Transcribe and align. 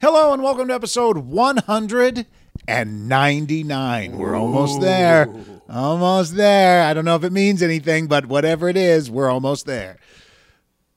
Hello 0.00 0.32
and 0.32 0.44
welcome 0.44 0.68
to 0.68 0.74
episode 0.74 1.18
199. 1.18 4.16
We're 4.16 4.36
almost 4.36 4.80
there. 4.80 5.28
Almost 5.68 6.36
there. 6.36 6.84
I 6.84 6.94
don't 6.94 7.04
know 7.04 7.16
if 7.16 7.24
it 7.24 7.32
means 7.32 7.64
anything, 7.64 8.06
but 8.06 8.26
whatever 8.26 8.68
it 8.68 8.76
is, 8.76 9.10
we're 9.10 9.28
almost 9.28 9.66
there. 9.66 9.98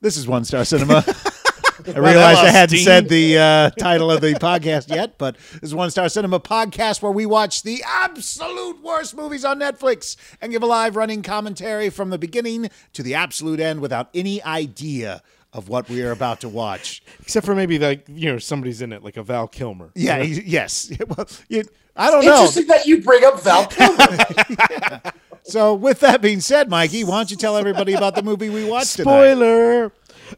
This 0.00 0.16
is 0.16 0.28
One 0.28 0.44
Star 0.44 0.64
Cinema. 0.64 1.04
I 1.84 1.98
realized 1.98 2.42
I 2.42 2.50
hadn't 2.50 2.78
said 2.78 3.08
the 3.08 3.38
uh, 3.38 3.70
title 3.70 4.08
of 4.08 4.20
the 4.20 4.34
podcast 4.34 4.88
yet, 4.88 5.18
but 5.18 5.36
this 5.54 5.64
is 5.64 5.74
One 5.74 5.90
Star 5.90 6.08
Cinema 6.08 6.38
podcast 6.38 7.02
where 7.02 7.10
we 7.10 7.26
watch 7.26 7.64
the 7.64 7.82
absolute 7.84 8.80
worst 8.84 9.16
movies 9.16 9.44
on 9.44 9.58
Netflix 9.58 10.14
and 10.40 10.52
give 10.52 10.62
a 10.62 10.66
live 10.66 10.94
running 10.94 11.22
commentary 11.22 11.90
from 11.90 12.10
the 12.10 12.18
beginning 12.18 12.70
to 12.92 13.02
the 13.02 13.16
absolute 13.16 13.58
end 13.58 13.80
without 13.80 14.10
any 14.14 14.40
idea 14.44 15.24
of 15.52 15.68
what 15.68 15.88
we 15.88 16.02
are 16.02 16.10
about 16.12 16.40
to 16.40 16.48
watch. 16.48 17.02
Except 17.20 17.44
for 17.46 17.54
maybe 17.54 17.78
like 17.78 18.04
you 18.08 18.32
know 18.32 18.38
somebody's 18.38 18.80
in 18.82 18.92
it, 18.92 19.02
like 19.04 19.16
a 19.16 19.22
Val 19.22 19.46
Kilmer. 19.48 19.90
Yeah, 19.94 20.22
he- 20.22 20.42
yes. 20.42 20.90
Well, 21.08 21.28
you, 21.48 21.64
I 21.96 22.10
don't 22.10 22.24
know. 22.24 22.32
Interesting 22.36 22.66
that 22.68 22.86
you 22.86 23.02
bring 23.02 23.24
up 23.24 23.42
Val 23.42 23.66
Kilmer. 23.66 25.02
So, 25.44 25.74
with 25.74 25.98
that 26.00 26.22
being 26.22 26.40
said, 26.40 26.70
Mikey, 26.70 27.02
why 27.02 27.16
don't 27.16 27.28
you 27.32 27.36
tell 27.36 27.56
everybody 27.56 27.94
about 27.94 28.14
the 28.14 28.22
movie 28.22 28.48
we 28.48 28.64
watched 28.64 28.94
tonight? 28.94 29.10
Spoiler. 29.32 29.92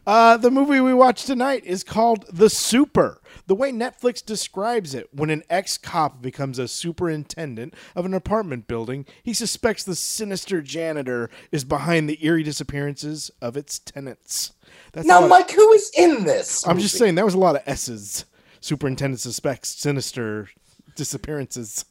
Uh, 0.06 0.38
the 0.38 0.50
movie 0.50 0.80
we 0.80 0.94
watched 0.94 1.26
tonight 1.26 1.62
is 1.66 1.84
called 1.84 2.24
The 2.32 2.48
Super. 2.48 3.20
The 3.46 3.54
way 3.54 3.72
Netflix 3.72 4.24
describes 4.24 4.94
it, 4.94 5.08
when 5.12 5.30
an 5.30 5.42
ex 5.50 5.76
cop 5.76 6.22
becomes 6.22 6.58
a 6.58 6.66
superintendent 6.66 7.74
of 7.94 8.06
an 8.06 8.14
apartment 8.14 8.66
building, 8.66 9.04
he 9.22 9.34
suspects 9.34 9.84
the 9.84 9.94
sinister 9.94 10.62
janitor 10.62 11.28
is 11.52 11.64
behind 11.64 12.08
the 12.08 12.24
eerie 12.24 12.42
disappearances 12.42 13.30
of 13.42 13.56
its 13.56 13.78
tenants. 13.78 14.52
That's 14.92 15.06
now, 15.06 15.26
Mike, 15.26 15.50
who 15.50 15.72
is 15.72 15.90
in 15.96 16.24
this? 16.24 16.66
I'm 16.66 16.78
just 16.78 16.96
saying 16.96 17.16
that 17.16 17.24
was 17.24 17.34
a 17.34 17.38
lot 17.38 17.56
of 17.56 17.62
S's. 17.66 18.24
Superintendent 18.60 19.20
suspects 19.20 19.68
sinister 19.68 20.48
disappearances. 20.96 21.84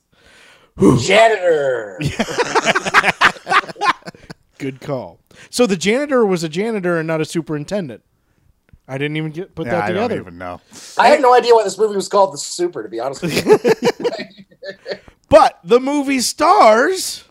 janitor. 1.00 2.00
Good 4.58 4.82
call. 4.82 5.20
So 5.50 5.68
the 5.68 5.78
janitor 5.78 6.26
was 6.26 6.44
a 6.44 6.50
janitor 6.50 6.98
and 6.98 7.08
not 7.08 7.22
a 7.22 7.26
superintendent. 7.26 8.04
I 8.94 8.98
didn't 9.00 9.18
even 9.18 9.32
get 9.32 9.56
put 9.56 9.66
Yeah, 9.66 9.72
that 9.74 9.84
I 9.84 9.88
together. 9.88 10.08
don't 10.16 10.22
even 10.28 10.38
know. 10.38 10.62
I 10.98 11.08
had 11.08 11.22
no 11.22 11.34
idea 11.34 11.54
why 11.56 11.64
this 11.64 11.78
movie 11.78 11.96
was 11.96 12.08
called 12.08 12.34
The 12.34 12.38
Super. 12.38 12.84
To 12.84 12.90
be 12.90 13.00
honest 13.00 13.22
with 13.24 13.34
you, 13.46 13.58
But 15.30 15.60
the 15.64 15.80
movie 15.80 16.20
stars 16.20 17.24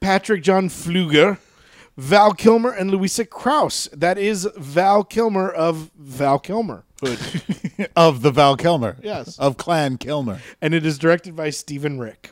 Patrick 0.00 0.42
John 0.42 0.68
Flueger, 0.68 1.38
Val 1.98 2.32
Kilmer, 2.32 2.70
and 2.72 2.90
Louisa 2.90 3.24
Krause. 3.26 3.88
That 3.92 4.16
is 4.16 4.48
Val 4.56 5.04
Kilmer 5.04 5.50
of 5.50 5.90
Val 5.96 6.38
Kilmer. 6.38 6.84
Of 7.96 8.22
the 8.22 8.30
Val 8.30 8.56
Kilmer. 8.56 8.96
Yes. 9.02 9.36
Of 9.38 9.56
Clan 9.56 9.98
Kilmer. 9.98 10.40
and 10.60 10.72
it 10.72 10.86
is 10.86 10.98
directed 10.98 11.34
by 11.34 11.50
Stephan 11.50 11.98
Rick. 11.98 12.30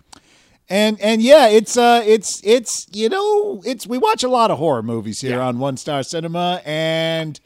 And 0.69 1.01
and 1.01 1.20
yeah, 1.20 1.48
it's 1.48 1.77
uh 1.77 2.03
it's 2.06 2.41
it's 2.45 2.86
you 2.92 3.08
know, 3.08 3.61
it's 3.67 3.84
we 3.86 3.98
watch 3.98 4.23
a 4.23 4.28
lot 4.28 4.51
of 4.53 4.58
horror 4.58 4.83
movies 4.84 5.20
here 5.20 5.39
Yeah. 5.39 5.47
on 5.48 5.58
One 5.58 5.77
Star 5.77 6.05
Cinema 6.05 6.62
and 6.64 7.41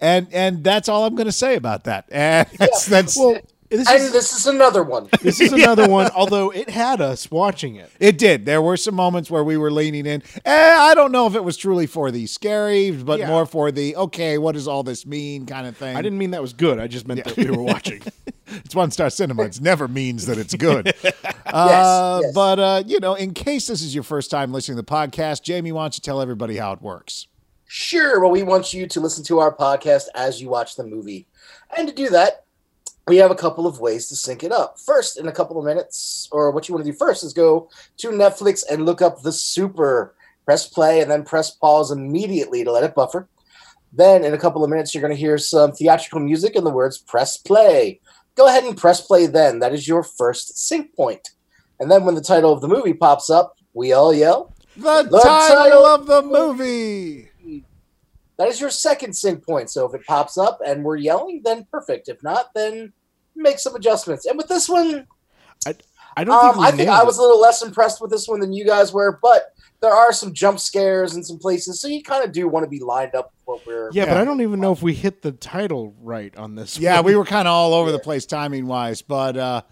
and 0.00 0.28
and 0.32 0.62
that's 0.64 0.88
all 0.88 1.04
I'm 1.04 1.14
going 1.14 1.26
to 1.26 1.32
say 1.32 1.56
about 1.56 1.84
that. 1.84 2.06
And 2.10 2.48
that's, 2.58 2.86
that's 2.86 3.16
Well, 3.18 3.38
this 3.68 3.88
and 3.88 4.00
is, 4.00 4.12
this 4.12 4.32
is 4.32 4.46
another 4.46 4.84
one. 4.84 5.08
this 5.22 5.40
is 5.40 5.52
another 5.52 5.88
one, 5.88 6.08
although 6.14 6.50
it 6.50 6.70
had 6.70 7.00
us 7.00 7.28
watching 7.32 7.74
it. 7.74 7.90
It 7.98 8.16
did. 8.16 8.46
There 8.46 8.62
were 8.62 8.76
some 8.76 8.94
moments 8.94 9.28
where 9.28 9.42
we 9.42 9.56
were 9.56 9.72
leaning 9.72 10.06
in. 10.06 10.22
Eh, 10.44 10.76
I 10.78 10.94
don't 10.94 11.10
know 11.10 11.26
if 11.26 11.34
it 11.34 11.42
was 11.42 11.56
truly 11.56 11.86
for 11.88 12.12
the 12.12 12.26
scary, 12.26 12.92
but 12.92 13.18
Yeah. 13.18 13.26
more 13.26 13.44
for 13.44 13.72
the 13.72 13.96
okay, 13.96 14.38
what 14.38 14.52
does 14.52 14.68
all 14.68 14.84
this 14.84 15.04
mean 15.04 15.46
kind 15.46 15.66
of 15.66 15.76
thing. 15.76 15.96
I 15.96 16.02
didn't 16.02 16.18
mean 16.18 16.30
that 16.30 16.42
was 16.42 16.52
good. 16.52 16.78
I 16.78 16.86
just 16.86 17.08
meant 17.08 17.24
that 17.24 17.36
we 17.36 17.50
were 17.50 17.62
watching. 17.62 18.02
It's 18.64 18.76
one 18.76 18.92
star 18.92 19.10
cinema. 19.10 19.42
It 19.42 19.60
never 19.60 19.88
means 19.88 20.26
that 20.26 20.38
it's 20.38 20.54
good. 20.54 20.94
uh, 21.46 22.20
yes. 22.22 22.32
But, 22.32 22.58
uh, 22.60 22.82
you 22.86 23.00
know, 23.00 23.14
in 23.14 23.34
case 23.34 23.66
this 23.66 23.82
is 23.82 23.92
your 23.92 24.04
first 24.04 24.30
time 24.30 24.52
listening 24.52 24.76
to 24.76 24.82
the 24.82 24.86
podcast, 24.88 25.42
Jamie, 25.42 25.72
why 25.72 25.82
don't 25.82 25.96
you 25.96 26.00
tell 26.00 26.20
everybody 26.22 26.56
how 26.56 26.72
it 26.72 26.80
works? 26.80 27.26
Sure. 27.66 28.20
Well, 28.20 28.30
we 28.30 28.42
want 28.42 28.72
you 28.72 28.86
to 28.86 29.00
listen 29.00 29.24
to 29.24 29.38
our 29.40 29.54
podcast 29.54 30.04
as 30.14 30.40
you 30.40 30.48
watch 30.48 30.76
the 30.76 30.84
movie. 30.84 31.26
And 31.76 31.88
to 31.88 31.94
do 31.94 32.08
that, 32.10 32.44
we 33.08 33.16
have 33.18 33.30
a 33.30 33.36
couple 33.36 33.66
of 33.66 33.80
ways 33.80 34.08
to 34.08 34.16
sync 34.16 34.42
it 34.44 34.52
up. 34.52 34.78
First, 34.80 35.18
in 35.18 35.28
a 35.28 35.32
couple 35.32 35.58
of 35.58 35.64
minutes, 35.64 36.28
or 36.32 36.50
what 36.50 36.68
you 36.68 36.74
want 36.74 36.84
to 36.86 36.92
do 36.92 36.96
first 36.96 37.22
is 37.24 37.32
go 37.32 37.68
to 37.98 38.08
Netflix 38.08 38.64
and 38.70 38.84
look 38.84 39.02
up 39.02 39.22
The 39.22 39.32
Super. 39.32 40.14
Press 40.44 40.68
play 40.68 41.00
and 41.00 41.10
then 41.10 41.24
press 41.24 41.50
pause 41.50 41.90
immediately 41.90 42.62
to 42.62 42.70
let 42.70 42.84
it 42.84 42.94
buffer. 42.94 43.28
Then, 43.92 44.22
in 44.24 44.32
a 44.32 44.38
couple 44.38 44.62
of 44.62 44.70
minutes, 44.70 44.94
you're 44.94 45.00
going 45.00 45.12
to 45.12 45.18
hear 45.18 45.38
some 45.38 45.72
theatrical 45.72 46.20
music 46.20 46.54
and 46.54 46.64
the 46.64 46.70
words 46.70 46.98
press 46.98 47.36
play. 47.36 48.00
Go 48.36 48.46
ahead 48.46 48.62
and 48.62 48.76
press 48.76 49.00
play 49.00 49.26
then. 49.26 49.58
That 49.58 49.72
is 49.74 49.88
your 49.88 50.04
first 50.04 50.56
sync 50.68 50.94
point. 50.94 51.30
And 51.80 51.90
then, 51.90 52.04
when 52.04 52.14
the 52.14 52.20
title 52.20 52.52
of 52.52 52.60
the 52.60 52.68
movie 52.68 52.94
pops 52.94 53.28
up, 53.28 53.56
we 53.74 53.92
all 53.92 54.14
yell, 54.14 54.54
The, 54.76 55.02
The 55.02 55.18
title, 55.18 55.56
title- 55.56 55.86
of 55.86 56.06
the 56.06 56.22
movie. 56.22 57.28
That 58.38 58.48
is 58.48 58.60
your 58.60 58.70
second 58.70 59.14
sync 59.14 59.44
point. 59.44 59.70
So 59.70 59.86
if 59.86 59.94
it 59.94 60.06
pops 60.06 60.36
up 60.36 60.60
and 60.64 60.84
we're 60.84 60.96
yelling, 60.96 61.40
then 61.44 61.66
perfect. 61.70 62.08
If 62.08 62.22
not, 62.22 62.52
then 62.54 62.92
make 63.34 63.58
some 63.58 63.74
adjustments. 63.74 64.26
And 64.26 64.36
with 64.36 64.48
this 64.48 64.68
one, 64.68 65.06
I 65.66 65.74
I 66.18 66.24
don't 66.24 66.44
um, 66.44 66.58
we 66.58 66.64
I 66.64 66.70
think 66.70 66.88
nailed 66.88 66.98
I 66.98 67.02
it. 67.02 67.06
was 67.06 67.18
a 67.18 67.22
little 67.22 67.40
less 67.40 67.62
impressed 67.62 68.00
with 68.00 68.10
this 68.10 68.26
one 68.28 68.40
than 68.40 68.52
you 68.52 68.64
guys 68.66 68.92
were, 68.92 69.18
but 69.22 69.52
there 69.80 69.92
are 69.92 70.12
some 70.12 70.32
jump 70.32 70.58
scares 70.58 71.14
in 71.14 71.22
some 71.22 71.38
places, 71.38 71.80
so 71.80 71.88
you 71.88 72.02
kind 72.02 72.24
of 72.24 72.32
do 72.32 72.48
want 72.48 72.64
to 72.64 72.70
be 72.70 72.80
lined 72.80 73.14
up 73.14 73.26
with 73.26 73.44
what 73.44 73.66
we're. 73.66 73.90
Yeah, 73.92 74.06
but 74.06 74.16
I 74.16 74.24
don't 74.24 74.40
even 74.40 74.58
know 74.60 74.72
if 74.72 74.82
we 74.82 74.94
hit 74.94 75.20
the 75.22 75.32
title 75.32 75.94
right 76.00 76.34
on 76.36 76.54
this. 76.54 76.78
Yeah, 76.78 76.96
one. 76.96 77.04
we 77.04 77.16
were 77.16 77.24
kind 77.26 77.46
of 77.46 77.52
all 77.52 77.74
over 77.74 77.92
the 77.92 77.98
place 77.98 78.24
timing 78.24 78.66
wise, 78.66 79.02
but 79.02 79.36
uh, 79.36 79.62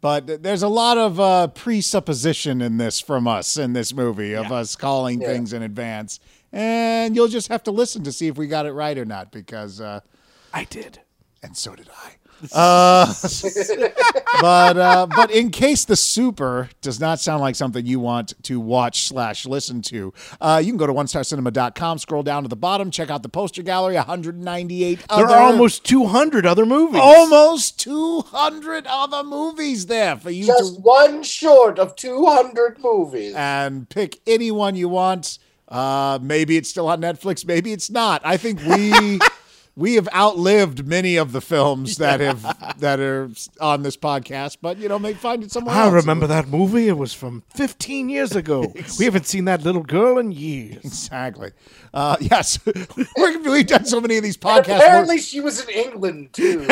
but 0.00 0.42
there's 0.42 0.62
a 0.62 0.68
lot 0.68 0.98
of 0.98 1.18
uh, 1.20 1.48
presupposition 1.48 2.60
in 2.62 2.76
this 2.78 3.00
from 3.00 3.26
us 3.26 3.56
in 3.56 3.72
this 3.72 3.92
movie 3.92 4.34
of 4.34 4.46
Yeah. 4.50 4.54
us 4.58 4.76
calling 4.76 5.20
Yeah. 5.20 5.28
things 5.28 5.52
in 5.52 5.62
advance, 5.62 6.20
and 6.52 7.14
you'll 7.16 7.28
just 7.28 7.48
have 7.48 7.62
to 7.64 7.70
listen 7.70 8.02
to 8.04 8.12
see 8.12 8.28
if 8.28 8.36
we 8.36 8.46
got 8.46 8.66
it 8.66 8.72
right 8.72 8.96
or 8.98 9.04
not 9.04 9.30
because. 9.32 9.80
Uh, 9.80 10.00
I 10.54 10.64
did. 10.64 11.00
and 11.42 11.56
so 11.56 11.74
did 11.74 11.88
I. 11.88 12.12
Uh, 12.52 13.06
but 14.40 14.76
uh, 14.76 15.06
but 15.06 15.30
in 15.30 15.50
case 15.50 15.84
the 15.84 15.94
super 15.94 16.68
does 16.80 16.98
not 16.98 17.20
sound 17.20 17.40
like 17.40 17.54
something 17.54 17.86
you 17.86 18.00
want 18.00 18.34
to 18.42 18.58
watch 18.58 19.06
slash 19.06 19.46
listen 19.46 19.80
to, 19.82 20.12
uh, 20.40 20.60
you 20.62 20.72
can 20.72 20.76
go 20.76 20.86
to 20.88 20.92
onestarcinema.com, 20.92 21.98
scroll 21.98 22.24
down 22.24 22.42
to 22.42 22.48
the 22.48 22.56
bottom, 22.56 22.90
check 22.90 23.10
out 23.10 23.22
the 23.22 23.28
poster 23.28 23.62
gallery, 23.62 23.94
198 23.94 24.98
There 24.98 25.06
other, 25.08 25.34
are 25.34 25.40
almost 25.42 25.84
200 25.84 26.44
other 26.44 26.66
movies. 26.66 27.00
almost 27.00 27.78
200 27.80 28.86
other 28.88 29.22
movies 29.22 29.86
there 29.86 30.16
for 30.16 30.30
you 30.30 30.46
Just 30.46 30.76
to 30.76 30.80
one 30.80 31.22
short 31.22 31.78
of 31.78 31.94
200 31.96 32.78
movies. 32.80 33.34
and 33.36 33.88
pick 33.88 34.18
any 34.26 34.50
one 34.50 34.74
you 34.74 34.88
want. 34.88 35.38
Uh, 35.72 36.18
maybe 36.20 36.58
it's 36.58 36.68
still 36.68 36.86
on 36.88 37.00
Netflix, 37.00 37.46
maybe 37.46 37.72
it's 37.72 37.90
not. 37.90 38.20
I 38.24 38.36
think 38.36 38.60
we 38.64 39.18
we 39.74 39.94
have 39.94 40.06
outlived 40.14 40.86
many 40.86 41.16
of 41.16 41.32
the 41.32 41.40
films 41.40 41.96
that 41.96 42.20
have 42.20 42.42
that 42.80 43.00
are 43.00 43.30
on 43.58 43.82
this 43.82 43.96
podcast, 43.96 44.58
but 44.60 44.76
you 44.76 44.86
know, 44.88 44.98
maybe 44.98 45.16
find 45.18 45.42
it 45.42 45.50
somewhere 45.50 45.74
I 45.74 45.84
else. 45.84 45.94
remember 45.94 46.26
that 46.26 46.48
movie. 46.48 46.88
It 46.88 46.98
was 46.98 47.14
from 47.14 47.42
15 47.54 48.10
years 48.10 48.36
ago. 48.36 48.72
we 48.98 49.06
haven't 49.06 49.26
seen 49.26 49.46
that 49.46 49.62
little 49.62 49.82
girl 49.82 50.18
in 50.18 50.30
years. 50.32 50.84
Exactly. 50.84 51.52
Uh, 51.94 52.16
yes, 52.20 52.58
We're, 53.16 53.38
we've 53.42 53.66
done 53.66 53.86
so 53.86 54.00
many 54.00 54.18
of 54.18 54.22
these 54.22 54.36
podcasts. 54.36 54.76
Apparently, 54.76 55.18
she 55.18 55.40
was 55.40 55.66
in 55.66 55.70
England 55.70 56.34
too. 56.34 56.66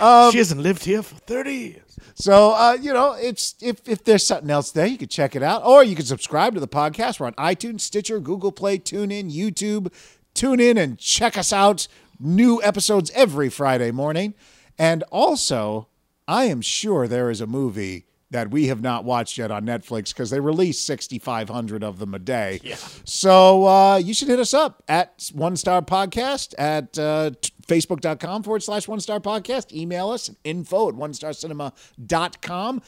I 0.00 0.30
she 0.32 0.38
hasn't 0.38 0.60
lived 0.60 0.84
here 0.84 1.02
for 1.02 1.16
30 1.16 1.52
years. 1.52 1.87
So 2.20 2.50
uh, 2.50 2.76
you 2.80 2.92
know, 2.92 3.12
it's 3.12 3.54
if 3.60 3.88
if 3.88 4.02
there's 4.02 4.26
something 4.26 4.50
else 4.50 4.72
there, 4.72 4.86
you 4.86 4.98
can 4.98 5.08
check 5.08 5.36
it 5.36 5.42
out, 5.42 5.64
or 5.64 5.84
you 5.84 5.94
can 5.94 6.04
subscribe 6.04 6.54
to 6.54 6.60
the 6.60 6.66
podcast. 6.66 7.20
We're 7.20 7.26
on 7.26 7.34
iTunes, 7.34 7.82
Stitcher, 7.82 8.18
Google 8.18 8.50
Play, 8.50 8.78
TuneIn, 8.78 9.32
YouTube. 9.32 9.92
Tune 10.34 10.58
in 10.58 10.76
and 10.76 10.98
check 10.98 11.38
us 11.38 11.52
out. 11.52 11.86
New 12.18 12.60
episodes 12.64 13.12
every 13.14 13.48
Friday 13.48 13.92
morning, 13.92 14.34
and 14.76 15.04
also, 15.12 15.86
I 16.26 16.46
am 16.46 16.60
sure 16.60 17.06
there 17.06 17.30
is 17.30 17.40
a 17.40 17.46
movie 17.46 18.07
that 18.30 18.50
we 18.50 18.66
have 18.66 18.82
not 18.82 19.04
watched 19.04 19.38
yet 19.38 19.50
on 19.50 19.64
Netflix 19.64 20.08
because 20.08 20.30
they 20.30 20.40
release 20.40 20.78
6,500 20.80 21.82
of 21.82 21.98
them 21.98 22.14
a 22.14 22.18
day. 22.18 22.60
Yeah. 22.62 22.76
So 23.04 23.66
uh, 23.66 23.96
you 23.96 24.12
should 24.12 24.28
hit 24.28 24.38
us 24.38 24.52
up 24.52 24.82
at 24.86 25.30
One 25.32 25.56
Star 25.56 25.80
Podcast 25.80 26.54
at 26.58 26.98
uh, 26.98 27.30
t- 27.40 27.52
facebook.com 27.66 28.42
forward 28.42 28.62
slash 28.62 28.86
One 28.86 29.00
Star 29.00 29.20
Podcast. 29.20 29.72
Email 29.72 30.10
us 30.10 30.28
at 30.28 30.36
info 30.44 30.88
at 30.88 30.94
onestarcinema.com. 30.94 32.82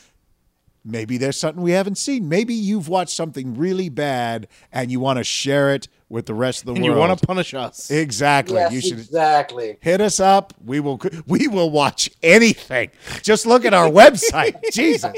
Maybe 0.82 1.18
there's 1.18 1.38
something 1.38 1.62
we 1.62 1.72
haven't 1.72 1.98
seen. 1.98 2.28
Maybe 2.28 2.54
you've 2.54 2.88
watched 2.88 3.14
something 3.14 3.54
really 3.54 3.88
bad 3.90 4.48
and 4.72 4.90
you 4.90 4.98
want 4.98 5.18
to 5.18 5.24
share 5.24 5.74
it 5.74 5.88
with 6.10 6.26
the 6.26 6.34
rest 6.34 6.60
of 6.60 6.66
the 6.66 6.72
And 6.74 6.82
world. 6.84 6.94
you 6.96 6.98
want 7.00 7.18
to 7.18 7.26
punish 7.26 7.54
us. 7.54 7.90
exactly. 7.90 8.56
yes, 8.56 8.72
you 8.72 8.80
should 8.82 8.98
exactly. 8.98 9.78
hit 9.80 10.00
us 10.02 10.20
up. 10.20 10.52
We 10.62 10.80
will 10.80 11.00
we 11.26 11.48
will 11.48 11.70
watch 11.70 12.10
anything. 12.22 12.90
Just 13.22 13.46
look 13.46 13.64
at 13.64 13.72
our 13.72 13.88
website. 13.90 14.56
Jesus. 14.72 15.14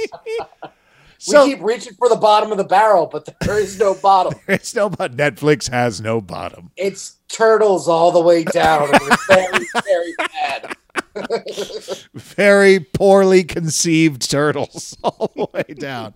So 1.18 1.44
we 1.44 1.54
keep 1.54 1.62
reaching 1.62 1.94
for 1.94 2.08
the 2.08 2.16
bottom 2.16 2.50
of 2.52 2.58
the 2.58 2.64
barrel, 2.64 3.06
but 3.06 3.28
there 3.40 3.58
is 3.58 3.78
no 3.78 3.94
bottom. 3.94 4.34
it's 4.48 4.74
no 4.74 4.90
but 4.90 5.16
Netflix 5.16 5.70
has 5.70 6.00
no 6.00 6.20
bottom. 6.20 6.70
It's 6.76 7.16
turtles 7.28 7.88
all 7.88 8.10
the 8.12 8.20
way 8.20 8.44
down. 8.44 8.90
And 8.92 9.00
we're 9.00 9.16
very, 9.28 9.66
very 9.84 10.14
bad. 10.18 10.76
Very 12.14 12.80
poorly 12.80 13.44
conceived 13.44 14.30
turtles 14.30 14.96
all 15.04 15.30
the 15.34 15.46
way 15.52 15.74
down. 15.74 16.14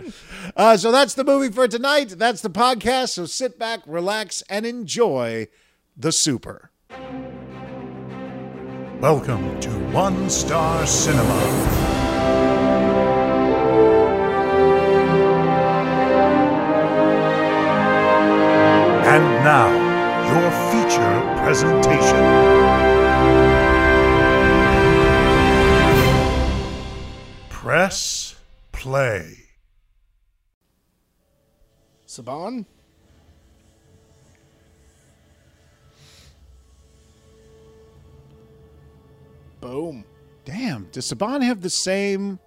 Uh, 0.56 0.76
so 0.76 0.90
that's 0.90 1.14
the 1.14 1.24
movie 1.24 1.52
for 1.52 1.68
tonight. 1.68 2.10
That's 2.10 2.42
the 2.42 2.50
podcast. 2.50 3.10
So 3.10 3.26
sit 3.26 3.58
back, 3.58 3.80
relax, 3.86 4.42
and 4.48 4.64
enjoy 4.64 5.48
the 5.96 6.12
super. 6.12 6.70
Welcome 9.00 9.60
to 9.60 9.70
One 9.90 10.30
Star 10.30 10.86
Cinema. 10.86 11.86
And 19.08 19.24
now, 19.44 19.70
your 20.26 20.50
feature 20.72 21.42
presentation. 21.44 22.55
Press 27.66 28.36
play. 28.70 29.38
Saban? 32.06 32.64
Boom. 39.60 40.04
Damn, 40.44 40.84
does 40.92 41.12
Saban 41.12 41.42
have 41.42 41.60
the 41.60 41.68
same? 41.68 42.38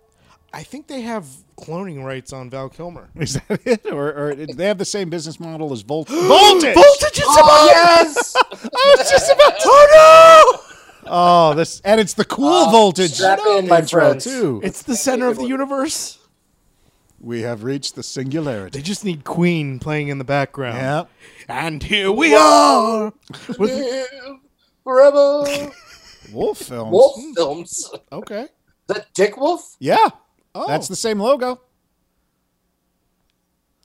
I 0.53 0.63
think 0.63 0.87
they 0.87 1.01
have 1.01 1.25
cloning 1.57 2.01
rights 2.01 2.31
on 2.31 2.49
Val 2.49 2.69
Kilmer. 2.69 3.09
Is 3.15 3.33
that 3.33 3.59
it, 3.67 3.91
or, 3.91 4.13
or 4.13 4.35
do 4.35 4.45
they 4.47 4.67
have 4.67 4.77
the 4.77 4.85
same 4.85 5.09
business 5.09 5.37
model 5.37 5.73
as 5.73 5.81
Volt? 5.81 6.07
Voltage. 6.09 6.73
Voltage 6.73 7.19
is 7.19 7.25
Oh, 7.27 7.69
yes! 7.73 8.35
I 8.53 8.95
was 8.97 9.11
just 9.11 9.29
about. 9.33 9.53
Oh 9.65 9.87
no! 9.91 10.38
Oh, 11.09 11.53
this 11.55 11.81
and 11.83 11.99
it's 11.99 12.13
the 12.13 12.25
cool 12.25 12.47
Oh, 12.47 12.71
voltage. 12.71 13.13
strap 13.13 13.39
in, 13.39 13.67
my 13.67 13.79
intro, 13.79 14.09
friends. 14.09 14.23
too. 14.23 14.61
It's 14.63 14.83
the 14.83 14.95
center 14.95 15.27
of 15.27 15.37
the 15.37 15.47
universe. 15.47 16.19
we 17.19 17.41
have 17.41 17.63
reached 17.63 17.95
the 17.95 18.03
singularity. 18.03 18.77
They 18.77 18.83
just 18.83 19.03
need 19.03 19.23
Queen 19.23 19.79
playing 19.79 20.07
in 20.09 20.19
the 20.19 20.23
background. 20.23 20.77
Yeah. 20.77 21.05
And 21.47 21.81
here 21.81 22.11
we 22.11 22.35
are. 22.35 23.11
With, 23.57 24.07
Forever. 24.83 25.71
Wolf 26.31 26.57
films. 26.59 26.91
Wolf 26.91 27.15
hmm. 27.15 27.33
Films. 27.33 27.91
okay. 28.11 28.43
Is 28.43 28.49
that 28.87 29.13
Dick 29.13 29.37
Wolf? 29.37 29.75
Yeah. 29.79 30.09
Oh. 30.55 30.67
That's 30.67 30.87
the 30.87 30.95
same 30.95 31.19
logo. 31.19 31.61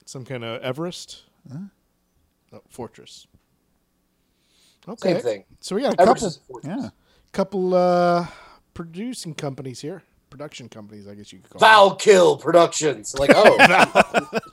Some 0.04 0.24
kind 0.24 0.44
of 0.44 0.62
Everest. 0.62 1.24
Oh, 1.52 2.60
Fortress. 2.68 3.26
Okay. 4.88 5.14
Same 5.14 5.22
thing. 5.22 5.44
So 5.60 5.74
we 5.74 5.82
got 5.82 5.94
a 5.94 6.00
Everest 6.00 6.22
couple 6.22 6.28
is 6.28 6.36
a 6.36 6.40
fortress. 6.40 6.82
Yeah. 6.82 6.90
Couple 7.34 7.74
uh 7.74 8.28
producing 8.74 9.34
companies 9.34 9.80
here. 9.80 10.04
Production 10.30 10.68
companies, 10.68 11.08
I 11.08 11.16
guess 11.16 11.32
you 11.32 11.40
could 11.40 11.50
call 11.50 11.58
Val 11.58 11.96
Kill 11.96 12.36
Productions. 12.36 13.12
Like, 13.18 13.30
oh, 13.34 13.56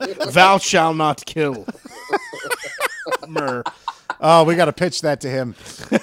them. 0.00 0.32
Val 0.32 0.58
shall 0.58 0.92
not 0.92 1.24
kill. 1.24 1.64
Mer. 3.28 3.62
Oh, 4.20 4.42
we 4.42 4.56
got 4.56 4.64
to 4.64 4.72
pitch 4.72 5.02
that 5.02 5.20
to 5.20 5.28
him. 5.28 5.54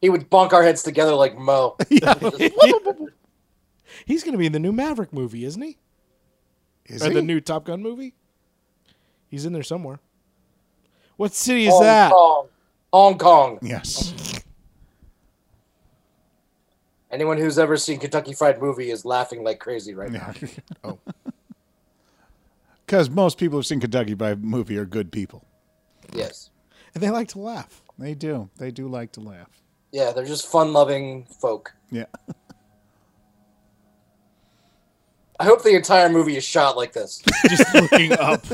he 0.00 0.08
would 0.08 0.30
bonk 0.30 0.52
our 0.52 0.62
heads 0.62 0.84
together 0.84 1.14
like 1.14 1.36
Moe. 1.36 1.76
He's 4.06 4.22
going 4.22 4.32
to 4.32 4.38
be 4.38 4.46
in 4.46 4.52
the 4.52 4.60
new 4.60 4.72
Maverick 4.72 5.12
movie, 5.12 5.44
isn't 5.44 5.62
he? 5.62 5.78
Is 6.86 7.02
or 7.02 7.08
he? 7.08 7.14
the 7.14 7.22
new 7.22 7.40
Top 7.40 7.64
Gun 7.64 7.82
movie? 7.82 8.14
He's 9.28 9.44
in 9.44 9.52
there 9.52 9.64
somewhere. 9.64 9.98
What 11.16 11.34
city 11.34 11.66
is 11.66 11.72
Hong 11.72 11.82
that? 11.82 12.12
Kong. 12.12 12.48
Hong 12.92 13.18
Kong. 13.18 13.58
Yes. 13.62 14.14
Anyone 17.16 17.38
who's 17.38 17.58
ever 17.58 17.78
seen 17.78 17.98
Kentucky 17.98 18.34
Fried 18.34 18.60
Movie 18.60 18.90
is 18.90 19.06
laughing 19.06 19.42
like 19.42 19.58
crazy 19.58 19.94
right 19.94 20.12
now. 20.12 20.34
Yeah. 20.38 20.48
Oh. 20.84 20.98
Because 22.84 23.08
most 23.08 23.38
people 23.38 23.56
who've 23.58 23.64
seen 23.64 23.80
Kentucky 23.80 24.12
by 24.12 24.34
movie 24.34 24.76
are 24.76 24.84
good 24.84 25.10
people. 25.10 25.42
Yes. 26.12 26.50
And 26.92 27.02
they 27.02 27.08
like 27.08 27.28
to 27.28 27.38
laugh. 27.38 27.82
They 27.98 28.12
do. 28.12 28.50
They 28.58 28.70
do 28.70 28.86
like 28.86 29.12
to 29.12 29.20
laugh. 29.20 29.48
Yeah, 29.92 30.12
they're 30.12 30.26
just 30.26 30.46
fun-loving 30.46 31.24
folk. 31.40 31.72
Yeah. 31.90 32.04
I 35.40 35.44
hope 35.44 35.62
the 35.62 35.74
entire 35.74 36.10
movie 36.10 36.36
is 36.36 36.44
shot 36.44 36.76
like 36.76 36.92
this. 36.92 37.22
Just 37.48 37.74
looking 37.74 38.12
up. 38.12 38.44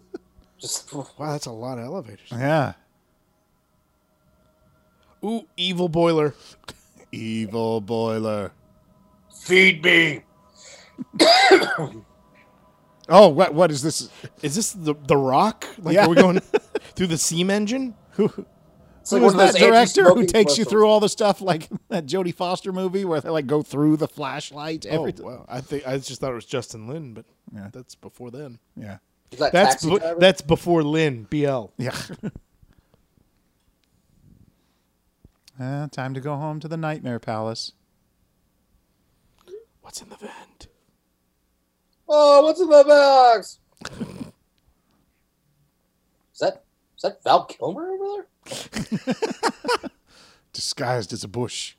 Just 0.58 0.92
Wow, 0.94 1.06
that's 1.18 1.46
a 1.46 1.52
lot 1.52 1.78
of 1.78 1.84
elevators. 1.84 2.28
Yeah. 2.30 2.74
Ooh, 5.24 5.46
evil 5.56 5.88
boiler. 5.88 6.34
Evil 7.14 7.80
boiler. 7.80 8.52
feed 9.44 9.82
me. 9.84 10.22
Oh, 13.06 13.28
what? 13.28 13.52
What 13.52 13.70
is 13.70 13.82
this? 13.82 14.08
Is 14.40 14.54
this 14.54 14.72
the 14.72 14.94
the 14.94 15.16
Rock? 15.16 15.66
Like, 15.78 15.94
Yeah. 15.94 16.06
are 16.06 16.08
we 16.08 16.16
going 16.16 16.40
through 16.96 17.08
the 17.08 17.18
steam 17.18 17.50
engine? 17.50 17.94
It's 18.16 19.12
like 19.12 19.20
Who 19.20 19.26
was 19.26 19.34
one 19.34 19.36
that 19.46 19.54
director 19.56 20.04
who 20.04 20.08
anti-smoking 20.20 20.26
takes 20.28 20.56
you 20.56 20.64
through 20.64 20.86
all 20.86 21.00
the 21.00 21.10
stuff 21.10 21.42
like 21.42 21.68
that 21.90 22.06
Jodie 22.06 22.34
Foster 22.34 22.72
movie 22.72 23.04
where 23.04 23.20
they 23.20 23.28
like 23.28 23.46
go 23.46 23.60
through 23.60 23.98
the 23.98 24.08
flashlight? 24.08 24.86
Oh, 24.88 24.94
Everything. 25.00 25.26
wow. 25.26 25.44
I 25.46 25.60
think 25.60 25.86
I 25.86 25.98
just 25.98 26.18
thought 26.22 26.32
it 26.32 26.34
was 26.36 26.46
Justin 26.46 26.88
Lin, 26.88 27.12
but 27.12 27.26
Yeah. 27.54 27.68
that's 27.70 27.94
before 27.94 28.30
then. 28.30 28.58
Yeah. 28.74 28.98
That 29.38 29.52
That's 29.52 29.82
taxi 29.84 29.90
be- 29.90 30.14
that's 30.18 30.40
before 30.40 30.82
Lin 30.82 31.24
BL. 31.28 31.66
Yeah. 31.76 31.94
uh, 35.60 35.88
time 35.88 36.14
to 36.14 36.20
go 36.20 36.36
home 36.36 36.60
to 36.60 36.68
the 36.68 36.76
Nightmare 36.76 37.18
Palace. 37.18 37.72
What's 39.82 40.00
in 40.00 40.08
the 40.08 40.16
vent? 40.16 40.68
Oh, 42.08 42.42
what's 42.42 42.60
in 42.60 42.68
the 42.68 42.84
box? 42.84 43.58
Is 46.32 46.40
that 46.40 46.64
is 46.96 47.02
that 47.02 47.22
Val 47.22 47.44
Kilmer 47.44 47.90
over 47.90 48.26
there? 48.46 49.90
Disguised 50.52 51.12
as 51.12 51.22
a 51.24 51.28
bush. 51.28 51.76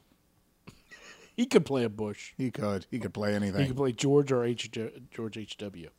He 1.36 1.45
could 1.45 1.66
play 1.66 1.83
a 1.83 1.89
Bush. 1.89 2.31
He 2.38 2.50
could. 2.50 2.86
He 2.89 2.98
could 2.98 3.13
play 3.13 3.36
anything. 3.36 3.62
He 3.62 3.68
could 3.68 3.75
play 3.75 3.92
George 3.92 4.31
or 4.31 4.45
H. 4.45 4.72
George 5.12 5.38
H. 5.38 5.57
W. 5.57 5.89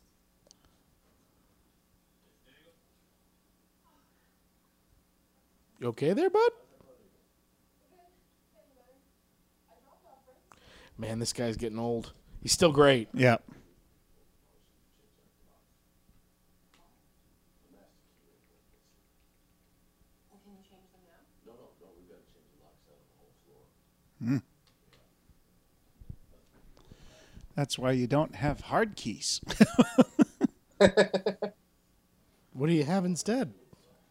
You 5.78 5.88
okay 5.88 6.14
there, 6.14 6.30
bud? 6.30 6.50
Man, 10.98 11.18
this 11.18 11.32
guy's 11.32 11.56
getting 11.56 11.78
old. 11.78 12.12
He's 12.42 12.52
still 12.52 12.72
great. 12.72 13.08
Yeah. 13.12 13.36
Hmm. 24.22 24.38
That's 27.54 27.78
why 27.78 27.92
you 27.92 28.06
don't 28.06 28.34
have 28.34 28.60
hard 28.60 28.96
keys. 28.96 29.40
What 32.56 32.68
do 32.68 32.72
you 32.72 32.84
have 32.84 33.04
instead? 33.04 33.52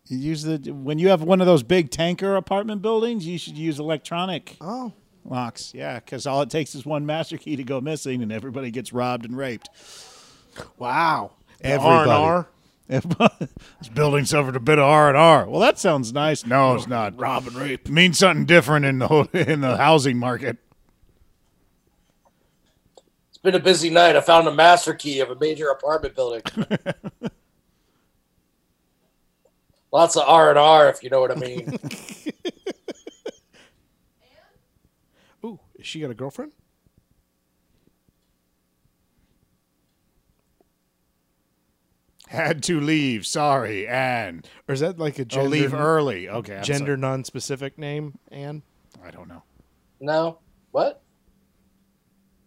You 0.08 0.20
use 0.20 0.44
the 0.44 0.72
when 0.72 1.00
you 1.00 1.08
have 1.08 1.24
one 1.24 1.42
of 1.42 1.48
those 1.48 1.63
big 1.63 1.89
tanker 1.89 2.36
apartment 2.36 2.84
buildings, 2.84 3.25
you 3.25 3.39
should 3.39 3.58
use 3.58 3.80
electronic 3.80 4.56
Oh, 4.62 4.94
locks. 5.25 5.74
Yeah, 5.74 5.96
because 6.00 6.25
all 6.27 6.41
it 6.41 6.50
takes 6.50 6.75
is 6.75 6.86
one 6.86 7.05
master 7.05 7.38
key 7.38 7.55
to 7.55 7.63
go 7.63 7.82
missing, 7.82 8.22
and 8.24 8.32
everybody 8.32 8.72
gets 8.72 8.94
robbed 8.94 9.25
and 9.25 9.36
raped. 9.38 9.70
wow. 10.77 11.32
Everybody. 11.62 12.10
R&R? 12.12 12.48
this 12.88 13.89
building 13.94 14.25
suffered 14.25 14.55
a 14.55 14.60
bit 14.60 14.77
of 14.77 14.84
R 14.86 15.08
and 15.10 15.17
R. 15.17 15.50
Well, 15.50 15.60
that 15.60 15.79
sounds 15.79 16.13
nice. 16.13 16.46
No, 16.46 16.75
it's 16.75 16.86
not. 16.88 17.17
Rob 17.20 17.48
and 17.48 17.55
rape. 17.55 17.88
It 17.88 17.91
means 17.91 18.20
something 18.20 18.46
different 18.46 18.86
in 18.86 19.00
the 19.00 19.08
whole- 19.08 19.27
in 19.34 19.62
the 19.62 19.77
housing 19.77 20.17
market. 20.17 20.58
It's 23.29 23.39
been 23.39 23.55
a 23.55 23.60
busy 23.60 23.89
night. 23.89 24.15
I 24.15 24.22
found 24.22 24.48
a 24.48 24.53
master 24.53 24.94
key 24.94 25.20
of 25.20 25.32
a 25.32 25.36
major 25.36 25.70
apartment 25.70 26.13
building. 26.15 26.44
Lots 29.91 30.15
of 30.17 30.24
R 30.27 30.50
and 30.50 30.60
R, 30.60 30.89
if 30.89 31.01
you 31.01 31.10
know 31.10 31.22
what 31.22 31.32
I 31.32 31.36
mean. 31.36 31.79
Ooh, 35.46 35.60
is 35.75 35.75
she 35.86 36.00
got 36.01 36.12
a 36.12 36.15
girlfriend? 36.15 36.51
Had 42.27 42.63
to 42.63 42.80
leave. 42.80 43.25
Sorry, 43.25 43.88
Anne. 43.88 44.44
Or 44.68 44.74
is 44.74 44.80
that 44.80 44.98
like 44.98 45.20
a 45.20 45.22
Oh, 45.22 45.25
gender, 45.25 45.50
leave 45.50 45.74
early. 45.74 46.27
Okay, 46.27 46.58
I'm 46.58 46.63
gender 46.63 46.98
non-specific 46.98 47.77
name, 47.77 48.18
Anne? 48.32 48.63
I 49.04 49.12
don't 49.12 49.27
know. 49.27 49.44
no, 50.00 50.39
what? 50.72 51.04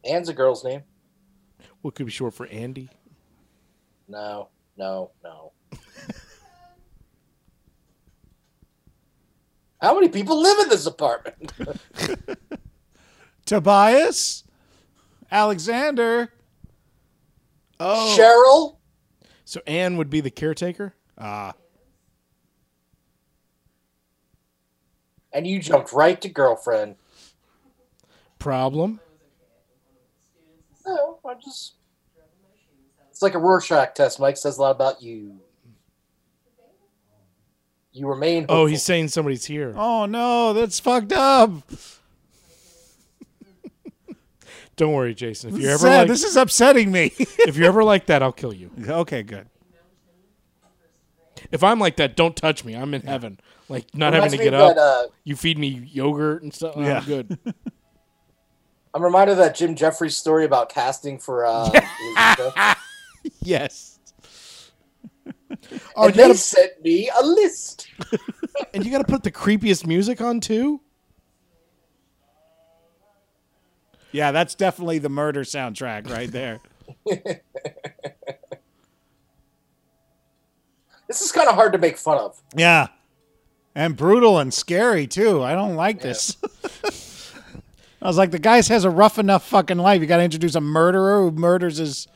Anne's 0.04 0.28
a 0.28 0.34
girl's 0.34 0.64
name. 0.64 0.82
What 1.82 1.94
could 1.94 2.06
be 2.06 2.12
short 2.12 2.34
for 2.34 2.46
Andy? 2.46 2.88
No, 4.08 4.48
no, 4.76 5.12
no. 5.22 5.52
How 9.80 9.94
many 9.94 10.08
people 10.08 10.40
live 10.40 10.58
in 10.60 10.68
this 10.70 10.86
apartment? 10.86 11.52
Tobias, 13.48 14.44
Alexander. 15.30 16.30
Oh, 17.80 18.14
Cheryl? 18.18 18.76
so 19.46 19.62
Anne 19.66 19.96
would 19.96 20.10
be 20.10 20.20
the 20.20 20.30
caretaker. 20.30 20.94
Ah, 21.16 21.54
And 25.32 25.46
you 25.46 25.60
jumped 25.60 25.92
right 25.92 26.20
to 26.20 26.28
girlfriend. 26.28 26.96
Problem. 28.38 29.00
No, 30.86 31.18
I 31.24 31.34
just. 31.34 31.74
It's 33.10 33.22
like 33.22 33.34
a 33.34 33.38
Rorschach 33.38 33.94
test. 33.94 34.20
Mike 34.20 34.36
says 34.36 34.58
a 34.58 34.60
lot 34.60 34.70
about 34.72 35.02
you. 35.02 35.40
You 37.92 38.08
remain. 38.08 38.46
Oh, 38.48 38.66
he's 38.66 38.82
saying 38.82 39.08
somebody's 39.08 39.44
here. 39.46 39.72
oh 39.76 40.04
no, 40.06 40.52
that's 40.52 40.78
fucked 40.80 41.12
up. 41.12 41.50
Don't 44.78 44.92
worry, 44.92 45.12
Jason. 45.12 45.54
If 45.54 45.60
you're 45.60 45.72
ever 45.72 45.78
sad. 45.80 45.98
like, 45.98 46.08
this 46.08 46.22
is 46.22 46.36
upsetting 46.36 46.92
me. 46.92 47.12
if 47.18 47.56
you're 47.56 47.66
ever 47.66 47.82
like 47.82 48.06
that, 48.06 48.22
I'll 48.22 48.32
kill 48.32 48.54
you. 48.54 48.70
okay, 48.88 49.24
good. 49.24 49.48
If 51.50 51.64
I'm 51.64 51.80
like 51.80 51.96
that, 51.96 52.16
don't 52.16 52.36
touch 52.36 52.64
me. 52.64 52.74
I'm 52.74 52.94
in 52.94 53.02
heaven. 53.02 53.40
Like 53.68 53.92
not 53.94 54.12
having 54.12 54.30
to 54.30 54.38
me 54.38 54.44
get 54.44 54.54
up. 54.54 54.76
That, 54.76 54.80
uh, 54.80 55.06
you 55.24 55.34
feed 55.34 55.58
me 55.58 55.68
yogurt 55.68 56.42
and 56.42 56.54
stuff. 56.54 56.74
Yeah. 56.76 56.98
I'm 56.98 57.04
good. 57.04 57.38
I'm 58.94 59.02
reminded 59.02 59.32
of 59.32 59.38
that 59.38 59.54
Jim 59.56 59.74
Jefferies 59.74 60.16
story 60.16 60.44
about 60.44 60.68
casting 60.68 61.18
for. 61.18 61.44
Uh, 61.44 61.70
Elizabeth. 62.16 62.76
Yes. 63.42 63.98
Oh, 65.96 66.06
and 66.06 66.14
you 66.14 66.22
they 66.22 66.28
gotta, 66.28 66.34
sent 66.38 66.82
me 66.82 67.10
a 67.20 67.26
list. 67.26 67.88
and 68.72 68.84
you 68.84 68.90
got 68.90 68.98
to 68.98 69.12
put 69.12 69.22
the 69.22 69.32
creepiest 69.32 69.86
music 69.86 70.20
on 70.20 70.40
too. 70.40 70.80
Yeah, 74.12 74.32
that's 74.32 74.54
definitely 74.54 74.98
the 74.98 75.08
murder 75.08 75.44
soundtrack 75.44 76.10
right 76.10 76.30
there. 76.30 76.60
This 81.08 81.22
is 81.22 81.32
kind 81.32 81.48
of 81.48 81.54
hard 81.54 81.72
to 81.72 81.78
make 81.78 81.96
fun 81.96 82.18
of. 82.18 82.40
yeah. 82.54 82.88
And 83.74 83.96
brutal 83.96 84.38
and 84.38 84.52
scary 84.52 85.06
too. 85.06 85.42
I 85.42 85.54
don't 85.54 85.74
like 85.74 86.02
this. 86.02 86.36
I 88.02 88.06
was 88.06 88.18
like, 88.18 88.30
the 88.30 88.38
guy 88.38 88.56
has 88.56 88.84
a 88.84 88.90
rough 88.90 89.18
enough 89.18 89.46
fucking 89.46 89.78
life. 89.78 90.00
You 90.00 90.06
got 90.06 90.18
to 90.18 90.22
introduce 90.22 90.54
a 90.54 90.60
murderer 90.60 91.22
who 91.22 91.30
murders 91.30 91.78
his 91.78 92.08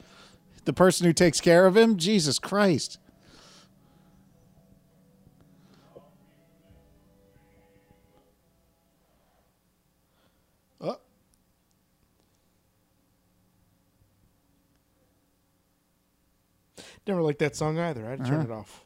the 0.64 0.72
person 0.72 1.06
who 1.06 1.12
takes 1.12 1.40
care 1.40 1.66
of 1.66 1.76
him. 1.76 1.96
Jesus 1.96 2.38
Christ. 2.38 2.98
Never 17.06 17.22
liked 17.22 17.40
that 17.40 17.56
song 17.56 17.78
either. 17.78 18.06
I 18.06 18.10
had 18.10 18.18
to 18.20 18.24
turn 18.24 18.40
uh-huh. 18.40 18.52
it 18.52 18.56
off. 18.56 18.84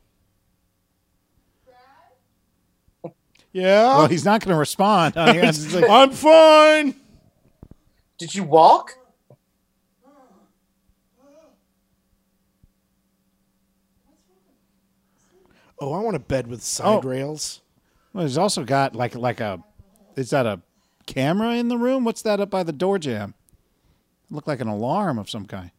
Yeah, 3.52 3.96
Well, 3.96 4.06
he's 4.06 4.25
not 4.25 4.44
going 4.44 4.54
to 4.54 4.58
respond. 4.58 5.14
I 5.16 5.32
mean, 5.32 5.44
it's 5.44 5.73
like- 5.73 5.88
I'm 5.88 6.11
fine. 6.11 6.94
Did 8.18 8.35
you 8.35 8.44
walk? 8.44 8.99
Oh, 15.78 15.92
I 15.92 16.00
want 16.00 16.16
a 16.16 16.20
bed 16.20 16.46
with 16.46 16.61
oh. 16.61 16.62
side 16.62 17.04
Oh. 17.04 17.08
rails. 17.08 17.61
well, 18.12 18.25
he's 18.25 18.38
also 18.38 18.64
got 18.64 18.94
like 18.94 19.14
like 19.14 19.40
a. 19.40 19.62
Is 20.16 20.30
that 20.30 20.46
a 20.46 20.61
camera 21.06 21.54
in 21.54 21.68
the 21.68 21.76
room? 21.76 22.04
What's 22.04 22.23
that 22.23 22.40
up 22.40 22.50
by 22.50 22.62
the 22.62 22.73
door 22.73 22.99
jam? 22.99 23.35
Look 24.30 24.46
like 24.46 24.61
an 24.61 24.68
alarm 24.68 25.18
of 25.18 25.28
some 25.28 25.46
kind. 25.46 25.70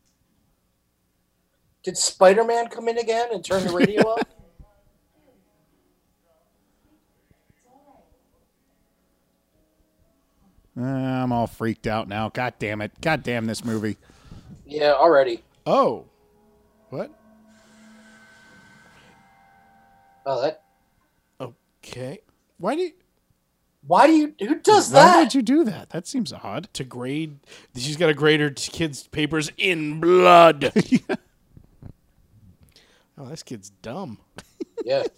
Did 1.83 1.97
Spider 1.97 2.43
Man 2.43 2.67
come 2.67 2.87
in 2.87 2.97
again 2.97 3.29
and 3.31 3.43
turn 3.43 3.65
the 3.65 3.73
radio 3.73 4.07
up? 4.09 4.27
Uh, 10.79 10.81
I'm 10.83 11.31
all 11.31 11.47
freaked 11.47 11.87
out 11.87 12.07
now. 12.07 12.29
God 12.29 12.53
damn 12.59 12.81
it. 12.81 12.91
God 13.01 13.23
damn 13.23 13.45
this 13.45 13.63
movie. 13.63 13.97
Yeah, 14.65 14.93
already. 14.93 15.43
Oh, 15.65 16.05
what? 16.89 17.11
Oh, 20.25 20.41
that. 20.41 20.63
Okay. 21.39 22.19
Why 22.57 22.75
do 22.75 22.81
you 22.81 22.91
Why 23.85 24.07
do 24.07 24.13
you? 24.13 24.35
Who 24.39 24.55
does 24.59 24.91
Why 24.91 24.99
that? 24.99 25.15
Why 25.15 25.23
would 25.23 25.33
you 25.33 25.41
do 25.41 25.63
that? 25.63 25.91
That 25.91 26.05
seems 26.05 26.33
odd. 26.33 26.67
to 26.73 26.83
grade? 26.83 27.39
She's 27.75 27.95
got 27.95 28.07
to 28.07 28.13
grade 28.13 28.41
her 28.41 28.49
kids' 28.49 29.07
papers 29.07 29.51
in 29.57 30.01
blood. 30.01 30.73
Oh, 33.17 33.25
this 33.25 33.43
kid's 33.43 33.69
dumb. 33.69 34.19
Yeah. 34.85 35.03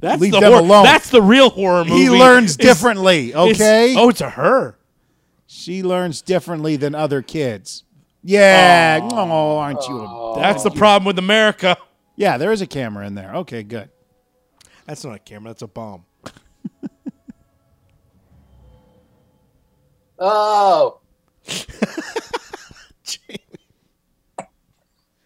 That's 0.00 0.20
Leave 0.20 0.30
the 0.32 0.38
them 0.40 0.52
hor- 0.52 0.60
alone. 0.60 0.84
That's 0.84 1.10
the 1.10 1.20
real 1.20 1.50
horror 1.50 1.84
movie. 1.84 2.02
he 2.02 2.08
learns 2.10 2.50
is- 2.52 2.56
differently, 2.56 3.30
is- 3.30 3.34
okay? 3.36 3.94
oh, 3.98 4.08
it's 4.10 4.20
a 4.20 4.30
her. 4.30 4.78
She 5.46 5.82
learns 5.82 6.22
differently 6.22 6.76
than 6.76 6.94
other 6.94 7.20
kids. 7.22 7.82
Yeah. 8.22 9.00
Oh, 9.02 9.58
aren't 9.58 9.82
you? 9.88 9.98
A, 10.00 10.34
That's 10.38 10.62
the 10.62 10.70
problem 10.70 11.06
with 11.06 11.18
America. 11.18 11.76
yeah, 12.16 12.36
there 12.38 12.52
is 12.52 12.60
a 12.60 12.66
camera 12.66 13.06
in 13.06 13.14
there. 13.16 13.34
Okay, 13.36 13.62
good. 13.64 13.88
That's 14.86 15.04
not 15.04 15.14
a 15.16 15.18
camera. 15.18 15.50
That's 15.50 15.62
a 15.62 15.66
bomb. 15.66 16.04
Oh. 20.20 21.00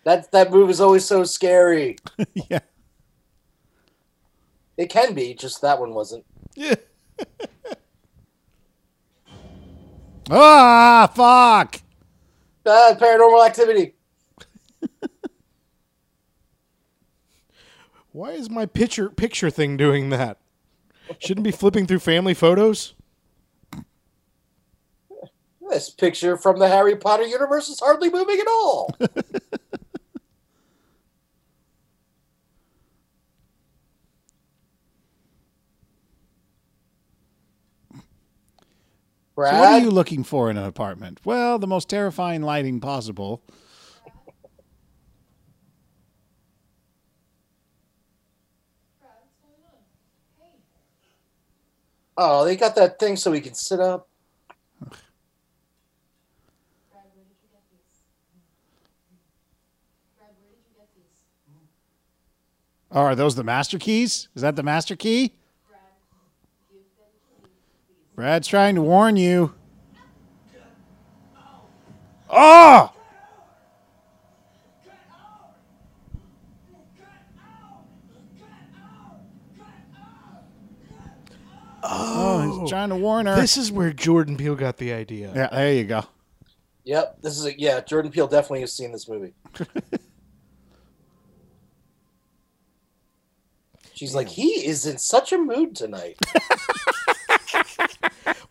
That 0.04 0.30
that 0.32 0.50
move 0.50 0.71
is 0.71 0.80
always 0.80 1.04
so 1.04 1.25
scary. 1.25 1.97
yeah. 2.50 2.61
It 4.76 4.90
can 4.90 5.14
be, 5.14 5.35
just 5.35 5.61
that 5.62 5.78
one 5.78 5.94
wasn't. 5.94 6.25
Yeah. 6.54 6.75
Ah, 10.30 11.11
fuck. 11.14 11.80
Ah, 12.64 12.94
paranormal 12.99 13.44
activity. 13.44 13.97
Why 18.12 18.30
is 18.30 18.49
my 18.49 18.64
picture 18.64 19.11
picture 19.11 19.50
thing 19.50 19.76
doing 19.76 20.11
that? 20.11 20.38
Shouldn't 21.18 21.42
be 21.44 21.50
flipping 21.50 21.87
through 21.87 21.99
family 21.99 22.35
photos. 22.35 22.94
This 25.68 25.90
picture 25.90 26.37
from 26.37 26.59
the 26.59 26.68
Harry 26.68 26.97
Potter 26.97 27.25
universe 27.25 27.68
is 27.68 27.80
hardly 27.80 28.09
moving 28.09 28.38
at 28.38 28.47
all. 28.47 28.94
So 39.35 39.43
what 39.43 39.55
are 39.55 39.79
you 39.81 39.91
looking 39.91 40.25
for 40.25 40.51
in 40.51 40.59
an 40.59 40.65
apartment? 40.65 41.21
Well, 41.25 41.59
the 41.59 41.67
most 41.67 41.89
terrifying 41.89 42.43
lighting 42.43 42.81
possible. 42.81 43.43
oh, 52.17 52.45
they 52.45 52.57
got 52.57 52.75
that 52.77 52.99
thing 52.99 53.17
so 53.17 53.31
we 53.31 53.41
can 53.41 53.55
sit 53.55 53.81
up. 53.81 54.09
Brad, 54.81 54.93
where 57.15 57.25
did 57.25 57.37
you 57.43 57.49
get 57.51 57.62
these? 57.71 58.03
Brad, 60.19 60.31
where 60.41 60.51
did 60.51 60.61
you 60.69 60.75
get 60.77 60.89
these? 60.95 61.25
Oh, 62.91 63.01
are 63.01 63.15
those 63.15 63.35
the 63.35 63.45
master 63.45 63.79
keys? 63.79 64.29
Is 64.35 64.43
that 64.43 64.57
the 64.57 64.62
master 64.62 64.95
key? 64.95 65.33
Brad, 65.69 65.81
give 66.71 66.81
them 66.99 67.07
to 67.33 67.49
me, 67.49 67.51
please. 67.89 68.01
Brad's 68.14 68.47
trying 68.47 68.75
to 68.75 68.83
warn 68.83 69.16
you. 69.16 69.54
Oh! 72.28 72.92
Oh, 81.85 82.61
he's 82.61 82.71
trying 82.71 82.90
to 82.90 82.97
warn 82.97 83.26
her. 83.26 83.35
This 83.35 83.57
is 83.57 83.73
where 83.73 83.92
Jordan 83.92 84.37
Peele 84.37 84.54
got 84.54 84.76
the 84.76 84.92
idea. 84.92 85.33
yeah, 85.35 85.49
there 85.49 85.73
you 85.73 85.85
go. 85.85 86.04
Yep, 86.85 87.23
this 87.23 87.37
is 87.38 87.45
a 87.45 87.59
yeah. 87.59 87.81
Jordan 87.81 88.11
Peele 88.11 88.28
definitely 88.28 88.61
has 88.61 88.73
seen 88.73 88.92
this 88.92 89.09
movie. 89.09 89.35
She's 93.95 94.14
like, 94.14 94.28
he 94.28 94.66
is 94.66 94.87
in 94.87 94.99
such 94.99 95.33
a 95.33 95.38
mood 95.38 95.76
tonight. 95.76 96.19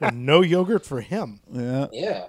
Well, 0.02 0.12
no 0.12 0.42
yogurt 0.42 0.86
for 0.86 1.02
him. 1.02 1.40
Yeah. 1.52 1.88
yeah. 1.92 2.28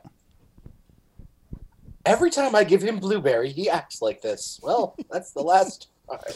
Every 2.05 2.31
time 2.31 2.55
I 2.55 2.65
give 2.65 2.83
him 2.83 2.99
blueberry, 2.99 3.51
he 3.51 3.71
acts 3.71 4.03
like 4.03 4.21
this. 4.21 4.61
Well, 4.63 4.97
that's 5.11 5.33
the 5.33 5.43
last 5.43 5.89
time. 6.11 6.35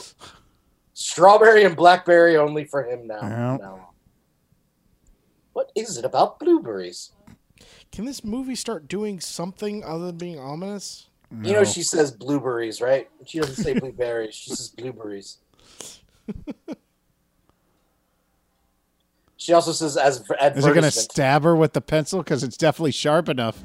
Strawberry 0.95 1.65
and 1.65 1.77
blackberry 1.77 2.37
only 2.37 2.65
for 2.65 2.85
him 2.85 3.07
now. 3.07 3.21
Yep. 3.53 3.61
now. 3.61 3.91
What 5.53 5.73
is 5.75 5.99
it 5.99 6.05
about 6.05 6.39
blueberries? 6.39 7.13
Can 7.93 8.05
this 8.05 8.23
movie 8.23 8.55
start 8.55 8.89
doing 8.89 9.21
something 9.21 9.85
other 9.85 10.07
than 10.07 10.19
being 10.19 10.39
ominous? 10.39 11.09
You 11.43 11.55
know, 11.55 11.65
she 11.65 11.83
says 11.83 12.13
blueberries, 12.13 12.81
right? 12.81 13.09
She 13.27 13.41
doesn't 13.41 13.63
say 13.63 13.79
blueberries. 13.79 14.35
She 14.35 14.51
says 14.51 14.69
blueberries. 14.69 15.39
she 19.37 19.53
also 19.53 19.73
says 19.73 19.97
as 19.97 20.21
Is 20.21 20.65
it 20.65 20.69
going 20.71 20.83
to 20.83 20.91
stab 20.91 21.45
her 21.45 21.55
with 21.55 21.73
the 21.73 21.81
pencil? 21.81 22.23
Because 22.23 22.43
it's 22.43 22.57
definitely 22.57 22.93
sharp 22.93 23.29
enough. 23.29 23.63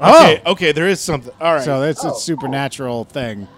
Okay, 0.00 0.42
okay, 0.44 0.72
there 0.72 0.86
is 0.88 1.00
something. 1.00 1.32
All 1.40 1.54
right. 1.54 1.64
So 1.64 1.82
it's 1.82 2.04
Oh, 2.04 2.10
a 2.10 2.14
supernatural 2.14 3.04
thing. 3.04 3.48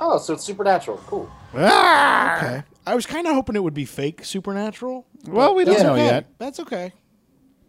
oh, 0.00 0.18
so 0.18 0.34
it's 0.34 0.42
supernatural. 0.44 0.98
Cool. 1.06 1.30
Ah! 1.56 2.36
okay. 2.38 2.62
I 2.86 2.94
was 2.96 3.06
kind 3.06 3.26
of 3.28 3.34
hoping 3.34 3.54
it 3.54 3.62
would 3.62 3.74
be 3.74 3.84
fake 3.84 4.24
supernatural. 4.24 5.06
Well, 5.26 5.54
we 5.54 5.64
don't 5.64 5.76
Yeah. 5.76 5.82
know 5.84 5.92
Okay, 5.94 6.04
yet. 6.06 6.26
That's 6.38 6.58
okay. 6.60 6.92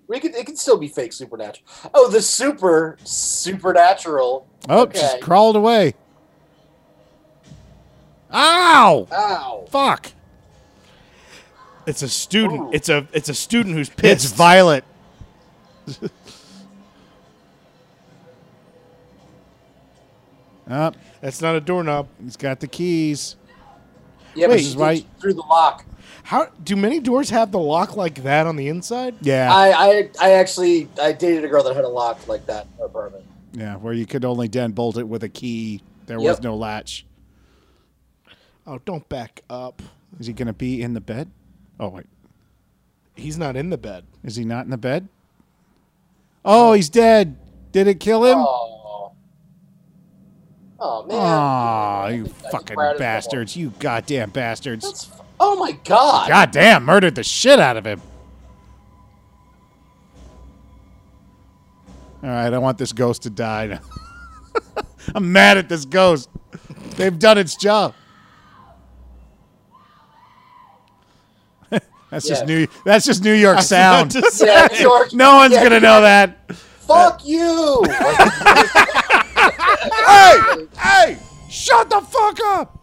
We 0.07 0.19
could, 0.19 0.35
it 0.35 0.45
could 0.45 0.57
still 0.57 0.77
be 0.77 0.87
fake 0.87 1.13
supernatural. 1.13 1.67
Oh, 1.93 2.09
the 2.09 2.21
super 2.21 2.97
supernatural. 3.03 4.47
Oh, 4.67 4.81
Okay. 4.81 4.99
she's 4.99 5.23
crawled 5.23 5.55
away. 5.55 5.93
Ow! 8.33 9.07
Ow. 9.11 9.65
Fuck! 9.69 10.11
It's 11.87 12.01
a 12.01 12.09
student. 12.09 12.61
Ooh. 12.61 12.69
It's 12.73 12.89
a 12.89 13.07
it's 13.13 13.29
a 13.29 13.33
student 13.35 13.75
who's 13.75 13.89
pissed. 13.89 14.25
It's 14.25 14.33
Violet. 14.33 14.83
Up, 20.69 20.95
That's 21.21 21.41
not 21.41 21.55
a 21.55 21.61
doorknob. 21.61 22.07
he's 22.23 22.37
got 22.37 22.59
the 22.59 22.67
keys. 22.67 23.35
Yeah, 24.33 24.47
Wait, 24.47 24.49
but 24.49 24.53
this 24.53 24.61
she 24.63 24.67
is 24.69 24.75
why- 24.75 25.05
through 25.19 25.33
the 25.35 25.41
lock. 25.41 25.85
How 26.23 26.47
do 26.63 26.75
many 26.75 26.99
doors 26.99 27.29
have 27.29 27.51
the 27.51 27.59
lock 27.59 27.95
like 27.95 28.23
that 28.23 28.47
on 28.47 28.55
the 28.55 28.67
inside? 28.67 29.13
Yeah, 29.21 29.53
I, 29.53 29.69
I 29.69 30.09
I 30.19 30.31
actually 30.31 30.89
I 30.99 31.11
dated 31.11 31.45
a 31.45 31.47
girl 31.47 31.61
that 31.63 31.75
had 31.75 31.85
a 31.85 31.89
lock 31.89 32.27
like 32.27 32.47
that 32.47 32.65
in 32.65 32.79
her 32.79 32.85
apartment. 32.85 33.25
yeah, 33.53 33.75
where 33.75 33.93
you 33.93 34.07
could 34.07 34.25
only 34.25 34.47
den 34.47 34.71
bolt 34.71 34.97
it 34.97 35.07
with 35.07 35.23
a 35.23 35.29
key. 35.29 35.81
There 36.07 36.19
was 36.19 36.41
no 36.41 36.55
latch. 36.55 37.05
Oh, 38.65 38.79
don't 38.85 39.07
back 39.07 39.41
up. 39.51 39.83
Is 40.19 40.25
he 40.25 40.33
going 40.33 40.47
to 40.47 40.53
be 40.53 40.81
in 40.81 40.93
the 40.95 41.01
bed? 41.01 41.29
Oh 41.79 41.89
wait, 41.89 42.05
He's 43.15 43.37
not 43.37 43.55
in 43.55 43.69
the 43.69 43.77
bed. 43.77 44.03
is 44.23 44.35
he 44.35 44.45
not 44.45 44.65
in 44.65 44.71
the 44.71 44.77
bed? 44.77 45.07
Oh, 46.43 46.73
he's 46.73 46.89
dead. 46.89 47.37
Did 47.71 47.87
it 47.87 47.99
kill 47.99 48.23
him? 48.25 48.37
Oh. 48.39 49.11
Oh 50.79 51.05
man. 51.05 51.17
Aw, 51.17 52.07
you 52.09 52.25
fucking 52.27 52.77
ratted 52.77 52.99
them 52.99 53.05
all. 53.05 53.13
bastards! 53.13 53.55
You 53.57 53.71
goddamn 53.79 54.29
bastards! 54.29 54.83
That's 54.85 55.09
f- 55.11 55.21
oh 55.39 55.55
my 55.57 55.71
god. 55.83 56.27
Goddamn, 56.29 56.83
murdered 56.85 57.15
the 57.15 57.23
shit 57.23 57.59
out 57.59 57.77
of 57.77 57.85
him. 57.85 58.01
All 62.23 62.29
right, 62.29 62.53
I 62.53 62.57
want 62.57 62.77
this 62.77 62.91
ghost 62.93 63.23
to 63.23 63.29
die. 63.29 63.79
I'm 65.15 65.31
mad 65.31 65.57
at 65.57 65.69
this 65.69 65.85
ghost. 65.85 66.29
They've 66.95 67.17
done 67.17 67.37
its 67.37 67.55
job. 67.55 67.93
That's 72.09 72.27
just 72.27 72.47
Yeah. 72.47 72.55
New. 72.59 72.67
That's 72.85 73.05
just 73.05 73.23
New 73.23 73.33
York 73.33 73.61
sound. 73.61 74.13
Yeah, 74.39 74.67
New 74.71 74.79
York- 74.79 75.13
no 75.13 75.35
one's 75.37 75.53
yeah, 75.53 75.63
gonna 75.63 75.79
know 75.79 76.01
that. 76.01 76.51
Fuck 76.53 77.25
you. 77.25 77.83
Hey, 80.07 80.67
hey, 80.77 81.17
shut 81.49 81.89
the 81.89 82.01
fuck 82.01 82.39
up. 82.43 82.79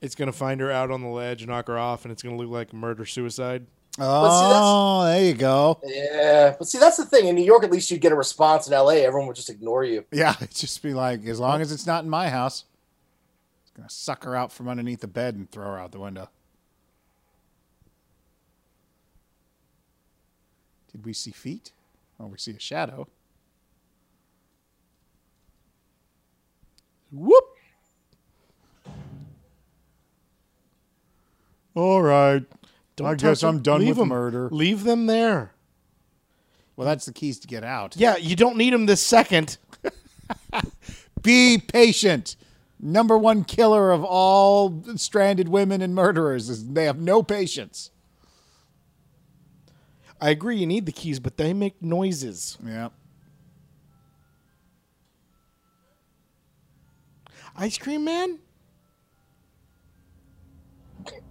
It's 0.00 0.14
gonna 0.14 0.32
find 0.32 0.60
her 0.60 0.70
out 0.70 0.90
on 0.90 1.00
the 1.00 1.08
ledge, 1.08 1.46
knock 1.46 1.68
her 1.68 1.78
off, 1.78 2.04
and 2.04 2.12
it's 2.12 2.22
gonna 2.22 2.36
look 2.36 2.48
like 2.48 2.72
murder 2.72 3.04
suicide. 3.06 3.66
Oh, 3.98 5.04
there 5.04 5.24
you 5.24 5.34
go. 5.34 5.78
yeah, 5.84 6.54
but 6.58 6.66
see 6.66 6.78
that's 6.78 6.96
the 6.96 7.04
thing. 7.06 7.28
In 7.28 7.34
New 7.36 7.44
York, 7.44 7.62
at 7.62 7.70
least 7.70 7.90
you'd 7.90 8.00
get 8.00 8.10
a 8.12 8.16
response. 8.16 8.66
In 8.66 8.72
L.A., 8.72 9.04
everyone 9.04 9.28
would 9.28 9.36
just 9.36 9.50
ignore 9.50 9.84
you. 9.84 10.04
Yeah, 10.10 10.34
it'd 10.40 10.54
just 10.54 10.82
be 10.82 10.92
like, 10.92 11.24
as 11.26 11.38
long 11.38 11.60
as 11.60 11.70
it's 11.72 11.86
not 11.86 12.02
in 12.04 12.10
my 12.10 12.28
house, 12.28 12.64
it's 12.64 12.71
gonna 13.76 13.90
suck 13.90 14.24
her 14.24 14.36
out 14.36 14.52
from 14.52 14.68
underneath 14.68 15.00
the 15.00 15.08
bed 15.08 15.34
and 15.34 15.50
throw 15.50 15.66
her 15.66 15.78
out 15.78 15.92
the 15.92 16.00
window. 16.00 16.28
Did 20.92 21.06
we 21.06 21.12
see 21.12 21.30
feet? 21.30 21.72
Oh, 22.20 22.26
we 22.26 22.38
see 22.38 22.52
a 22.52 22.58
shadow. 22.58 23.08
Whoop. 27.10 27.44
All 31.74 32.02
right. 32.02 32.44
Don't 32.96 33.08
I 33.08 33.14
guess. 33.14 33.42
I'm 33.42 33.62
done 33.62 33.86
with 33.86 33.96
them. 33.96 34.08
murder. 34.08 34.48
Leave 34.50 34.84
them 34.84 35.06
there. 35.06 35.52
Well, 36.76 36.86
that's 36.86 37.04
the 37.06 37.12
keys 37.12 37.38
to 37.40 37.48
get 37.48 37.64
out. 37.64 37.96
Yeah, 37.96 38.16
you 38.16 38.36
don't 38.36 38.56
need 38.56 38.72
them 38.72 38.86
this 38.86 39.00
second. 39.00 39.58
Be 41.22 41.58
patient. 41.58 42.36
Number 42.84 43.16
one 43.16 43.44
killer 43.44 43.92
of 43.92 44.02
all 44.02 44.82
stranded 44.96 45.48
women 45.48 45.80
and 45.80 45.94
murderers 45.94 46.50
is 46.50 46.66
they 46.72 46.84
have 46.86 46.98
no 46.98 47.22
patience. 47.22 47.92
I 50.20 50.30
agree, 50.30 50.56
you 50.56 50.66
need 50.66 50.86
the 50.86 50.92
keys, 50.92 51.20
but 51.20 51.36
they 51.36 51.52
make 51.52 51.80
noises. 51.80 52.58
Yeah. 52.64 52.88
Ice 57.56 57.78
cream 57.78 58.04
man? 58.04 58.40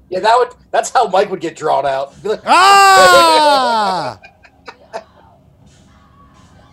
Yeah, 0.10 0.22
that 0.22 0.38
would. 0.38 0.50
That's 0.72 0.90
how 0.90 1.08
Mike 1.08 1.30
would 1.32 1.40
get 1.42 1.56
drawn 1.56 1.86
out. 1.86 2.14
Ah! 2.46 4.20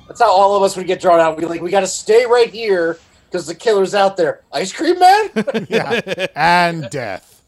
That's 0.08 0.20
how 0.20 0.30
all 0.30 0.56
of 0.56 0.62
us 0.62 0.76
would 0.76 0.86
get 0.86 1.00
drawn 1.00 1.20
out. 1.20 1.36
We'd 1.36 1.46
like, 1.46 1.62
we 1.62 1.70
got 1.70 1.80
to 1.80 1.86
stay 1.86 2.26
right 2.26 2.50
here 2.50 2.98
because 3.30 3.46
the 3.46 3.54
killer's 3.54 3.94
out 3.94 4.16
there. 4.16 4.42
Ice 4.52 4.72
cream 4.72 4.98
man. 4.98 5.30
yeah. 5.68 6.26
And 6.34 6.88
death. 6.90 7.42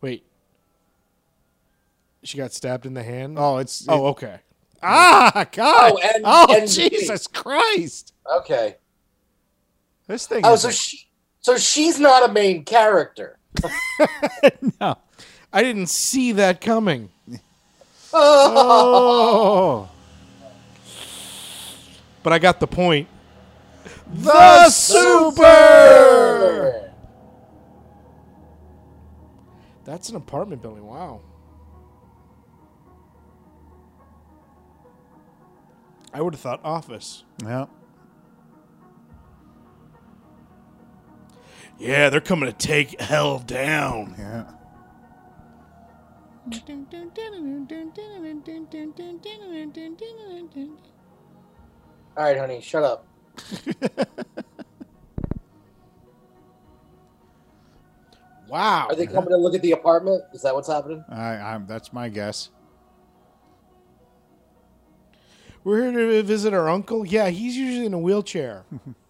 Wait. 0.00 0.24
She 2.22 2.36
got 2.38 2.52
stabbed 2.52 2.86
in 2.86 2.94
the 2.94 3.02
hand? 3.02 3.36
Oh, 3.38 3.58
it's 3.58 3.86
Oh, 3.88 4.06
okay. 4.08 4.40
ah, 4.82 5.46
God. 5.52 5.92
Oh, 5.94 5.98
and- 6.14 6.22
oh, 6.26 6.56
and- 6.58 6.70
Jesus 6.70 7.26
Christ. 7.26 8.12
okay. 8.38 8.76
This 10.06 10.26
thing. 10.26 10.42
Oh, 10.44 10.54
is 10.54 10.62
so 10.62 10.70
she. 10.70 11.06
So 11.40 11.56
she's 11.58 11.98
not 12.00 12.28
a 12.28 12.32
main 12.32 12.64
character. 12.64 13.38
no. 14.80 14.96
I 15.52 15.62
didn't 15.62 15.86
see 15.88 16.32
that 16.32 16.60
coming. 16.60 17.10
Oh, 18.12 19.88
But 22.22 22.32
I 22.32 22.38
got 22.38 22.60
the 22.60 22.66
point. 22.66 23.08
The 24.06 24.70
super. 24.70 25.44
That's 29.84 30.08
an 30.08 30.16
apartment 30.16 30.62
building. 30.62 30.86
Wow. 30.86 31.20
I 36.12 36.22
would 36.22 36.34
have 36.34 36.40
thought 36.40 36.60
office. 36.64 37.24
Yeah. 37.42 37.66
Yeah, 41.78 42.08
they're 42.08 42.20
coming 42.20 42.48
to 42.48 42.56
take 42.56 43.00
hell 43.00 43.40
down. 43.40 44.14
Yeah. 44.16 44.44
All 52.16 52.22
right, 52.22 52.38
honey, 52.38 52.60
shut 52.60 52.84
up. 52.84 53.06
Wow. 58.54 58.86
Are 58.88 58.94
they 58.94 59.06
coming 59.06 59.30
to 59.30 59.36
look 59.36 59.54
at 59.56 59.62
the 59.62 59.72
apartment? 59.72 60.22
Is 60.32 60.42
that 60.42 60.54
what's 60.54 60.68
happening? 60.68 61.04
I, 61.08 61.34
I'm, 61.38 61.66
that's 61.66 61.92
my 61.92 62.08
guess. 62.08 62.50
We're 65.64 65.90
here 65.90 65.92
to 65.92 66.22
visit 66.22 66.54
our 66.54 66.68
uncle. 66.68 67.04
Yeah, 67.04 67.30
he's 67.30 67.56
usually 67.56 67.86
in 67.86 67.94
a 67.94 67.98
wheelchair. 67.98 68.64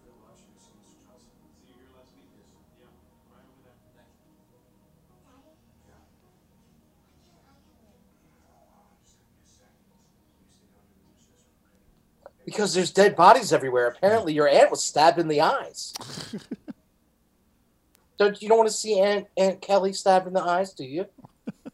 Because 12.45 12.73
there's 12.73 12.91
dead 12.91 13.15
bodies 13.15 13.51
everywhere. 13.51 13.87
Apparently, 13.87 14.33
your 14.33 14.47
aunt 14.47 14.71
was 14.71 14.83
stabbed 14.83 15.19
in 15.19 15.27
the 15.27 15.41
eyes. 15.41 15.93
don't 18.17 18.41
you 18.41 18.47
don't 18.47 18.57
want 18.57 18.69
to 18.69 18.75
see 18.75 18.99
Aunt 18.99 19.27
Aunt 19.35 19.61
Kelly 19.61 19.93
stabbed 19.93 20.27
in 20.27 20.33
the 20.33 20.43
eyes? 20.43 20.73
Do 20.73 20.85
you? 20.85 21.05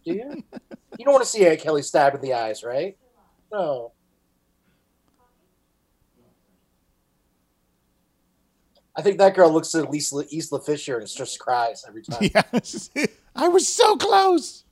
Do 0.06 0.14
you? 0.14 0.44
You 0.98 1.06
don't 1.06 1.14
want 1.14 1.24
to 1.24 1.30
see 1.30 1.46
Aunt 1.46 1.60
Kelly 1.60 1.82
stabbed 1.82 2.16
in 2.16 2.22
the 2.22 2.34
eyes, 2.34 2.64
right? 2.64 2.98
No. 3.52 3.92
I 8.96 9.02
think 9.02 9.18
that 9.20 9.36
girl 9.36 9.52
looks 9.52 9.74
at 9.74 9.86
Isla, 9.86 10.26
Isla 10.32 10.62
Fisher 10.62 11.00
and 11.00 11.08
just 11.08 11.40
cries 11.40 11.86
every 11.88 12.04
time. 12.04 12.20
Yes. 12.54 12.90
I 13.36 13.48
was 13.48 13.68
so 13.68 13.96
close. 13.96 14.66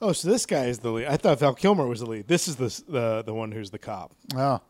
Oh, 0.00 0.12
so 0.12 0.28
this 0.28 0.46
guy 0.46 0.66
is 0.66 0.78
the 0.78 0.90
lead. 0.90 1.06
I 1.06 1.16
thought 1.16 1.40
Val 1.40 1.54
Kilmer 1.54 1.86
was 1.86 2.00
the 2.00 2.06
lead. 2.06 2.28
This 2.28 2.46
is 2.46 2.56
the 2.56 2.82
the 2.88 3.22
the 3.22 3.34
one 3.34 3.50
who's 3.52 3.70
the 3.70 3.78
cop. 3.78 4.14
Oh. 4.36 4.60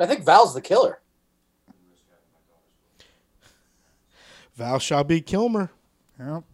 I 0.00 0.06
think 0.06 0.24
Val's 0.24 0.54
the 0.54 0.60
killer. 0.60 1.00
Val 4.54 4.78
shall 4.78 5.04
be 5.04 5.20
Kilmer. 5.20 5.70
Yep. 6.18 6.44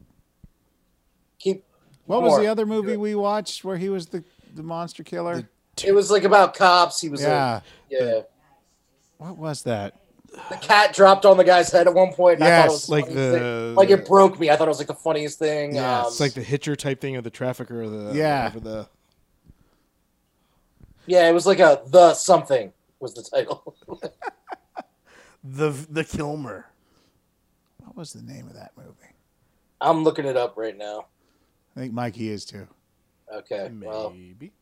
Keep. 1.39 1.65
What 2.07 2.23
was 2.23 2.39
the 2.39 2.47
other 2.47 2.67
movie 2.67 2.97
we 2.97 3.15
watched 3.15 3.65
where 3.65 3.77
he 3.79 3.89
was 3.89 4.07
the, 4.07 4.23
the 4.55 4.63
monster 4.63 5.03
killer? 5.03 5.49
It 5.83 5.93
was 5.93 6.11
like 6.11 6.25
about 6.25 6.55
cops. 6.55 7.01
He 7.01 7.09
was 7.09 7.23
yeah. 7.23 7.61
a 7.61 7.63
yeah. 7.91 8.21
What 9.19 9.39
was 9.39 9.63
that? 9.63 9.95
The 10.51 10.57
cat 10.57 10.93
dropped 10.95 11.25
on 11.25 11.37
the 11.37 11.45
guy's 11.45 11.71
head 11.71 11.87
at 11.87 11.95
one 11.95 12.13
point. 12.13 12.37
And 12.41 12.45
I 12.45 12.49
thought 12.49 12.59
it 12.59 12.63
Yes, 12.65 12.71
was 12.73 12.89
like 12.89 13.05
funniest 13.07 13.33
the- 13.33 13.39
thing. 13.39 13.75
like 13.77 13.91
it 13.91 14.07
broke 14.07 14.39
me. 14.41 14.51
I 14.51 14.57
thought 14.57 14.67
it 14.67 14.71
was 14.71 14.79
like 14.79 14.89
the 14.89 14.95
funniest 14.95 15.39
thing. 15.39 15.75
Yeah, 15.75 16.01
um, 16.01 16.07
It's 16.09 16.21
like 16.21 16.35
the 16.35 16.43
hitcher 16.43 16.75
type 16.77 17.01
thing, 17.01 17.17
or 17.17 17.21
the 17.23 17.31
trafficker, 17.31 17.83
or 17.83 17.89
the 17.89 18.15
Yeah. 18.15 18.45
whatever 18.45 18.61
the 18.61 18.89
yeah, 21.07 21.29
it 21.29 21.33
was 21.33 21.47
like 21.47 21.59
a 21.61 21.83
the 21.87 22.15
something 22.15 22.73
was 23.01 23.15
the 23.15 23.23
title. 23.23 23.75
the 25.45 25.71
the 25.91 26.05
Kilmer. 26.05 26.67
What 27.85 27.97
was 27.97 28.13
the 28.13 28.23
name 28.23 28.47
of 28.49 28.55
that 28.55 28.73
movie? 28.77 28.91
I'm 29.81 30.03
looking 30.03 30.25
it 30.25 30.37
up 30.37 30.57
right 30.57 30.77
now. 30.77 31.07
I 31.77 31.81
think 31.81 31.93
Mikey 31.93 32.29
is 32.31 32.45
too. 32.45 32.67
Okay. 33.33 33.71
Well, 33.83 34.11
Maybe. 34.11 34.53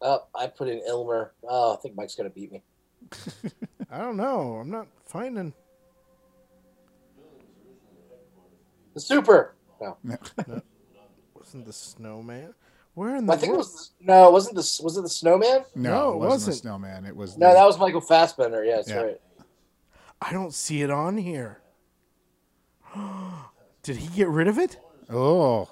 oh, 0.00 0.24
I 0.34 0.46
put 0.46 0.68
in 0.68 0.78
Ilmer. 0.86 1.32
Oh, 1.46 1.74
I 1.74 1.76
think 1.76 1.94
Mike's 1.96 2.14
gonna 2.14 2.30
beat 2.30 2.50
me. 2.52 2.62
I 3.90 3.98
don't 3.98 4.16
know. 4.16 4.56
I'm 4.60 4.70
not 4.70 4.86
finding. 5.06 5.52
The 8.94 9.00
Super. 9.00 9.54
No, 9.80 9.96
Wasn't 11.34 11.64
the 11.66 11.72
snowman? 11.72 12.52
Where 12.94 13.14
in 13.14 13.26
the 13.26 13.32
I 13.32 13.36
think 13.36 13.52
it 13.54 13.56
was 13.56 13.92
no. 14.00 14.28
Wasn't 14.30 14.56
this? 14.56 14.80
Was 14.80 14.96
it 14.96 15.02
the 15.02 15.08
Snowman? 15.08 15.64
No, 15.76 15.90
No, 15.90 16.10
it 16.10 16.14
it 16.14 16.16
wasn't, 16.16 16.30
wasn't. 16.30 16.56
a 16.56 16.58
snowman. 16.58 17.04
It 17.06 17.14
was 17.14 17.38
No, 17.38 17.48
the- 17.48 17.54
that 17.54 17.64
was 17.64 17.78
Michael 17.78 18.00
Fassbender. 18.00 18.64
Yeah, 18.64 18.76
that's 18.76 18.88
Yeah. 18.88 19.00
right. 19.02 19.20
I 20.20 20.32
don't 20.32 20.52
see 20.52 20.82
it 20.82 20.90
on 20.90 21.16
here. 21.16 21.60
Did 23.84 23.96
he 23.98 24.08
get 24.08 24.26
rid 24.28 24.48
of 24.48 24.58
it? 24.58 24.78
Oh. 25.08 25.68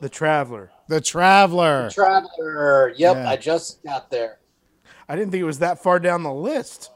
The 0.00 0.08
Traveler. 0.08 0.70
The 0.88 1.00
Traveler. 1.00 1.90
Traveler. 1.90 2.94
Yep, 2.96 3.16
Yeah. 3.16 3.28
I 3.30 3.36
just 3.36 3.82
got 3.82 4.10
there. 4.10 4.38
I 5.08 5.16
didn't 5.16 5.30
think 5.32 5.40
it 5.40 5.44
was 5.46 5.58
that 5.58 5.82
far 5.82 5.98
down 5.98 6.22
the 6.22 6.32
list. 6.32 6.90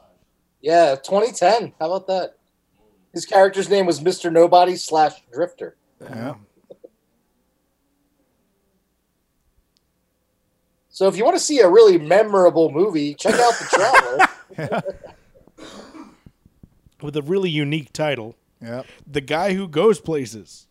Yeah, 0.61 0.95
2010. 0.95 1.73
How 1.79 1.91
about 1.91 2.07
that? 2.07 2.37
His 3.13 3.25
character's 3.25 3.69
name 3.69 3.85
was 3.85 3.99
Mr. 3.99 4.31
Nobody 4.31 4.75
slash 4.75 5.13
Drifter. 5.31 5.75
Yeah. 6.01 6.35
So 10.89 11.07
if 11.07 11.17
you 11.17 11.25
want 11.25 11.35
to 11.35 11.43
see 11.43 11.59
a 11.59 11.67
really 11.69 11.97
memorable 11.97 12.71
movie, 12.71 13.15
check 13.15 13.33
out 13.33 13.53
The 13.53 14.27
Traveler. 14.57 14.83
With 17.01 17.17
a 17.17 17.21
really 17.23 17.49
unique 17.49 17.91
title. 17.91 18.35
Yep. 18.61 18.85
The 19.07 19.21
guy 19.21 19.53
who 19.55 19.67
goes 19.67 19.99
places. 19.99 20.67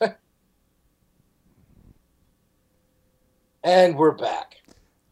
and 3.62 3.96
we're 3.96 4.12
back. 4.12 4.56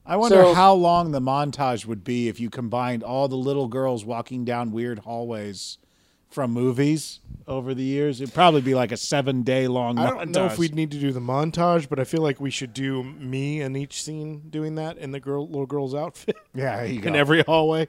I 0.05 0.17
wonder 0.17 0.43
So- 0.43 0.55
how 0.55 0.75
long 0.75 1.13
the 1.13 1.21
montage 1.21 1.87
would 1.87 2.03
be 2.05 2.29
if 2.29 2.41
you 2.41 2.51
combined 2.51 3.03
all 3.03 3.29
the 3.29 3.37
little 3.37 3.69
girls 3.69 4.05
walking 4.05 4.45
down 4.45 4.73
weird 4.73 5.01
hallways 5.01 5.79
from 6.29 6.51
movies 6.51 7.21
over 7.47 7.75
the 7.75 7.83
years. 7.85 8.21
It'd 8.21 8.35
probably 8.35 8.63
be 8.63 8.75
like 8.75 8.91
a 8.91 8.97
seven 8.97 9.43
day 9.43 9.69
long 9.69 9.97
montage. 9.97 10.07
I 10.07 10.11
don't 10.11 10.31
know 10.33 10.47
if 10.47 10.59
we'd 10.59 10.75
need 10.75 10.91
to 10.93 10.99
do 10.99 11.13
the 11.13 11.21
montage, 11.21 11.89
but 11.89 12.01
I 12.01 12.05
feel 12.05 12.23
like 12.23 12.41
we 12.41 12.51
should 12.51 12.73
do 12.73 13.03
me 13.03 13.61
in 13.61 13.77
each 13.77 14.03
scene 14.03 14.49
doing 14.51 14.75
that 14.77 14.97
in 14.99 15.13
the 15.13 15.21
girl 15.21 15.47
little 15.47 15.67
girl's 15.67 15.95
outfit 15.95 16.37
Yeah, 16.55 16.77
there 16.79 16.87
you 16.87 17.01
go. 17.01 17.09
in 17.09 17.17
every 17.17 17.43
hallway. 17.43 17.89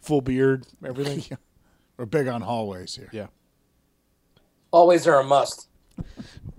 Full 0.00 0.20
beard, 0.20 0.66
everything. 0.84 1.36
We're 1.96 2.06
big 2.06 2.28
on 2.28 2.40
hallways 2.42 2.94
here. 2.96 3.08
yeah. 3.12 3.26
Always 4.70 5.06
are 5.06 5.20
a 5.20 5.24
must. 5.24 5.68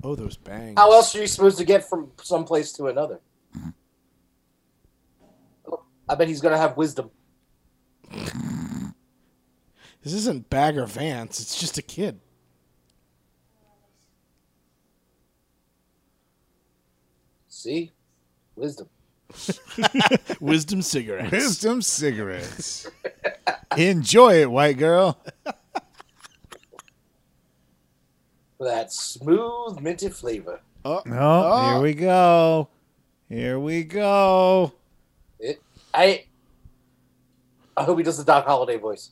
Oh, 0.03 0.15
those 0.15 0.37
bangs. 0.37 0.75
How 0.77 0.91
else 0.91 1.15
are 1.15 1.21
you 1.21 1.27
supposed 1.27 1.57
to 1.57 1.65
get 1.65 1.87
from 1.87 2.11
some 2.21 2.45
place 2.45 2.71
to 2.73 2.87
another? 2.87 3.19
Oh, 5.67 5.83
I 6.07 6.15
bet 6.15 6.27
he's 6.27 6.41
gonna 6.41 6.57
have 6.57 6.77
wisdom. 6.77 7.09
This 10.03 10.13
isn't 10.13 10.49
Bagger 10.51 10.85
Vance. 10.85 11.39
It's 11.39 11.59
just 11.59 11.79
a 11.79 11.81
kid. 11.81 12.19
See, 17.47 17.93
wisdom. 18.55 18.89
Wisdom 20.39 20.83
cigarettes. 20.83 21.31
Wisdom 21.31 21.81
cigarettes. 21.81 22.87
Enjoy 23.77 24.41
it, 24.41 24.51
white 24.51 24.77
girl. 24.77 25.19
That 28.65 28.91
smooth 28.91 29.79
minty 29.79 30.09
flavor. 30.09 30.59
Oh, 30.83 31.03
oh, 31.05 31.11
oh, 31.11 31.69
here 31.69 31.81
we 31.83 31.93
go. 31.93 32.67
Here 33.29 33.59
we 33.59 33.83
go. 33.83 34.73
It. 35.39 35.61
I. 35.93 36.25
I 37.77 37.83
hope 37.83 37.99
he 37.99 38.03
does 38.03 38.17
the 38.17 38.23
Doc 38.23 38.47
Holliday 38.47 38.77
voice. 38.77 39.11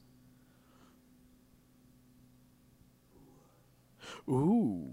Ooh. 4.27 4.89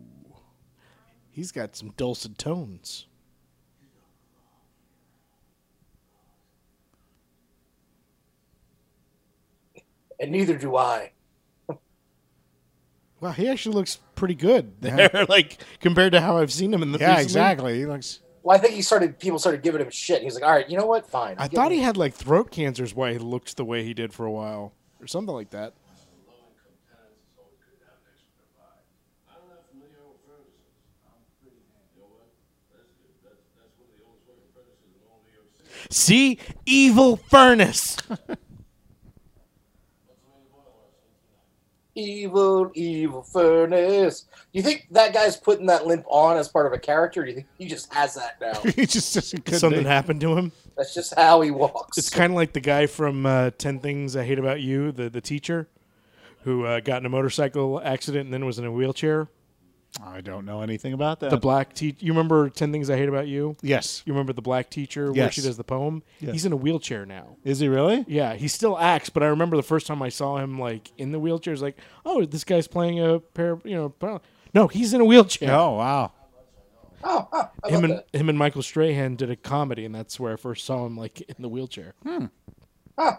He's 1.30 1.52
got 1.52 1.74
some 1.74 1.94
dulcet 1.96 2.36
tones. 2.36 3.06
And 10.18 10.30
neither 10.30 10.58
do 10.58 10.76
I. 10.76 11.12
Wow, 13.20 13.32
he 13.32 13.48
actually 13.48 13.74
looks 13.74 13.98
pretty 14.20 14.34
good 14.36 14.80
there, 14.80 15.10
like 15.28 15.58
compared 15.80 16.12
to 16.12 16.20
how 16.20 16.36
I've 16.36 16.52
seen 16.52 16.72
him 16.72 16.82
in 16.82 16.92
the 16.92 16.98
Yeah, 16.98 17.08
recently. 17.16 17.24
exactly. 17.24 17.78
He 17.78 17.86
looks. 17.86 18.20
Well, 18.42 18.56
I 18.56 18.60
think 18.60 18.74
he 18.74 18.82
started. 18.82 19.18
People 19.18 19.38
started 19.38 19.62
giving 19.62 19.80
him 19.80 19.90
shit. 19.90 20.22
He's 20.22 20.34
like, 20.34 20.44
"All 20.44 20.50
right, 20.52 20.68
you 20.70 20.76
know 20.78 20.86
what? 20.86 21.10
Fine." 21.10 21.36
I 21.38 21.48
Give 21.48 21.56
thought 21.56 21.70
me- 21.70 21.76
he 21.78 21.82
had 21.82 21.96
like 21.96 22.14
throat 22.14 22.50
cancer 22.50 22.84
is 22.84 22.94
why 22.94 23.12
he 23.12 23.18
looked 23.18 23.56
the 23.56 23.64
way 23.64 23.82
he 23.82 23.92
did 23.94 24.12
for 24.12 24.24
a 24.26 24.30
while, 24.30 24.72
or 25.00 25.06
something 25.06 25.34
like 25.34 25.50
that. 25.50 25.74
See, 35.90 36.38
evil 36.66 37.16
furnace. 37.16 37.96
evil, 42.00 42.70
evil 42.74 43.22
furnace. 43.22 44.22
Do 44.22 44.58
you 44.58 44.62
think 44.62 44.86
that 44.90 45.12
guy's 45.12 45.36
putting 45.36 45.66
that 45.66 45.86
limp 45.86 46.04
on 46.08 46.36
as 46.36 46.48
part 46.48 46.66
of 46.66 46.72
a 46.72 46.78
character? 46.78 47.22
Or 47.22 47.24
do 47.24 47.30
you 47.30 47.36
think 47.36 47.46
he 47.58 47.66
just 47.66 47.92
has 47.92 48.14
that 48.14 48.40
now? 48.40 48.60
He 48.74 48.86
just 48.86 49.14
doesn't. 49.14 49.48
Something 49.54 49.82
be. 49.82 49.88
happened 49.88 50.20
to 50.22 50.36
him. 50.36 50.52
That's 50.76 50.94
just 50.94 51.14
how 51.14 51.40
he 51.40 51.50
walks. 51.50 51.98
It's 51.98 52.10
kind 52.10 52.32
of 52.32 52.36
like 52.36 52.52
the 52.52 52.60
guy 52.60 52.86
from 52.86 53.26
uh, 53.26 53.50
Ten 53.58 53.78
Things 53.80 54.16
I 54.16 54.24
Hate 54.24 54.38
About 54.38 54.60
You, 54.60 54.92
the 54.92 55.10
the 55.10 55.20
teacher, 55.20 55.68
who 56.44 56.64
uh, 56.64 56.80
got 56.80 57.02
in 57.02 57.06
a 57.06 57.10
motorcycle 57.10 57.80
accident 57.82 58.24
and 58.24 58.34
then 58.34 58.44
was 58.44 58.58
in 58.58 58.64
a 58.64 58.72
wheelchair. 58.72 59.28
I 60.02 60.20
don't 60.20 60.44
know 60.46 60.62
anything 60.62 60.92
about 60.92 61.20
that. 61.20 61.30
The 61.30 61.36
black 61.36 61.74
teacher. 61.74 61.98
You 62.00 62.12
remember 62.12 62.48
Ten 62.48 62.70
Things 62.72 62.88
I 62.88 62.96
Hate 62.96 63.08
About 63.08 63.26
You? 63.28 63.56
yes. 63.60 64.02
You 64.06 64.12
remember 64.12 64.32
the 64.32 64.40
black 64.42 64.70
teacher 64.70 65.06
where 65.06 65.16
Yes. 65.24 65.34
she 65.34 65.40
does 65.42 65.56
the 65.56 65.64
poem? 65.64 66.02
Yes. 66.20 66.32
He's 66.32 66.44
in 66.44 66.52
a 66.52 66.56
wheelchair 66.56 67.04
now. 67.04 67.36
Is 67.44 67.58
he 67.58 67.68
really? 67.68 68.04
Yeah, 68.08 68.34
he 68.34 68.46
still 68.48 68.78
acts, 68.78 69.10
but 69.10 69.22
I 69.22 69.26
remember 69.26 69.56
the 69.56 69.62
first 69.64 69.86
time 69.86 70.00
I 70.00 70.08
saw 70.08 70.38
him 70.38 70.58
like 70.58 70.90
in 70.96 71.12
the 71.12 71.18
wheelchair, 71.18 71.52
it's 71.52 71.62
like, 71.62 71.76
oh, 72.06 72.24
this 72.24 72.44
guy's 72.44 72.68
playing 72.68 73.00
a 73.04 73.18
pair, 73.18 73.52
of 73.52 73.66
you 73.66 73.74
know. 73.74 73.88
par- 73.88 74.20
No, 74.54 74.68
he's 74.68 74.94
in 74.94 75.00
a 75.00 75.04
wheelchair. 75.04 75.52
Oh 75.52 75.72
wow. 75.76 76.12
oh, 77.02 77.28
oh, 77.32 77.50
I 77.64 77.68
him 77.68 77.74
love 77.74 77.84
and 77.84 77.92
that. 77.94 78.06
him 78.18 78.28
and 78.28 78.38
Michael 78.38 78.62
Strahan 78.62 79.16
did 79.16 79.28
a 79.30 79.36
comedy, 79.36 79.84
and 79.84 79.94
that's 79.94 80.20
where 80.20 80.32
I 80.32 80.36
first 80.36 80.64
saw 80.64 80.86
him 80.86 80.96
like 80.96 81.20
in 81.22 81.36
the 81.40 81.48
wheelchair. 81.48 81.94
Huh. 82.06 83.16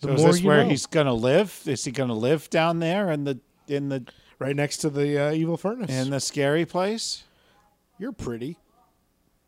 The 0.00 0.08
So 0.08 0.14
is 0.14 0.24
this 0.24 0.40
you 0.40 0.48
where 0.48 0.62
know. 0.64 0.68
he's 0.70 0.86
gonna 0.86 1.14
live? 1.14 1.60
Is 1.66 1.84
he 1.84 1.90
gonna 1.90 2.14
live 2.14 2.48
down 2.50 2.78
there 2.78 3.10
in 3.10 3.24
the 3.24 3.40
in 3.66 3.88
the 3.88 4.04
right 4.38 4.54
next 4.54 4.78
to 4.78 4.90
the 4.90 5.18
uh, 5.28 5.32
evil 5.32 5.56
furnace. 5.56 5.90
in 5.90 6.10
the 6.10 6.20
scary 6.20 6.64
place? 6.64 7.24
You're 7.98 8.12
pretty. 8.12 8.56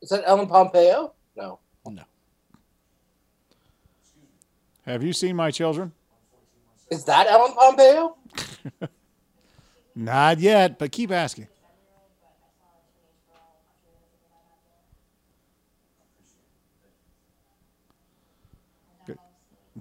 Is 0.02 0.08
that 0.08 0.22
Ellen 0.26 0.46
Pompeo? 0.48 1.12
No. 1.36 1.60
No. 1.86 2.02
Have 4.86 5.02
you 5.04 5.12
seen 5.12 5.36
my 5.36 5.50
children? 5.50 5.92
Is 6.90 7.04
that 7.04 7.26
Ellen 7.28 7.52
Pompeo? 7.54 8.16
Not 9.94 10.40
yet, 10.40 10.78
but 10.78 10.90
keep 10.90 11.12
asking. 11.12 11.46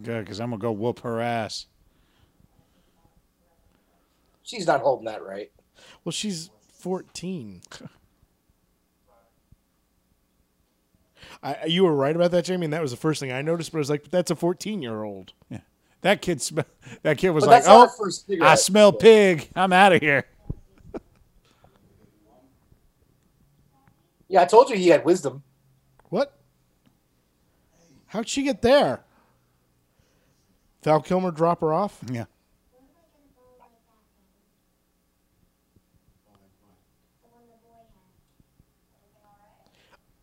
Good, 0.04 0.26
because 0.26 0.40
I'm 0.40 0.50
gonna 0.50 0.62
go 0.62 0.72
whoop 0.72 1.00
her 1.02 1.20
ass. 1.22 1.68
She's 4.44 4.66
not 4.66 4.82
holding 4.82 5.06
that 5.06 5.24
right. 5.24 5.52
Well, 6.04 6.12
she's 6.12 6.50
14. 6.74 7.62
I, 11.44 11.66
you 11.68 11.84
were 11.84 11.94
right 11.96 12.16
about 12.16 12.32
that, 12.32 12.46
Jamie, 12.46 12.66
and 12.66 12.74
that 12.74 12.82
was 12.82 12.92
the 12.92 12.98
first 12.98 13.20
thing 13.20 13.32
I 13.32 13.42
noticed. 13.42 13.72
But 13.72 13.78
I 13.78 13.82
was 13.82 13.90
like, 13.90 14.10
"That's 14.10 14.32
a 14.32 14.36
14 14.36 14.82
year 14.82 15.04
old." 15.04 15.34
Yeah, 15.50 15.60
That 16.02 16.22
kid, 16.22 16.42
sm- 16.42 16.60
that 17.04 17.18
kid 17.18 17.30
was 17.30 17.46
But 17.46 17.52
like, 17.52 17.64
"Oh, 17.68 17.88
first 17.98 18.30
I 18.42 18.56
smell 18.56 18.92
pig. 18.92 19.50
I'm 19.56 19.72
out 19.74 19.94
of 19.94 20.02
here." 20.02 20.26
Yeah, 24.32 24.44
I 24.44 24.46
told 24.46 24.70
you 24.70 24.76
he 24.76 24.90
had 24.90 25.04
wisdom. 25.06 25.42
What? 26.10 26.40
How'd 28.06 28.28
she 28.28 28.44
get 28.44 28.62
there? 28.62 29.04
Val 30.84 31.02
Kilmer 31.02 31.32
drop 31.32 31.62
her 31.62 31.74
off? 31.74 32.00
Yeah. 32.12 32.26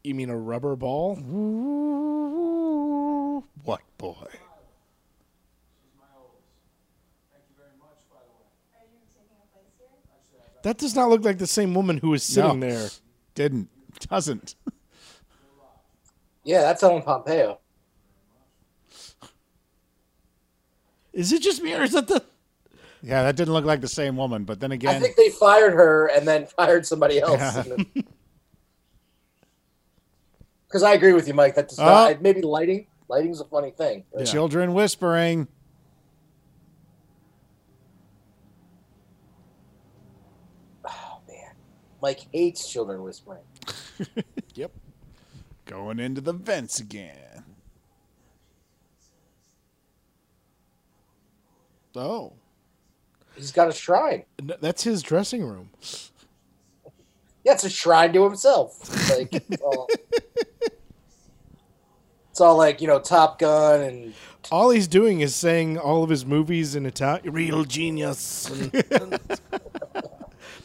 You 0.03 0.15
mean 0.15 0.31
a 0.31 0.37
rubber 0.39 0.77
ball? 0.77 1.17
What 3.65 3.81
boy? 3.99 4.29
That 10.63 10.79
does 10.79 10.95
not 10.97 11.09
look 11.11 11.25
like 11.25 11.39
the 11.39 11.47
same 11.47 11.75
woman 11.75 11.99
who 11.99 12.11
was 12.11 12.23
sitting 12.23 12.61
No. 12.61 12.69
there. 12.69 12.89
Didn't. 13.35 13.69
Doesn't. 14.01 14.55
Yeah, 16.49 16.61
that's 16.61 16.81
Ellen 16.85 17.03
Pompeo. 17.03 17.59
Is 21.17 21.33
it 21.33 21.41
just 21.41 21.63
me, 21.63 21.73
or 21.75 21.83
is 21.83 21.93
that 21.93 22.09
the? 22.09 22.23
Yeah, 23.03 23.23
that 23.23 23.37
didn't 23.37 23.55
look 23.55 23.65
like 23.65 23.81
the 23.81 23.89
same 23.89 24.17
woman. 24.17 24.45
But 24.45 24.61
then 24.61 24.71
again, 24.71 24.97
I 24.97 25.01
think 25.01 25.17
they 25.17 25.31
fired 25.31 25.73
her 25.73 26.09
and 26.09 26.29
then 26.29 26.47
fired 26.57 26.87
somebody 26.87 27.19
else. 27.21 27.67
Because 30.69 30.83
I 30.83 30.93
agree 30.95 31.13
with 31.15 31.27
you, 31.29 31.33
Mike. 31.33 31.55
That 31.55 31.69
does 31.69 31.79
Oh. 31.79 31.85
not, 31.85 32.13
uh, 32.13 32.17
maybe 32.21 32.43
lighting. 32.43 32.89
Lighting's 33.09 33.41
a 33.41 33.45
funny 33.45 33.71
thing. 33.71 34.05
children 34.27 34.75
whispering. 34.75 35.47
Oh 40.85 41.21
man, 41.29 41.53
Mike 42.03 42.27
hates 42.33 42.69
children 42.71 43.03
whispering. 43.03 43.43
Yep. 44.55 44.73
Going 45.67 45.99
into 45.99 46.23
the 46.23 46.33
vents 46.33 46.81
again. 46.81 47.45
Oh, 51.99 52.33
He's 53.37 53.53
got 53.53 53.69
a 53.69 53.73
shrine. 53.73 54.25
N- 54.39 54.53
that's 54.61 54.83
his 54.83 55.03
dressing 55.03 55.45
room. 55.45 55.71
Yeah, 57.45 57.53
it's 57.53 57.65
a 57.65 57.71
shrine 57.71 58.13
to 58.15 58.25
himself. 58.25 59.11
Like 59.11 59.29
it's 59.51 59.63
all, 59.63 59.89
it's 62.31 62.41
all 62.41 62.57
like 62.57 62.81
you 62.81 62.89
know 62.89 62.99
Top 62.99 63.39
Gun 63.39 63.81
and 63.83 64.15
All 64.51 64.71
he's 64.71 64.89
doing 64.89 65.21
is 65.21 65.35
saying 65.37 65.79
all 65.79 66.03
of 66.03 66.11
his 66.11 66.25
movies 66.27 66.75
in 66.75 66.87
Italian. 66.87 67.33
Real 67.33 67.65
genius. 67.65 68.51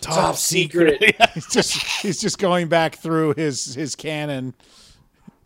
Top, 0.02 0.16
Top 0.16 0.36
secret. 0.36 1.00
Secret. 1.02 1.30
He's 1.36 1.48
just 1.48 1.74
he's 2.02 2.20
just 2.22 2.40
going 2.40 2.68
back 2.70 2.96
through 2.96 3.36
his 3.36 3.76
his 3.76 3.96
canon 3.96 4.56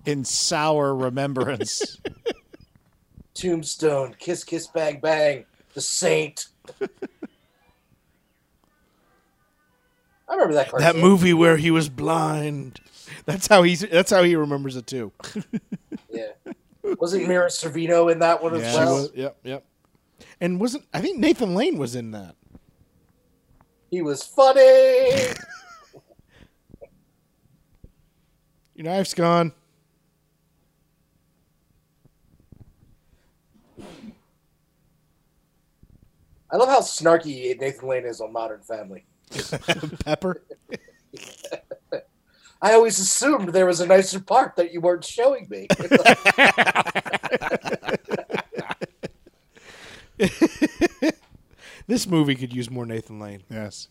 in 0.06 0.24
sour 0.24 0.96
remembrance. 0.96 2.00
Tombstone, 3.34 4.16
Kiss 4.18 4.46
Kiss 4.46 4.68
Bang 4.68 5.02
Bang, 5.02 5.44
The 5.76 5.82
Saint. 5.82 6.48
I 10.28 10.34
remember 10.34 10.56
that 10.56 10.72
cartoon. 10.72 10.86
that 10.86 10.96
movie 10.96 11.34
where 11.34 11.58
he 11.58 11.70
was 11.70 11.88
blind. 11.90 12.80
That's 13.26 13.48
how 13.48 13.62
he's. 13.64 13.82
That's 13.82 14.10
how 14.12 14.24
he 14.24 14.36
remembers 14.36 14.76
it 14.76 14.88
too. 14.88 15.12
Yeah. 16.10 16.30
Wasn't 17.00 17.28
Mira 17.28 17.50
Sorvino 17.50 18.12
in 18.12 18.20
that 18.20 18.42
one 18.42 18.56
as 18.56 18.62
Yeah. 18.62 18.72
She 18.72 18.78
well? 18.78 18.96
was- 18.96 19.12
yep, 19.14 19.38
yep. 19.44 19.66
And 20.42 20.60
wasn't 20.60 20.86
I 20.94 21.02
think 21.02 21.20
Nathan 21.20 21.54
Lane 21.56 21.78
was 21.78 21.96
in 21.96 22.12
that? 22.12 22.36
He 23.92 24.02
was 24.02 24.24
funny. 24.24 24.62
Your 28.76 28.86
knife's 28.86 29.14
gone. 29.14 29.52
I 36.56 36.58
love 36.58 36.70
how 36.70 36.80
snarky 36.80 37.60
Nathan 37.60 37.90
Lane 37.90 38.06
is 38.06 38.22
on 38.22 38.32
Modern 38.32 38.62
Family. 38.62 39.04
Pepper. 40.06 40.42
I 42.62 42.72
always 42.72 42.98
assumed 42.98 43.50
there 43.50 43.66
was 43.66 43.82
a 43.82 43.86
nicer 43.86 44.22
part 44.22 44.56
that 44.56 44.72
you 44.72 44.80
weren't 44.80 45.04
showing 45.04 45.48
me. 45.50 45.68
This 51.88 52.08
movie 52.08 52.36
could 52.36 52.54
use 52.54 52.72
more 52.72 52.86
Nathan 52.86 53.20
Lane. 53.20 53.44
yes. 53.50 53.90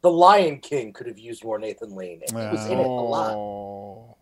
the 0.00 0.10
Lion 0.10 0.58
King 0.58 0.94
could 0.94 1.06
have 1.06 1.18
used 1.18 1.44
more 1.44 1.58
Nathan 1.58 1.94
Lane. 1.94 2.22
and 2.26 2.38
He 2.38 2.44
was 2.46 2.66
in 2.66 2.78
it 2.78 2.86
a 2.86 2.88
lot. 2.88 3.34
Oh. 3.34 4.16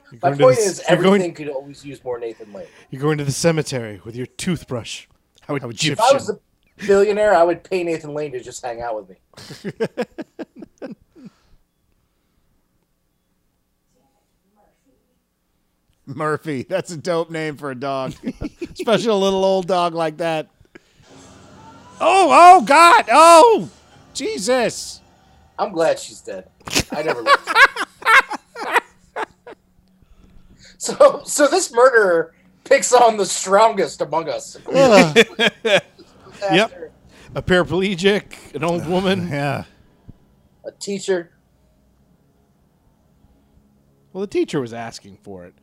My 0.13 0.17
going 0.29 0.37
to 0.37 0.43
point 0.43 0.57
the- 0.57 0.63
is, 0.63 0.81
everything 0.87 1.19
Going, 1.19 1.33
could 1.33 1.49
always 1.49 1.85
use 1.85 2.03
more 2.03 2.19
Nathan 2.19 2.51
Lane. 2.53 2.67
you're 2.89 3.01
going 3.01 3.17
to 3.17 3.23
the 3.23 3.31
cemetery 3.31 4.01
with 4.03 4.15
your 4.15 4.25
toothbrush. 4.25 5.07
How 5.41 5.57
How 5.59 5.69
Egyptian. 5.69 5.93
If 5.93 5.99
I 6.01 6.13
was 6.13 6.29
a 6.29 6.39
billionaire, 6.85 7.35
I 7.35 7.43
would 7.43 7.63
pay 7.63 7.83
Nathan 7.83 8.13
Lane 8.13 8.31
to 8.33 8.39
just 8.39 8.63
hang 8.65 8.81
out 8.81 8.95
with 8.95 9.09
me. 9.09 9.17
Murphy. 16.05 16.63
That's 16.63 16.91
a 16.91 16.97
dope 16.97 17.29
name 17.29 17.57
for 17.57 17.71
a 17.71 17.75
dog. 17.75 18.13
Especially 18.61 19.09
a 19.09 19.15
little 19.15 19.45
old 19.45 19.67
dog 19.67 19.93
like 19.93 20.17
that. 20.17 20.49
Oh, 21.99 22.29
oh 22.59 22.65
God. 22.65 23.05
Oh, 23.11 23.69
Jesus. 24.13 25.01
I'm 25.57 25.71
glad 25.71 25.99
she's 25.99 26.21
dead. 26.21 26.49
I 26.91 27.03
never 27.03 27.21
loved 27.21 27.47
her. 27.47 27.53
So, 30.81 31.21
so 31.25 31.47
this 31.47 31.71
murderer 31.71 32.33
picks 32.63 32.91
on 32.91 33.15
the 33.15 33.25
strongest 33.27 34.01
among 34.01 34.27
us. 34.29 34.57
Ugh. 34.65 35.17
After 36.43 36.91
a 37.35 37.41
paraplegic, 37.43 38.55
an 38.55 38.63
old 38.63 38.81
uh, 38.81 38.89
woman. 38.89 39.27
Yeah. 39.29 39.65
A 40.65 40.71
teacher. 40.71 41.33
Well, 44.11 44.21
the 44.21 44.27
teacher 44.27 44.59
was 44.59 44.73
asking 44.73 45.19
for 45.21 45.45
it. 45.45 45.53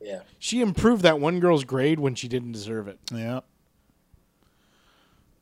Yeah. 0.00 0.20
She 0.38 0.60
improved 0.60 1.02
that 1.02 1.18
one 1.18 1.40
girl's 1.40 1.64
grade 1.64 1.98
when 1.98 2.14
she 2.14 2.28
didn't 2.28 2.52
deserve 2.52 2.86
it. 2.86 3.00
Yeah. 3.12 3.40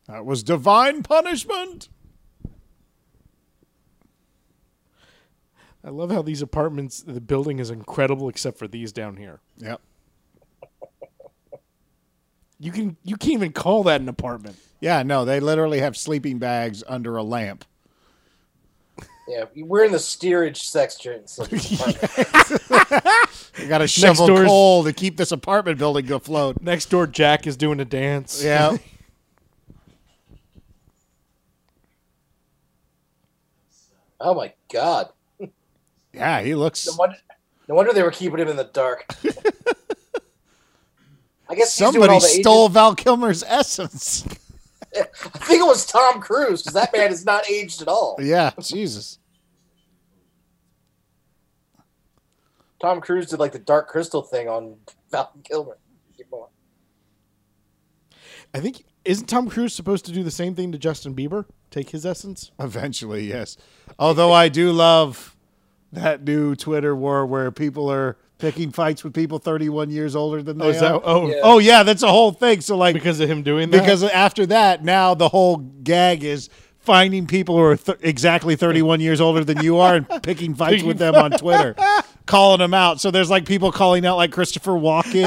That 0.07 0.25
was 0.25 0.43
divine 0.43 1.03
punishment. 1.03 1.91
I 5.83 5.91
love 5.91 6.11
how 6.11 6.23
these 6.23 6.43
apartments, 6.43 7.03
the 7.03 7.21
building 7.21 7.59
is 7.59 7.71
incredible 7.71 8.29
except 8.29 8.59
for 8.59 8.69
these 8.69 8.93
down 8.93 9.17
here. 9.17 9.41
Yep. 9.59 9.81
You 12.59 12.73
can 12.73 12.97
you 13.03 13.17
can't 13.17 13.33
even 13.33 13.53
call 13.53 13.85
that 13.85 14.03
an 14.03 14.09
apartment. 14.09 14.57
Yeah, 14.81 15.03
no, 15.03 15.25
they 15.25 15.41
literally 15.41 15.81
have 15.81 15.97
sleeping 15.97 16.39
bags 16.39 16.85
under 16.87 17.17
a 17.17 17.23
lamp. 17.23 17.65
Yeah. 19.27 19.45
We're 19.57 19.85
in 19.85 19.93
the 19.93 19.99
steerage 19.99 20.63
section. 20.63 21.23
of 21.39 21.49
this 21.49 21.81
got 23.69 23.79
to 23.79 23.87
shovel 23.87 24.27
coal 24.27 24.85
to 24.85 24.93
keep 24.93 25.17
this 25.17 25.33
apartment 25.33 25.79
building 25.79 26.11
afloat. 26.11 26.61
Next 26.61 26.87
door, 26.91 27.07
Jack 27.07 27.47
is 27.47 27.57
doing 27.57 27.81
a 27.81 27.85
dance. 27.85 28.43
Yeah. 28.43 28.77
Oh 34.23 34.35
my 34.35 34.53
god. 34.71 35.09
Yeah, 36.13 36.41
he 36.41 36.55
looks. 36.55 36.87
No 36.87 36.95
wonder, 36.99 37.17
no 37.69 37.75
wonder 37.75 37.93
they 37.93 38.03
were 38.03 38.11
keeping 38.11 38.39
him 38.41 38.49
in 38.49 38.57
the 38.57 38.65
dark. 38.65 39.05
I 41.49 41.55
guess 41.55 41.77
he's 41.77 41.91
doing 41.91 41.93
Somebody 41.93 42.13
all 42.13 42.21
the 42.21 42.27
stole 42.27 42.69
Val 42.69 42.95
Kilmer's 42.95 43.43
essence. 43.43 44.25
I 44.97 45.05
think 45.39 45.61
it 45.61 45.67
was 45.67 45.87
Tom 45.87 46.21
Cruise 46.21 46.63
because 46.63 46.75
that 46.75 46.93
man 46.93 47.13
is 47.13 47.25
not 47.25 47.49
aged 47.49 47.83
at 47.83 47.89
all. 47.89 48.17
yeah, 48.21 48.51
Jesus. 48.61 49.19
Tom 52.81 53.01
Cruise 53.01 53.27
did 53.27 53.39
like 53.39 53.53
the 53.53 53.59
Dark 53.59 53.89
Crystal 53.89 54.23
thing 54.23 54.49
on 54.49 54.77
Val 55.11 55.33
Kilmer. 55.45 55.77
Keep 56.17 56.31
going. 56.31 56.49
I 58.55 58.61
think 58.61 58.85
isn't 59.05 59.27
Tom 59.27 59.49
Cruise 59.49 59.75
supposed 59.75 60.05
to 60.07 60.13
do 60.13 60.23
the 60.23 60.31
same 60.31 60.55
thing 60.55 60.73
to 60.73 60.79
Justin 60.79 61.15
Bieber? 61.15 61.47
Take 61.71 61.91
his 61.91 62.05
essence? 62.05 62.51
Eventually, 62.59 63.27
yes. 63.27 63.57
Although 63.99 64.33
I 64.33 64.49
do 64.49 64.73
love 64.73 65.37
that 65.93 66.23
new 66.25 66.55
Twitter 66.55 66.95
war 66.95 67.27
where 67.27 67.51
people 67.51 67.91
are 67.91 68.17
picking 68.39 68.71
fights 68.71 69.05
with 69.05 69.13
people 69.13 69.39
31 69.39 69.91
years 69.91 70.17
older 70.17 70.43
than 70.43 70.57
they 70.59 70.65
Oh, 70.67 70.69
is 70.71 70.81
that, 70.81 70.93
are. 70.95 71.01
oh, 71.05 71.29
Yeah. 71.29 71.41
Oh 71.43 71.59
yeah, 71.59 71.83
that's 71.83 72.03
a 72.03 72.09
whole 72.09 72.33
thing. 72.33 72.61
So 72.61 72.77
like 72.77 72.95
because 72.95 73.21
of 73.21 73.29
him 73.31 73.43
doing 73.43 73.71
that. 73.71 73.81
because 73.81 74.03
after 74.03 74.47
that, 74.47 74.85
now 74.85 75.15
the 75.15 75.29
whole 75.29 75.57
gag 75.59 76.25
is 76.25 76.49
finding 76.79 77.27
people 77.27 77.57
who 77.57 77.63
are 77.63 77.77
th- 77.77 77.99
exactly 78.01 78.57
31 78.57 79.01
years 79.01 79.21
older 79.21 79.45
than 79.45 79.63
you 79.63 79.79
are 79.79 79.97
and 79.97 80.09
picking 80.23 80.55
fights 80.55 80.83
with 80.83 80.97
them 80.99 81.15
on 81.15 81.31
Twitter, 81.39 81.75
calling 82.25 82.59
them 82.61 82.73
out. 82.73 83.01
So 83.01 83.11
there's 83.11 83.29
like 83.29 83.45
people 83.45 83.71
calling 83.71 84.07
out 84.07 84.17
like 84.17 84.33
Christopher 84.33 84.73
Walken 84.73 85.25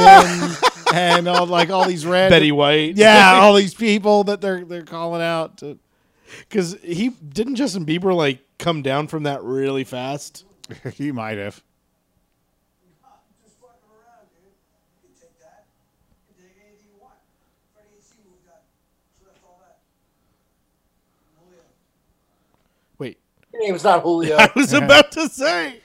and 0.93 1.27
all 1.27 1.45
like 1.45 1.69
all 1.69 1.85
these 1.87 2.05
red 2.07 2.29
Betty 2.29 2.51
White. 2.51 2.95
Yeah, 2.97 3.33
all 3.33 3.53
these 3.53 3.75
people 3.75 4.23
that 4.23 4.41
they're 4.41 4.65
they're 4.65 4.81
calling 4.83 5.21
out. 5.21 5.57
To, 5.59 5.77
because 6.49 6.75
he 6.81 7.09
didn't 7.09 7.55
Justin 7.57 7.85
Bieber 7.85 8.15
like 8.15 8.39
come 8.57 8.81
down 8.81 9.07
from 9.07 9.23
that 9.23 9.43
really 9.43 9.83
fast. 9.83 10.45
he 10.93 11.11
might 11.11 11.37
have. 11.37 11.61
Just 13.43 13.57
fucking 13.59 13.89
around, 13.91 14.27
dude. 14.31 14.53
You 15.03 15.09
can 15.09 15.13
take 15.19 15.39
that. 15.41 15.65
You 16.29 16.35
can 16.35 16.45
take 16.45 16.57
anything 16.63 16.87
you 16.95 17.01
want. 17.01 17.19
Freddie 17.73 17.95
and 17.95 18.03
Steve 18.03 18.25
moved 18.25 18.47
out. 18.47 18.63
So 19.19 19.25
that's 19.27 19.43
all 19.43 19.59
that. 19.61 19.79
Julio. 21.37 21.63
Wait, 22.97 23.17
Your 23.53 23.61
name's 23.67 23.83
not 23.83 24.01
Julio. 24.01 24.37
I 24.39 24.49
was 24.55 24.73
about 24.73 25.11
to 25.13 25.27
say. 25.29 25.81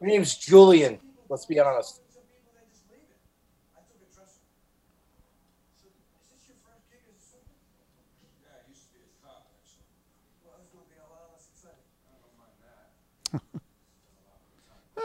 Your 0.00 0.10
name's 0.10 0.36
Julian. 0.36 0.98
Let's 1.28 1.44
be 1.46 1.58
honest. 1.58 1.96
Some 2.12 2.22
people, 2.22 2.52
they 2.54 2.62
just 2.70 2.86
leave 2.86 3.02
it. 3.10 3.18
I 3.74 3.82
took 3.82 3.98
a 3.98 4.06
trust. 4.14 4.38
So, 5.82 5.90
is 5.90 6.30
this 6.30 6.46
your 6.46 6.56
first 6.62 6.86
gig 6.86 7.02
as 7.10 7.18
a 7.18 7.24
super? 7.24 7.50
Yeah, 8.46 8.62
I 8.62 8.68
used 8.70 8.86
to 8.86 8.94
be 8.94 9.02
a 9.02 9.10
cop, 9.18 9.50
actually. 9.58 9.90
Well, 10.46 10.54
it's 10.62 10.70
going 10.70 10.86
to 10.86 10.90
be 10.94 11.02
a 11.02 11.08
lot 11.10 11.34
less 11.34 11.50
exciting. 11.50 11.82
I 12.06 12.14
don't 12.22 12.38
mind 12.38 12.54
that. 12.62 12.78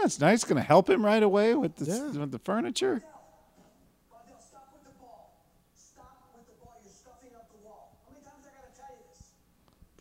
That's 0.04 0.20
nice. 0.20 0.44
Going 0.44 0.58
to 0.62 0.68
help 0.68 0.90
him 0.90 1.06
right 1.06 1.24
away 1.24 1.56
with 1.56 1.78
the 1.78 1.86
Yeah. 1.86 2.20
with 2.20 2.32
the 2.32 2.40
furniture. 2.40 3.02
Vardell, 4.12 4.42
stop 4.46 4.68
with 4.74 4.84
the 4.84 5.00
ball. 5.00 5.34
Stop 5.74 6.22
with 6.36 6.46
the 6.46 6.66
ball. 6.66 6.76
You're 6.84 6.92
stuffing 6.92 7.30
up 7.34 7.50
the 7.50 7.66
wall. 7.66 7.98
How 8.06 8.12
many 8.14 8.26
times 8.26 8.44
I 8.46 8.52
got 8.62 8.76
to 8.76 8.82
tell 8.82 8.92
you 8.92 9.04
this? 9.10 9.32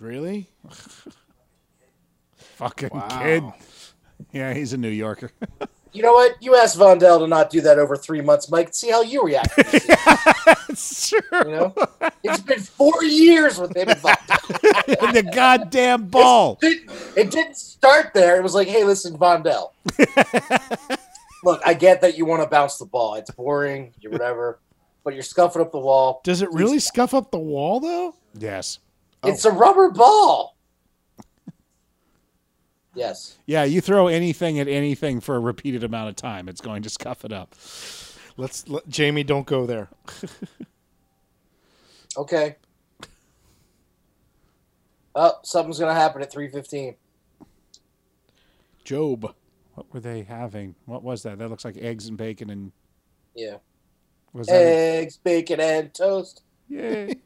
Really? 0.01 0.49
Fucking 2.57 2.91
Wow. 2.93 3.21
kid. 3.23 3.45
Yeah, 4.33 4.53
he's 4.55 4.73
a 4.73 4.77
New 4.77 4.89
Yorker. 4.89 5.31
You 5.93 6.03
know 6.03 6.13
what? 6.15 6.37
You 6.41 6.57
asked 6.57 6.79
Vondell 6.79 7.19
to 7.19 7.27
not 7.27 7.51
do 7.51 7.61
that 7.61 7.79
over 7.79 7.97
three 7.97 8.23
months, 8.23 8.51
Mike. 8.51 8.73
See 8.73 8.91
how 8.91 9.03
you 9.03 9.25
react. 9.25 9.53
sure. 10.75 11.21
You 11.33 11.51
know, 11.51 11.75
it's 12.23 12.41
been 12.41 12.61
four 12.61 13.05
years 13.05 13.59
with 13.59 13.77
him 13.77 13.91
and 13.91 14.01
Vondell. 14.01 15.13
the 15.13 15.31
goddamn 15.35 16.07
ball. 16.07 16.59
It, 16.63 16.91
it 17.15 17.31
didn't 17.31 17.57
start 17.57 18.15
there. 18.15 18.39
It 18.39 18.43
was 18.43 18.55
like, 18.55 18.69
hey, 18.69 18.85
listen, 18.85 19.19
Vondell. 19.19 19.73
Look, 21.45 21.61
I 21.67 21.75
get 21.75 22.01
that 22.01 22.17
you 22.17 22.25
want 22.25 22.43
to 22.43 22.49
bounce 22.49 22.79
the 22.79 22.87
ball. 22.87 23.17
It's 23.17 23.31
boring, 23.31 23.93
you 24.01 24.11
whatever, 24.11 24.61
but 25.05 25.13
you're 25.13 25.23
scuffing 25.23 25.61
up 25.61 25.73
the 25.73 25.79
wall. 25.79 26.23
Does 26.25 26.41
it 26.41 26.51
really 26.53 26.79
scuff 26.79 27.13
up 27.13 27.31
the 27.31 27.39
wall 27.39 27.81
though? 27.81 28.15
Yes. 28.39 28.79
It's 29.25 29.45
a 29.45 29.51
rubber 29.51 29.91
ball. 29.91 30.57
Yes. 32.95 33.37
Yeah, 33.47 33.65
you 33.65 33.81
throw 33.81 34.09
anything 34.09 34.59
at 34.59 34.69
anything 34.69 35.21
for 35.21 35.35
a 35.37 35.41
repeated 35.41 35.83
amount 35.85 36.11
of 36.11 36.17
time, 36.17 36.49
it's 36.49 36.61
going 36.61 36.83
to 36.83 36.91
scuff 36.91 37.25
it 37.25 37.33
up. 37.33 37.55
Let's 38.37 38.69
let, 38.69 38.87
Jamie 38.89 39.25
don't 39.25 39.47
go 39.47 39.67
there. 39.67 39.89
Okay. 42.15 42.57
Oh, 45.15 45.33
something's 45.43 45.79
gonna 45.79 45.95
happen 45.95 46.21
at 46.21 46.31
three 46.31 46.49
fifteen. 46.51 46.97
Job. 48.85 49.35
What 49.75 49.93
were 49.95 50.01
they 50.01 50.23
having? 50.23 50.75
What 50.85 51.03
was 51.03 51.23
that? 51.23 51.39
That 51.39 51.49
looks 51.49 51.65
like 51.65 51.79
eggs 51.79 52.09
and 52.09 52.19
bacon 52.19 52.51
and 52.51 52.73
Yeah. 53.35 53.57
was 54.35 54.47
that? 54.49 54.57
a- 54.57 54.99
Eggs, 55.01 55.17
bacon, 55.17 55.59
and 55.61 55.95
toast. 55.95 56.43
Yay. 56.69 57.15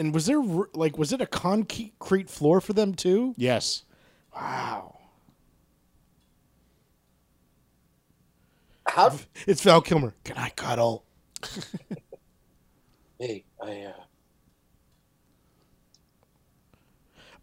And 0.00 0.14
was 0.14 0.24
there 0.24 0.40
like 0.72 0.96
was 0.96 1.12
it 1.12 1.20
a 1.20 1.26
concrete 1.26 2.30
floor 2.30 2.62
for 2.62 2.72
them 2.72 2.94
too? 2.94 3.34
yes. 3.36 3.82
Wow. 4.34 4.98
How? 8.88 9.18
It's 9.46 9.60
Val 9.60 9.82
Kilmer. 9.82 10.14
Can 10.24 10.38
I 10.38 10.48
cuddle? 10.50 11.04
Hey, 13.18 13.44
I. 13.62 13.82
Uh, 13.82 13.92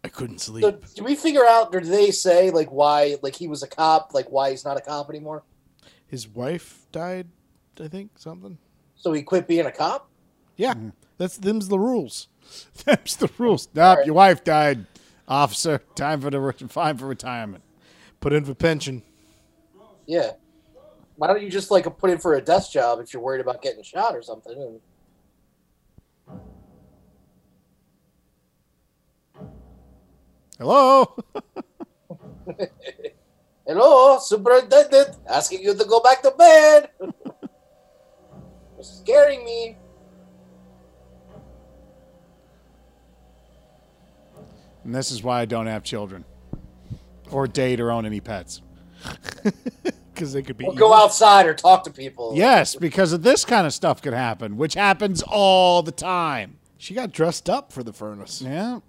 I 0.02 0.08
couldn't 0.08 0.40
sleep. 0.40 0.64
so, 0.64 0.72
did 0.72 1.04
we 1.04 1.14
figure 1.14 1.46
out? 1.46 1.72
Or 1.72 1.78
did 1.78 1.92
they 1.92 2.10
say 2.10 2.50
like 2.50 2.72
why? 2.72 3.14
Like 3.22 3.36
he 3.36 3.46
was 3.46 3.62
a 3.62 3.68
cop. 3.68 4.12
Like 4.12 4.26
why 4.32 4.50
he's 4.50 4.64
not 4.64 4.76
a 4.76 4.80
cop 4.80 5.08
anymore? 5.08 5.44
His 6.08 6.26
wife 6.26 6.84
died, 6.90 7.28
I 7.80 7.86
think, 7.86 8.18
something. 8.18 8.58
So 8.96 9.12
he 9.12 9.22
quit 9.22 9.46
being 9.46 9.66
a 9.66 9.70
cop. 9.70 10.10
Yeah. 10.56 10.74
That's 11.18 11.36
them's 11.36 11.68
the 11.68 11.78
rules. 11.78 12.26
That's 12.84 13.16
the 13.16 13.30
rules. 13.38 13.68
Nope, 13.74 13.98
right. 13.98 14.06
your 14.06 14.14
wife 14.14 14.44
died, 14.44 14.86
officer. 15.26 15.80
Time 15.94 16.20
for 16.20 16.30
the 16.30 16.40
re- 16.40 16.52
time 16.52 16.96
for 16.96 17.06
retirement. 17.06 17.62
Put 18.20 18.32
in 18.32 18.44
for 18.44 18.54
pension. 18.54 19.02
Yeah. 20.06 20.32
Why 21.16 21.26
don't 21.26 21.42
you 21.42 21.50
just 21.50 21.70
like 21.70 21.84
put 21.98 22.10
in 22.10 22.18
for 22.18 22.34
a 22.34 22.40
desk 22.40 22.72
job 22.72 23.00
if 23.00 23.12
you're 23.12 23.22
worried 23.22 23.40
about 23.40 23.60
getting 23.62 23.82
shot 23.82 24.14
or 24.14 24.22
something? 24.22 24.52
And 24.54 24.80
Hello. 30.58 31.16
Hello, 33.66 34.18
superintendent, 34.18 35.18
asking 35.28 35.62
you 35.62 35.74
to 35.74 35.84
go 35.84 36.00
back 36.00 36.22
to 36.22 36.30
bed. 36.32 36.90
You're 37.00 38.82
scaring 38.82 39.44
me. 39.44 39.76
And 44.84 44.94
this 44.94 45.10
is 45.10 45.22
why 45.22 45.40
I 45.40 45.44
don't 45.44 45.66
have 45.66 45.82
children, 45.82 46.24
or 47.30 47.46
date 47.46 47.80
or 47.80 47.90
own 47.90 48.06
any 48.06 48.20
pets. 48.20 48.62
Because 50.18 50.32
they 50.32 50.42
could 50.42 50.56
be 50.56 50.64
Or 50.64 50.74
go 50.74 50.92
outside 50.92 51.46
or 51.46 51.54
talk 51.54 51.84
to 51.84 51.92
people. 51.92 52.32
Yes, 52.34 52.74
because 52.74 53.12
of 53.12 53.22
this 53.22 53.44
kind 53.44 53.68
of 53.68 53.72
stuff 53.72 54.02
could 54.02 54.12
happen, 54.12 54.56
which 54.56 54.74
happens 54.74 55.22
all 55.22 55.80
the 55.80 55.92
time. 55.92 56.58
She 56.76 56.92
got 56.92 57.12
dressed 57.12 57.48
up 57.48 57.72
for 57.72 57.84
the 57.84 57.92
furnace. 57.92 58.42
Yeah. 58.42 58.80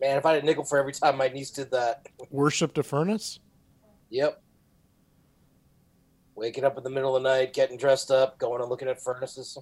Man, 0.00 0.18
if 0.18 0.26
I 0.26 0.34
had 0.34 0.42
a 0.42 0.46
nickel 0.46 0.64
for 0.64 0.76
every 0.76 0.92
time 0.92 1.16
my 1.16 1.28
niece 1.28 1.52
did 1.52 1.70
that. 1.70 2.08
Worshipped 2.30 2.78
a 2.78 2.82
furnace? 2.82 3.38
Yep. 4.10 4.42
Waking 6.34 6.64
up 6.64 6.76
in 6.76 6.82
the 6.82 6.90
middle 6.90 7.14
of 7.14 7.22
the 7.22 7.28
night, 7.28 7.52
getting 7.52 7.76
dressed 7.76 8.10
up, 8.10 8.38
going 8.38 8.60
and 8.60 8.68
looking 8.68 8.88
at 8.88 9.00
furnaces. 9.00 9.56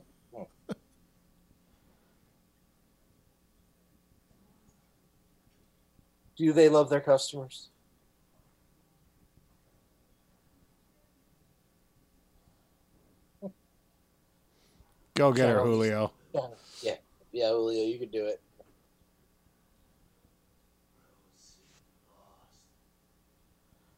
Do 6.36 6.52
they 6.52 6.68
love 6.68 6.90
their 6.90 7.00
customers? 7.00 7.68
Go 15.14 15.32
get 15.32 15.48
her, 15.48 15.60
Julio. 15.60 16.10
Yeah, 16.82 16.96
yeah, 17.30 17.50
Julio, 17.50 17.86
you 17.86 17.98
could 17.98 18.10
do 18.10 18.26
it. 18.26 18.40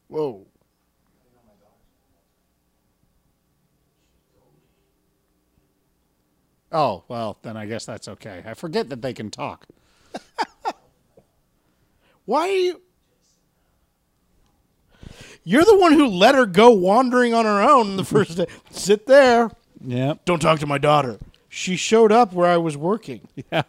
Whoa. 0.07 0.45
Oh, 6.71 7.03
well, 7.07 7.37
then 7.41 7.57
I 7.57 7.65
guess 7.65 7.85
that's 7.85 8.07
okay. 8.07 8.43
I 8.45 8.53
forget 8.53 8.89
that 8.89 9.01
they 9.01 9.13
can 9.13 9.31
talk. 9.31 9.65
Why 12.27 12.41
are 12.41 12.51
you? 12.51 12.81
You're 15.45 15.63
the 15.63 15.77
one 15.77 15.93
who 15.93 16.07
let 16.07 16.35
her 16.35 16.45
go 16.45 16.71
wandering 16.71 17.33
on 17.33 17.45
her 17.45 17.61
own 17.61 17.95
the 17.95 18.03
first 18.03 18.35
day. 18.35 18.47
Sit 18.69 19.07
there. 19.07 19.49
Yeah. 19.81 20.15
Don't 20.25 20.41
talk 20.41 20.59
to 20.59 20.67
my 20.67 20.77
daughter. 20.77 21.19
She 21.47 21.77
showed 21.77 22.11
up 22.11 22.33
where 22.33 22.49
I 22.49 22.57
was 22.57 22.77
working. 22.77 23.27
Yeah. 23.51 23.63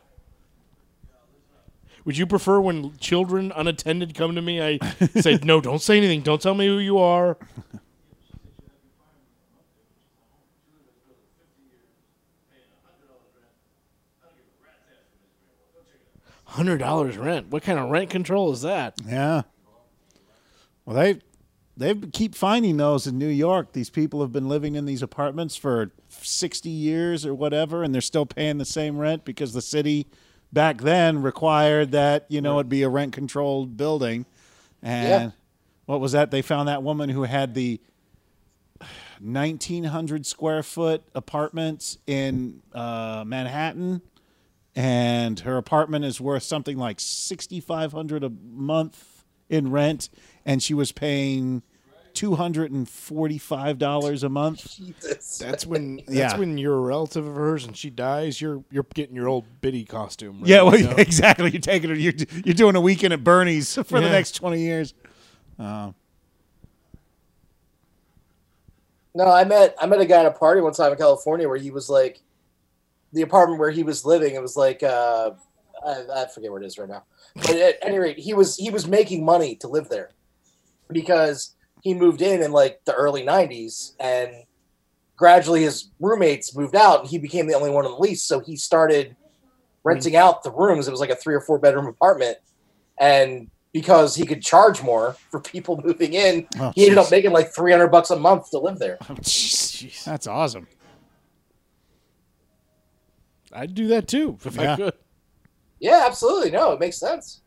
Would 2.04 2.16
you 2.16 2.26
prefer 2.26 2.58
when 2.58 2.96
children 2.96 3.52
unattended 3.54 4.14
come 4.14 4.34
to 4.34 4.40
me? 4.40 4.62
I 4.62 4.78
say, 5.20 5.38
no, 5.42 5.60
don't 5.60 5.82
say 5.82 5.98
anything. 5.98 6.22
Don't 6.22 6.40
tell 6.40 6.54
me 6.54 6.66
who 6.66 6.78
you 6.78 6.96
are. 6.98 7.36
Hundred 16.58 16.78
dollars 16.78 17.16
rent. 17.16 17.50
What 17.50 17.62
kind 17.62 17.78
of 17.78 17.88
rent 17.88 18.10
control 18.10 18.50
is 18.52 18.62
that? 18.62 18.94
Yeah. 19.06 19.42
Well, 20.84 20.96
they 20.96 21.20
they 21.76 21.94
keep 21.94 22.34
finding 22.34 22.78
those 22.78 23.06
in 23.06 23.16
New 23.16 23.28
York. 23.28 23.70
These 23.74 23.90
people 23.90 24.20
have 24.22 24.32
been 24.32 24.48
living 24.48 24.74
in 24.74 24.84
these 24.84 25.00
apartments 25.00 25.54
for 25.54 25.92
60 26.08 26.68
years 26.68 27.24
or 27.24 27.32
whatever, 27.32 27.84
and 27.84 27.94
they're 27.94 28.00
still 28.00 28.26
paying 28.26 28.58
the 28.58 28.64
same 28.64 28.98
rent 28.98 29.24
because 29.24 29.52
the 29.52 29.62
city 29.62 30.08
back 30.52 30.78
then 30.80 31.22
required 31.22 31.92
that, 31.92 32.26
you 32.28 32.40
know, 32.40 32.58
it 32.58 32.68
be 32.68 32.82
a 32.82 32.88
rent 32.88 33.12
controlled 33.12 33.76
building. 33.76 34.26
And 34.82 35.08
Yeah. 35.08 35.30
what 35.86 36.00
was 36.00 36.10
that? 36.10 36.32
They 36.32 36.42
found 36.42 36.66
that 36.68 36.82
woman 36.82 37.10
who 37.10 37.22
had 37.22 37.54
the 37.54 37.80
1900 39.20 40.26
square 40.26 40.64
foot 40.64 41.04
apartments 41.14 41.98
in 42.08 42.62
uh, 42.72 43.22
Manhattan 43.24 44.02
and 44.76 45.40
her 45.40 45.56
apartment 45.56 46.04
is 46.04 46.20
worth 46.20 46.42
something 46.42 46.76
like 46.76 47.00
6500 47.00 48.22
a 48.24 48.28
month 48.30 49.24
in 49.48 49.70
rent 49.70 50.10
and 50.44 50.62
she 50.62 50.74
was 50.74 50.92
paying 50.92 51.62
$245 52.14 54.22
a 54.24 54.28
month 54.28 54.76
Jesus. 54.76 55.38
That's 55.38 55.66
when 55.66 55.96
that's 56.06 56.10
Yeah. 56.10 56.36
when 56.38 56.58
you're 56.58 56.76
a 56.76 56.80
relative 56.80 57.26
of 57.26 57.34
hers 57.36 57.64
and 57.64 57.76
she 57.76 57.90
dies. 57.90 58.40
You're 58.40 58.62
you're 58.70 58.86
getting 58.94 59.14
your 59.16 59.28
old 59.28 59.44
biddy 59.60 59.84
costume. 59.84 60.40
right? 60.40 60.48
yeah 60.48 60.62
well 60.62 60.76
You 60.76 60.86
know? 60.90 60.96
exactly 60.96 61.50
you're 61.50 61.60
taking 61.60 61.90
it 61.90 61.98
you're, 61.98 62.14
you're 62.44 62.54
doing 62.54 62.76
a 62.76 62.80
weekend 62.80 63.12
at 63.12 63.22
bernie's 63.24 63.74
for 63.74 64.00
the 64.00 64.08
next 64.10 64.32
20 64.32 64.60
years 64.60 64.94
uh, 65.58 65.92
No, 69.14 69.28
I 69.30 69.44
met 69.44 69.74
I 69.80 69.86
met 69.86 70.00
a 70.00 70.06
guy 70.06 70.20
at 70.20 70.26
a 70.26 70.30
party 70.30 70.60
one 70.60 70.72
time 70.72 70.92
in 70.92 70.98
California 70.98 71.48
where 71.48 71.58
he 71.58 71.70
was 71.72 71.90
like, 71.90 72.20
the 73.12 73.22
apartment 73.22 73.58
where 73.60 73.70
he 73.70 73.82
was 73.82 74.04
living. 74.04 74.34
It 74.34 74.42
was 74.42 74.56
like 74.56 74.82
uh, 74.82 75.30
I, 75.84 76.04
I 76.14 76.26
forget 76.26 76.50
where 76.50 76.62
it 76.62 76.66
is 76.66 76.78
right 76.78 76.88
now. 76.88 77.04
But 77.36 77.56
at 77.56 77.76
any 77.82 77.98
rate, 77.98 78.18
he 78.18 78.34
was 78.34 78.56
he 78.56 78.70
was 78.70 78.86
making 78.86 79.24
money 79.24 79.56
to 79.56 79.68
live 79.68 79.88
there 79.88 80.10
because 80.90 81.54
he 81.82 81.94
moved 81.94 82.22
in 82.22 82.42
in 82.42 82.52
like 82.52 82.80
the 82.84 82.94
early 82.94 83.22
'90s, 83.22 83.92
and 84.00 84.30
gradually 85.16 85.62
his 85.62 85.90
roommates 86.00 86.56
moved 86.56 86.76
out, 86.76 87.00
and 87.00 87.08
he 87.08 87.18
became 87.18 87.46
the 87.46 87.54
only 87.54 87.70
one 87.70 87.84
on 87.84 87.92
the 87.92 87.98
lease. 87.98 88.22
So 88.22 88.40
he 88.40 88.56
started 88.56 89.16
renting 89.84 90.16
out 90.16 90.42
the 90.42 90.50
rooms. 90.50 90.88
It 90.88 90.90
was 90.90 91.00
like 91.00 91.10
a 91.10 91.16
three 91.16 91.34
or 91.34 91.40
four 91.40 91.58
bedroom 91.58 91.86
apartment, 91.86 92.38
and 93.00 93.50
because 93.72 94.14
he 94.14 94.24
could 94.24 94.42
charge 94.42 94.82
more 94.82 95.14
for 95.30 95.40
people 95.40 95.80
moving 95.84 96.14
in, 96.14 96.48
Oh, 96.58 96.72
he 96.74 96.84
ended 96.84 96.98
up 96.98 97.10
making 97.10 97.32
like 97.32 97.54
300 97.54 97.88
bucks 97.88 98.10
a 98.10 98.16
month 98.18 98.50
to 98.50 98.58
live 98.58 98.78
there. 98.78 98.96
Oh, 99.02 99.14
jeez. 99.20 100.04
that's 100.04 100.26
awesome 100.26 100.66
I'd 103.52 103.74
do 103.74 103.88
that 103.88 104.08
too 104.08 104.38
if 104.44 104.56
Yeah. 104.56 104.72
I 104.72 104.76
could. 104.76 104.94
Yeah, 105.80 106.02
absolutely. 106.06 106.50
No, 106.50 106.72
it 106.72 106.80
makes 106.80 106.98
sense. 106.98 107.40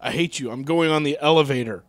I 0.00 0.10
hate 0.10 0.40
you. 0.40 0.50
I'm 0.50 0.64
going 0.64 0.90
on 0.90 1.04
the 1.04 1.16
elevator. 1.20 1.84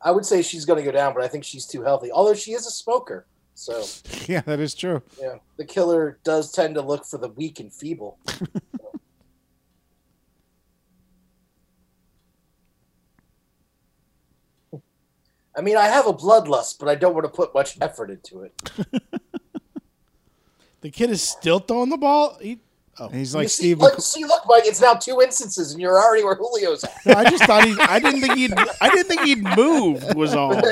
I 0.00 0.10
would 0.10 0.24
say 0.26 0.42
she's 0.42 0.64
going 0.64 0.78
to 0.78 0.84
go 0.84 0.90
down, 0.92 1.14
but 1.14 1.22
I 1.22 1.28
think 1.28 1.44
she's 1.44 1.66
too 1.66 1.82
healthy. 1.82 2.10
Although 2.10 2.34
she 2.34 2.52
is 2.52 2.66
a 2.66 2.70
smoker, 2.70 3.26
so 3.54 3.84
yeah 4.26 4.40
that 4.40 4.58
is 4.60 4.74
true 4.74 5.02
yeah, 5.20 5.34
the 5.58 5.64
killer 5.64 6.18
does 6.24 6.50
tend 6.50 6.74
to 6.74 6.80
look 6.80 7.04
for 7.04 7.18
the 7.18 7.28
weak 7.28 7.60
and 7.60 7.72
feeble. 7.72 8.18
I 15.56 15.60
mean, 15.60 15.76
I 15.76 15.86
have 15.86 16.06
a 16.06 16.14
bloodlust, 16.14 16.78
but 16.78 16.88
I 16.88 16.94
don't 16.94 17.14
want 17.14 17.26
to 17.26 17.32
put 17.32 17.52
much 17.54 17.78
effort 17.80 18.10
into 18.10 18.42
it. 18.42 18.52
The 20.82 20.90
kid 20.90 21.10
is 21.10 21.22
still 21.22 21.60
throwing 21.60 21.90
the 21.90 21.96
ball. 21.96 22.36
He, 22.40 22.58
oh. 22.98 23.08
he's 23.08 23.32
You 23.32 23.38
like 23.38 23.48
see, 23.48 23.62
steve 23.62 23.78
look, 23.78 23.94
McQu- 23.94 24.00
see, 24.02 24.24
look, 24.24 24.42
Mike. 24.46 24.64
It's 24.66 24.80
now 24.80 24.94
two 24.94 25.20
instances, 25.22 25.70
and 25.72 25.80
you're 25.80 25.96
already 25.96 26.24
where 26.24 26.34
Julio's 26.34 26.82
at. 26.82 27.06
No, 27.06 27.14
I 27.14 27.30
just 27.30 27.44
thought 27.44 27.64
he. 27.64 27.76
I 27.78 28.00
didn't 28.00 28.20
think 28.20 28.34
he'd. 28.34 28.52
I 28.80 28.90
didn't 28.90 29.06
think 29.06 29.20
he'd 29.22 29.44
moved. 29.56 30.14
Was 30.14 30.34
all. 30.34 30.60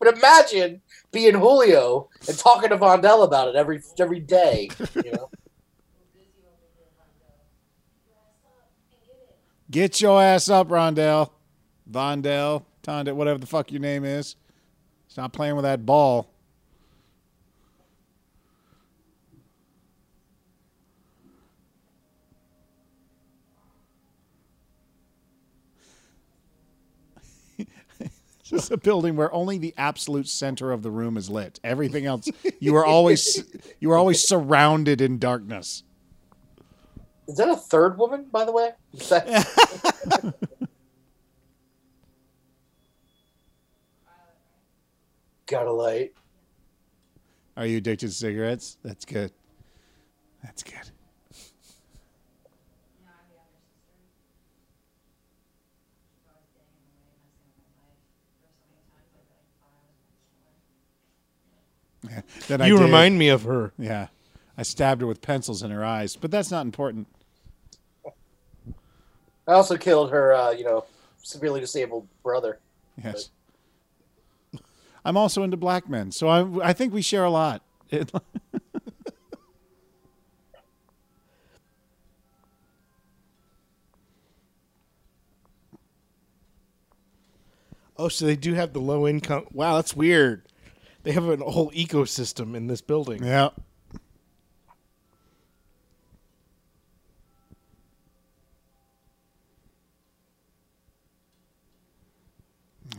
But 0.00 0.18
imagine 0.18 0.82
being 1.12 1.32
Julio 1.32 2.10
and 2.28 2.36
talking 2.36 2.68
to 2.68 2.76
Vondell 2.76 3.24
about 3.24 3.48
it 3.48 3.54
every 3.54 3.80
every 3.98 4.20
day. 4.20 4.68
You 5.02 5.12
know. 5.12 5.30
Get 9.70 10.02
your 10.02 10.22
ass 10.22 10.50
up, 10.50 10.68
Rondell. 10.68 11.30
Vondell, 11.90 12.64
Tondell, 12.84 13.14
whatever 13.14 13.38
the 13.38 13.46
fuck 13.46 13.72
your 13.72 13.80
name 13.80 14.04
is. 14.04 14.36
Stop 15.08 15.32
playing 15.32 15.56
with 15.56 15.64
that 15.64 15.84
ball. 15.84 16.30
It's 28.40 28.50
just 28.50 28.70
a 28.70 28.76
building 28.76 29.16
where 29.16 29.32
only 29.32 29.56
the 29.56 29.72
absolute 29.78 30.28
center 30.28 30.70
of 30.70 30.82
the 30.82 30.90
room 30.90 31.16
is 31.16 31.30
lit. 31.30 31.58
Everything 31.64 32.04
else, 32.04 32.28
you 32.60 32.76
are 32.76 32.84
always 32.84 33.42
you 33.80 33.90
are 33.90 33.96
always 33.96 34.22
surrounded 34.22 35.00
in 35.00 35.18
darkness. 35.18 35.82
Is 37.26 37.36
that 37.38 37.48
a 37.48 37.56
third 37.56 37.96
woman, 37.96 38.26
by 38.30 38.44
the 38.44 38.52
way? 38.52 38.72
Is 38.92 39.08
that- 39.08 40.34
Got 45.46 45.66
a 45.66 45.72
light. 45.72 46.12
Are 47.56 47.66
you 47.66 47.76
addicted 47.78 48.08
to 48.08 48.12
cigarettes? 48.12 48.78
That's 48.82 49.04
good. 49.04 49.30
That's 50.42 50.62
good. 50.62 50.72
No, 50.74 50.80
I'm 53.08 53.28
the 53.28 53.36
other 53.38 53.52
sister. 53.52 53.92
She's 56.16 56.26
always 56.28 56.48
getting 56.54 56.74
in 56.80 56.88
the 56.90 57.04
way, 57.04 57.20
messing 57.28 57.54
with 57.54 57.68
my 57.68 57.84
life. 57.84 58.00
There's 58.40 58.56
so 58.56 58.64
many 58.72 58.82
times 58.88 59.12
I 59.14 59.20
like 59.28 59.52
thought 59.60 59.76
I 59.76 59.84
was 59.84 60.00
gonna 60.00 61.28
kill 61.44 62.18
her. 62.18 62.40
Yeah. 62.40 62.46
Then 62.48 62.60
I 62.62 62.66
You 62.66 62.76
did. 62.78 62.84
remind 62.84 63.18
me 63.18 63.28
of 63.28 63.42
her. 63.44 63.72
Yeah. 63.78 64.08
I 64.56 64.62
stabbed 64.62 65.00
her 65.02 65.06
with 65.06 65.20
pencils 65.20 65.62
in 65.62 65.70
her 65.70 65.84
eyes, 65.84 66.16
but 66.16 66.30
that's 66.30 66.50
not 66.50 66.64
important. 66.64 67.06
I 69.46 69.52
also 69.52 69.76
killed 69.76 70.10
her, 70.10 70.32
uh, 70.32 70.50
you 70.52 70.64
know, 70.64 70.86
severely 71.22 71.60
disabled 71.60 72.08
brother. 72.22 72.60
Yes. 73.02 73.30
I'm 75.04 75.16
also 75.16 75.42
into 75.42 75.56
black 75.56 75.88
men, 75.88 76.10
so 76.10 76.28
I 76.28 76.68
I 76.70 76.72
think 76.72 76.92
we 76.92 77.02
share 77.02 77.24
a 77.24 77.30
lot. 77.30 77.62
Oh, 87.96 88.08
so 88.08 88.26
they 88.26 88.36
do 88.36 88.54
have 88.54 88.72
the 88.72 88.80
low 88.80 89.06
income. 89.06 89.46
Wow, 89.52 89.76
that's 89.76 89.94
weird. 89.94 90.42
They 91.04 91.12
have 91.12 91.28
a 91.28 91.36
whole 91.36 91.70
ecosystem 91.70 92.54
in 92.56 92.66
this 92.66 92.80
building. 92.80 93.22
yeah. 93.24 93.50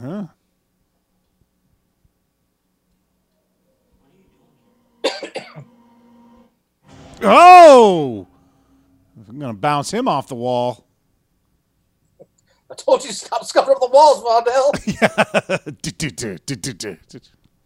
Huh. 0.02 0.28
Oh! 7.22 8.28
I'm 9.28 9.40
gonna 9.40 9.54
bounce 9.54 9.92
him 9.92 10.08
off 10.08 10.28
the 10.28 10.36
wall. 10.36 10.86
I 12.70 12.76
told 12.76 13.04
you 13.04 13.10
to 13.10 13.16
stop 13.16 13.46
scuffing 13.46 13.74
up 13.74 13.80
the 13.80 13.88
walls, 13.88 14.24
Vondell. 14.24 14.72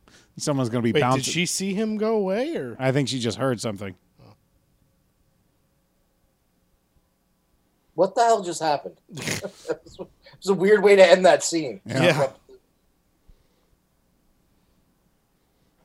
Someone's 0.37 0.69
gonna 0.69 0.81
be 0.83 0.93
Wait, 0.93 1.01
bouncing. 1.01 1.23
did 1.23 1.31
she 1.31 1.45
see 1.45 1.73
him 1.73 1.97
go 1.97 2.15
away, 2.15 2.55
or 2.55 2.75
I 2.79 2.91
think 2.91 3.09
she 3.09 3.19
just 3.19 3.37
heard 3.37 3.59
something. 3.59 3.95
what 7.99 8.15
the 8.15 8.21
hell 8.21 8.41
just 8.41 8.61
happened? 8.61 8.95
it 9.09 9.43
was 9.67 10.47
a 10.47 10.53
weird 10.53 10.81
way 10.81 10.95
to 10.95 11.05
end 11.05 11.25
that 11.25 11.43
scene. 11.43 11.81
Yeah. 11.85 12.29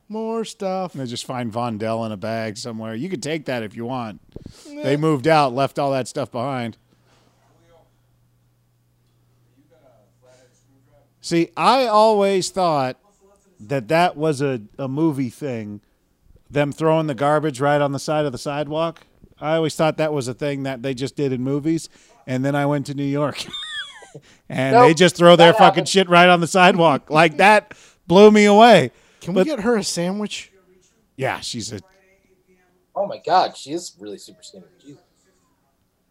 More 0.09 0.45
stuff? 0.45 0.93
They 0.93 1.07
just 1.07 1.27
find 1.27 1.53
Vondell 1.53 2.05
in 2.07 2.13
a 2.13 2.17
bag 2.17 2.57
somewhere. 2.57 2.95
You 2.95 3.09
could 3.09 3.23
take 3.23 3.47
that 3.47 3.63
if 3.63 3.77
you 3.77 3.85
want. 3.85 4.21
They 4.67 4.97
moved 4.97 5.27
out, 5.27 5.55
left 5.55 5.79
all 5.79 5.93
that 5.93 6.09
stuff 6.09 6.31
behind. 6.31 6.77
See, 11.21 11.49
I 11.57 11.87
always 11.87 12.51
thought 12.51 12.99
that 13.59 13.89
that 13.89 14.15
was 14.17 14.43
a, 14.43 14.61
a 14.79 14.89
movie 14.89 15.31
thing, 15.31 15.81
them 16.51 16.71
throwing 16.71 17.07
the 17.07 17.15
garbage 17.15 17.61
right 17.61 17.81
on 17.81 17.93
the 17.93 17.99
side 17.99 18.27
of 18.27 18.33
the 18.33 18.39
sidewalk. 18.39 19.07
I 19.41 19.57
always 19.57 19.75
thought 19.75 19.97
that 19.97 20.13
was 20.13 20.29
a 20.29 20.35
thing 20.35 20.65
that 20.65 20.83
they 20.83 20.93
just 20.93 21.17
did 21.17 21.33
in 21.33 21.43
movies. 21.43 21.89
And 22.27 22.45
then 22.45 22.55
I 22.55 22.67
went 22.67 22.87
to 22.87 22.95
New 22.95 23.05
York 23.05 23.47
and 24.51 24.75
Nope, 24.75 24.89
they 24.89 24.95
just 24.95 25.17
throw 25.17 25.35
their 25.37 25.53
fucking 25.53 25.65
happened. 25.65 25.89
shit 25.89 26.09
right 26.11 26.29
on 26.29 26.41
the 26.41 26.47
sidewalk. 26.47 27.09
like 27.11 27.39
that 27.39 27.75
blew 28.07 28.31
me 28.31 28.45
away. 28.45 28.91
Can 29.25 29.33
we 29.33 29.45
get 29.45 29.61
her 29.61 29.77
a 29.77 29.83
sandwich? 29.83 30.53
Yeah, 31.17 31.41
she's 31.41 31.73
a. 31.73 31.81
Oh 32.95 33.07
my 33.07 33.19
god, 33.25 33.57
she 33.57 33.73
is 33.73 33.97
really 33.99 34.19
super 34.19 34.43
skinny. 34.43 34.65
Jesus. 34.79 35.03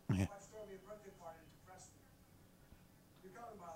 Watch 0.10 0.18
throw 0.18 0.66
me 0.68 0.74
a 0.74 0.88
birthday 0.88 1.12
party 1.22 1.38
to 1.40 1.60
depress 1.60 1.90
me. 1.94 2.02
You're 3.24 3.34
coming, 3.34 3.60
by 3.60 3.68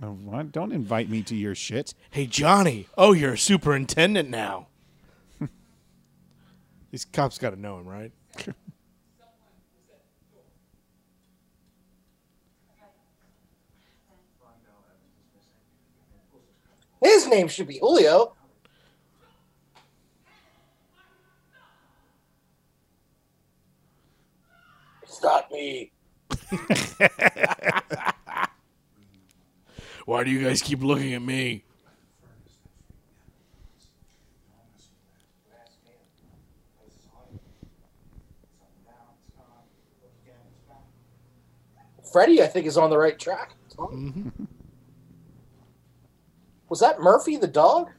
the 0.00 0.08
way. 0.08 0.14
Oh, 0.14 0.30
what? 0.30 0.52
Don't 0.52 0.72
invite 0.72 1.10
me 1.10 1.22
to 1.24 1.36
your 1.36 1.54
shit. 1.54 1.92
Hey, 2.10 2.26
Johnny. 2.26 2.88
Oh, 2.96 3.12
you're 3.12 3.34
a 3.34 3.38
superintendent 3.38 4.30
now. 4.30 4.68
These 6.90 7.04
cops 7.04 7.36
got 7.36 7.50
to 7.50 7.60
know 7.60 7.78
him, 7.78 7.86
right? 7.86 8.12
His 17.02 17.26
name 17.26 17.48
should 17.48 17.68
be 17.68 17.78
Julio. 17.78 18.34
It's 25.02 25.22
not 25.22 25.50
me. 25.50 25.92
Why 30.06 30.24
do 30.24 30.30
you 30.30 30.44
guys 30.44 30.62
keep 30.62 30.82
looking 30.82 31.14
at 31.14 31.22
me? 31.22 31.64
Freddie, 42.12 42.42
I 42.42 42.46
think, 42.46 42.66
is 42.66 42.78
on 42.78 42.88
the 42.88 42.96
right 42.96 43.18
track. 43.18 43.52
Mm-hmm. 43.76 44.44
Was 46.68 46.80
that 46.80 47.00
Murphy 47.00 47.36
the 47.36 47.46
dog? 47.46 47.90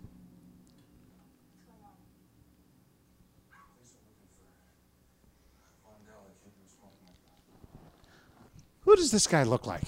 Who 8.81 8.95
does 8.95 9.11
this 9.11 9.27
guy 9.27 9.43
look 9.43 9.67
like? 9.67 9.83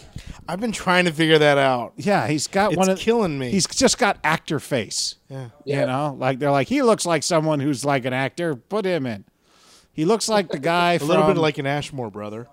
I've 0.48 0.60
been 0.60 0.74
trying 0.74 1.06
to 1.06 1.12
figure 1.14 1.38
that 1.38 1.58
out. 1.58 1.94
Yeah, 1.96 2.28
he's 2.28 2.48
got 2.48 2.72
It's 2.74 2.78
one 2.78 2.90
of 2.90 3.00
killing 3.00 3.40
me. 3.40 3.50
He's 3.50 3.66
just 3.66 3.98
got 3.98 4.18
actor 4.26 4.60
face. 4.60 5.16
Yeah. 5.30 5.50
Yeah. 5.64 5.82
You 5.82 5.86
know, 5.86 6.16
like 6.20 6.40
they're 6.40 6.52
like 6.52 6.68
he 6.68 6.82
looks 6.82 7.06
like 7.06 7.24
someone 7.24 7.62
who's 7.62 7.86
like 7.86 8.04
an 8.04 8.12
actor. 8.14 8.56
Put 8.56 8.84
him 8.86 9.06
in. 9.06 9.24
He 9.94 10.04
looks 10.04 10.28
like 10.28 10.50
the 10.50 10.60
guy 10.60 10.94
A 10.96 11.00
from. 11.00 11.08
little 11.10 11.28
bit 11.28 11.38
like 11.38 11.58
an 11.60 11.66
Ashmore 11.66 12.10
brother. 12.12 12.48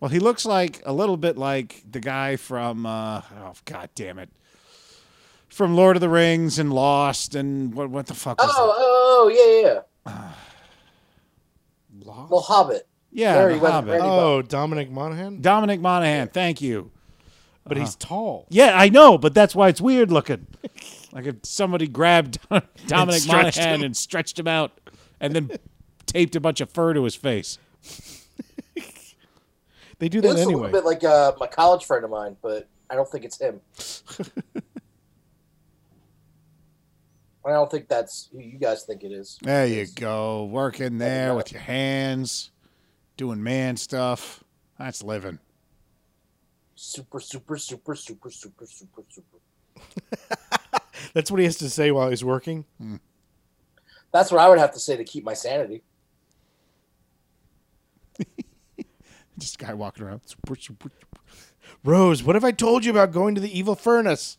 Well, 0.00 0.08
he 0.08 0.18
looks 0.18 0.44
like 0.44 0.82
a 0.84 0.92
little 0.92 1.16
bit 1.16 1.36
like 1.36 1.84
the 1.88 2.00
guy 2.00 2.34
from. 2.36 2.84
Uh, 2.86 3.22
oh 3.40 3.52
God 3.64 3.90
damn 3.94 4.18
it! 4.18 4.30
From 5.48 5.74
Lord 5.74 5.96
of 5.96 6.00
the 6.00 6.08
Rings 6.08 6.58
and 6.58 6.72
Lost 6.72 7.34
and 7.34 7.74
what? 7.74 7.90
What 7.90 8.06
the 8.06 8.14
fuck 8.14 8.40
was 8.40 8.50
Oh, 8.54 8.74
oh, 8.76 9.82
yeah, 10.06 10.12
yeah. 10.12 10.32
Lost? 12.04 12.30
Well, 12.30 12.40
Hobbit. 12.40 12.86
Yeah, 13.10 13.34
there 13.34 13.58
the 13.58 13.70
Hobbit. 13.70 13.90
Randy. 13.92 14.06
oh, 14.06 14.42
Dominic 14.42 14.90
Monaghan? 14.90 15.40
Dominic 15.40 15.80
Monaghan. 15.80 16.28
Thank 16.28 16.60
you. 16.60 16.90
But 17.64 17.76
he's 17.76 17.96
tall. 17.96 18.46
Yeah, 18.48 18.72
I 18.74 18.88
know, 18.88 19.18
but 19.18 19.34
that's 19.34 19.54
why 19.54 19.68
it's 19.68 19.80
weird 19.80 20.10
looking. 20.10 20.46
like 21.12 21.26
if 21.26 21.36
somebody 21.42 21.86
grabbed 21.86 22.38
Dominic 22.86 23.20
stretched 23.20 23.58
Monaghan 23.58 23.80
him. 23.80 23.84
and 23.84 23.96
stretched 23.96 24.38
him 24.38 24.48
out, 24.48 24.80
and 25.20 25.34
then 25.34 25.50
taped 26.06 26.34
a 26.34 26.40
bunch 26.40 26.62
of 26.62 26.70
fur 26.70 26.94
to 26.94 27.04
his 27.04 27.14
face. 27.14 27.58
They 29.98 30.08
do 30.08 30.18
He 30.18 30.22
that 30.22 30.28
looks 30.28 30.42
a 30.42 30.48
little 30.48 30.68
bit 30.68 30.84
like 30.84 31.02
uh, 31.04 31.32
my 31.40 31.46
college 31.48 31.84
friend 31.84 32.04
of 32.04 32.10
mine, 32.10 32.36
but 32.40 32.68
I 32.88 32.94
don't 32.94 33.08
think 33.08 33.24
it's 33.24 33.38
him. 33.38 33.60
I 37.44 37.50
don't 37.50 37.70
think 37.70 37.88
that's 37.88 38.28
who 38.32 38.40
you 38.40 38.58
guys 38.58 38.84
think 38.84 39.04
it 39.04 39.12
is. 39.12 39.38
There 39.42 39.66
you 39.66 39.86
go, 39.86 40.44
working 40.44 40.98
there 40.98 41.34
with 41.34 41.52
your 41.52 41.62
hands, 41.62 42.50
doing 43.16 43.42
man 43.42 43.76
stuff. 43.76 44.44
That's 44.78 45.02
living. 45.02 45.38
Super, 46.74 47.20
super, 47.20 47.56
super, 47.56 47.94
super, 47.94 48.30
super, 48.30 48.66
super, 48.66 49.02
super. 49.08 49.38
That's 51.14 51.30
what 51.30 51.40
he 51.40 51.44
has 51.44 51.56
to 51.58 51.70
say 51.70 51.90
while 51.90 52.10
he's 52.10 52.24
working. 52.24 52.64
Hmm. 52.78 52.96
That's 54.12 54.30
what 54.30 54.40
I 54.40 54.48
would 54.48 54.58
have 54.58 54.72
to 54.72 54.78
say 54.80 54.96
to 54.96 55.04
keep 55.04 55.24
my 55.24 55.34
sanity. 55.34 55.82
Just 59.38 59.60
a 59.60 59.64
guy 59.64 59.74
walking 59.74 60.04
around. 60.04 60.20
Rose, 61.84 62.22
what 62.22 62.34
have 62.34 62.44
I 62.44 62.52
told 62.52 62.84
you 62.84 62.90
about 62.90 63.12
going 63.12 63.34
to 63.34 63.40
the 63.40 63.56
evil 63.56 63.74
furnace? 63.74 64.38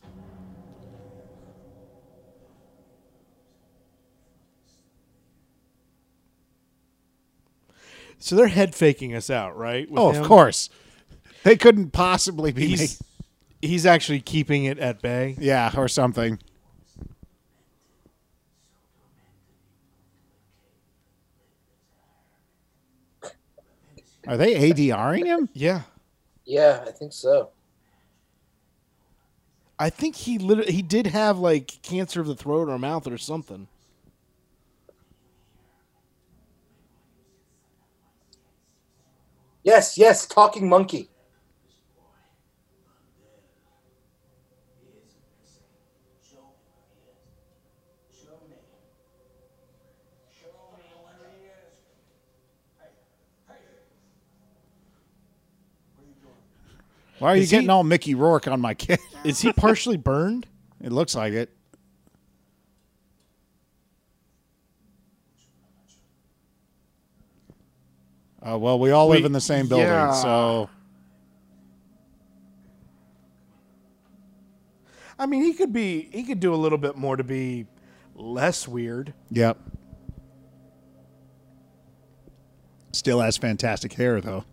So 8.20 8.36
they're 8.36 8.48
head 8.48 8.74
faking 8.74 9.14
us 9.14 9.30
out, 9.30 9.56
right? 9.56 9.90
with 9.90 9.98
Oh, 9.98 10.10
of 10.10 10.22
course. 10.26 10.68
They 11.42 11.56
couldn't 11.56 11.90
possibly 11.90 12.52
be. 12.52 12.66
He's 12.68 12.80
make- 13.00 13.08
he's 13.62 13.86
actually 13.86 14.20
keeping 14.20 14.64
it 14.66 14.78
at 14.78 15.00
bay. 15.02 15.34
yeah, 15.38 15.72
or 15.76 15.88
something. 15.88 16.38
Are 24.26 24.36
they 24.36 24.70
ADRing 24.70 25.24
him? 25.26 25.48
Yeah. 25.54 25.82
Yeah, 26.44 26.84
I 26.86 26.90
think 26.90 27.12
so. 27.12 27.50
I 29.78 29.88
think 29.88 30.14
he 30.14 30.38
literally 30.38 30.72
he 30.72 30.82
did 30.82 31.06
have 31.06 31.38
like 31.38 31.78
cancer 31.82 32.20
of 32.20 32.26
the 32.26 32.34
throat 32.36 32.68
or 32.68 32.78
mouth 32.78 33.06
or 33.06 33.16
something. 33.16 33.66
Yes, 39.62 39.98
yes, 39.98 40.26
talking 40.26 40.68
monkey. 40.68 41.10
Why 57.18 57.32
are 57.32 57.36
you 57.36 57.42
Is 57.42 57.50
he- 57.50 57.56
getting 57.56 57.70
all 57.70 57.84
Mickey 57.84 58.14
Rourke 58.14 58.48
on 58.48 58.60
my 58.60 58.74
kid? 58.74 58.98
Is 59.24 59.40
he 59.40 59.52
partially 59.52 59.96
burned? 59.96 60.46
It 60.82 60.92
looks 60.92 61.14
like 61.14 61.34
it. 61.34 61.50
Uh, 68.46 68.58
well, 68.58 68.78
we 68.78 68.90
all 68.90 69.08
live 69.08 69.24
in 69.24 69.32
the 69.32 69.40
same 69.40 69.68
building, 69.68 69.86
yeah. 69.86 70.12
so 70.12 70.70
I 75.20 75.26
mean, 75.26 75.42
he 75.42 75.52
could 75.52 75.72
be 75.72 76.08
he 76.12 76.22
could 76.22 76.40
do 76.40 76.54
a 76.54 76.56
little 76.56 76.78
bit 76.78 76.96
more 76.96 77.14
to 77.14 77.22
be 77.22 77.66
less 78.14 78.66
weird. 78.66 79.12
yep. 79.30 79.58
Still 82.92 83.20
has 83.20 83.36
fantastic 83.36 83.92
hair, 83.92 84.20
though. 84.20 84.44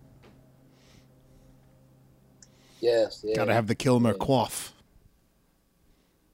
Yes, 2.81 3.23
yeah. 3.25 3.35
Got 3.35 3.45
to 3.45 3.53
have 3.53 3.67
the 3.67 3.75
Kilmer 3.75 4.13
coif. 4.13 4.73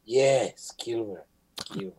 Yes, 0.04 0.74
Kilmer. 0.78 1.24
Kilmer. 1.64 1.94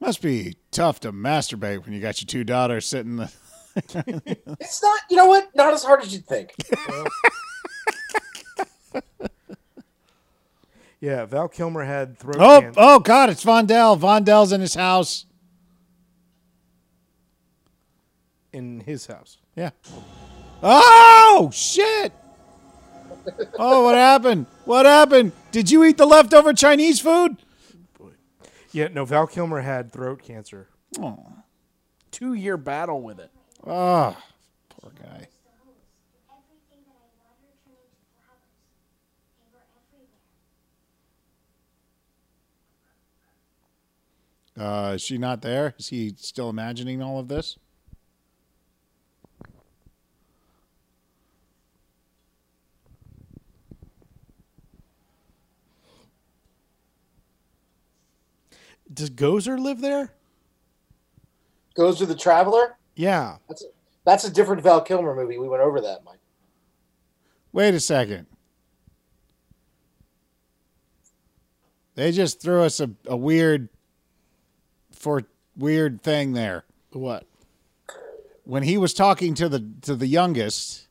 Must 0.00 0.22
be 0.22 0.56
tough 0.70 1.00
to 1.00 1.12
masturbate 1.12 1.84
when 1.84 1.92
you 1.92 2.00
got 2.00 2.20
your 2.20 2.26
two 2.26 2.44
daughters 2.44 2.86
sitting. 2.86 3.16
The- 3.16 3.32
It's 4.60 4.82
not, 4.82 5.00
you 5.08 5.16
know 5.16 5.26
what? 5.26 5.54
Not 5.54 5.72
as 5.72 5.84
hard 5.84 6.02
as 6.02 6.12
you'd 6.12 6.26
think. 6.26 6.54
Yeah, 11.00 11.24
Val 11.24 11.48
Kilmer 11.48 11.82
had 11.82 12.18
throat 12.18 12.36
oh, 12.38 12.60
cancer. 12.60 12.78
oh 12.78 12.98
God! 12.98 13.30
It's 13.30 13.42
Vondell. 13.42 13.98
Vondell's 13.98 14.52
in 14.52 14.60
his 14.60 14.74
house. 14.74 15.24
in 18.52 18.80
his 18.80 19.06
house. 19.06 19.38
Yeah. 19.56 19.70
Oh 20.62 21.50
shit! 21.54 22.12
Oh, 23.58 23.84
what 23.84 23.94
happened? 23.94 24.44
What 24.66 24.84
happened? 24.84 25.32
Did 25.52 25.70
you 25.70 25.84
eat 25.84 25.96
the 25.96 26.04
leftover 26.06 26.52
Chinese 26.52 27.00
food? 27.00 27.36
Yeah, 28.72 28.88
no, 28.88 29.04
Val 29.04 29.26
Kilmer 29.26 29.60
had 29.60 29.92
throat 29.92 30.22
cancer. 30.22 30.68
Oh, 31.00 31.18
two 32.10 32.34
year 32.34 32.56
battle 32.56 33.02
with 33.02 33.18
it. 33.18 33.30
Ah, 33.66 34.16
oh, 34.16 34.22
poor 34.68 34.92
guy. 34.92 35.28
Uh, 44.58 44.92
is 44.94 45.02
she 45.02 45.16
not 45.16 45.42
there? 45.42 45.74
Is 45.78 45.88
he 45.88 46.14
still 46.18 46.50
imagining 46.50 47.02
all 47.02 47.18
of 47.18 47.28
this? 47.28 47.56
Does 58.92 59.10
Gozer 59.10 59.58
live 59.58 59.80
there? 59.80 60.12
Gozer 61.76 62.06
the 62.06 62.14
Traveler. 62.14 62.76
Yeah. 62.96 63.36
That's 63.48 63.62
a, 63.62 63.66
that's 64.04 64.24
a 64.24 64.30
different 64.30 64.62
Val 64.62 64.80
Kilmer 64.80 65.14
movie. 65.14 65.38
We 65.38 65.48
went 65.48 65.62
over 65.62 65.80
that, 65.80 66.04
Mike. 66.04 66.18
Wait 67.52 67.74
a 67.74 67.80
second. 67.80 68.26
They 71.94 72.12
just 72.12 72.40
threw 72.40 72.62
us 72.62 72.80
a, 72.80 72.90
a 73.06 73.16
weird 73.16 73.68
for 74.90 75.24
weird 75.56 76.02
thing 76.02 76.32
there. 76.32 76.64
What? 76.92 77.26
When 78.44 78.62
he 78.62 78.78
was 78.78 78.94
talking 78.94 79.34
to 79.34 79.48
the 79.48 79.68
to 79.82 79.94
the 79.94 80.06
youngest, 80.06 80.86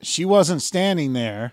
she 0.00 0.24
wasn't 0.24 0.62
standing 0.62 1.12
there, 1.12 1.52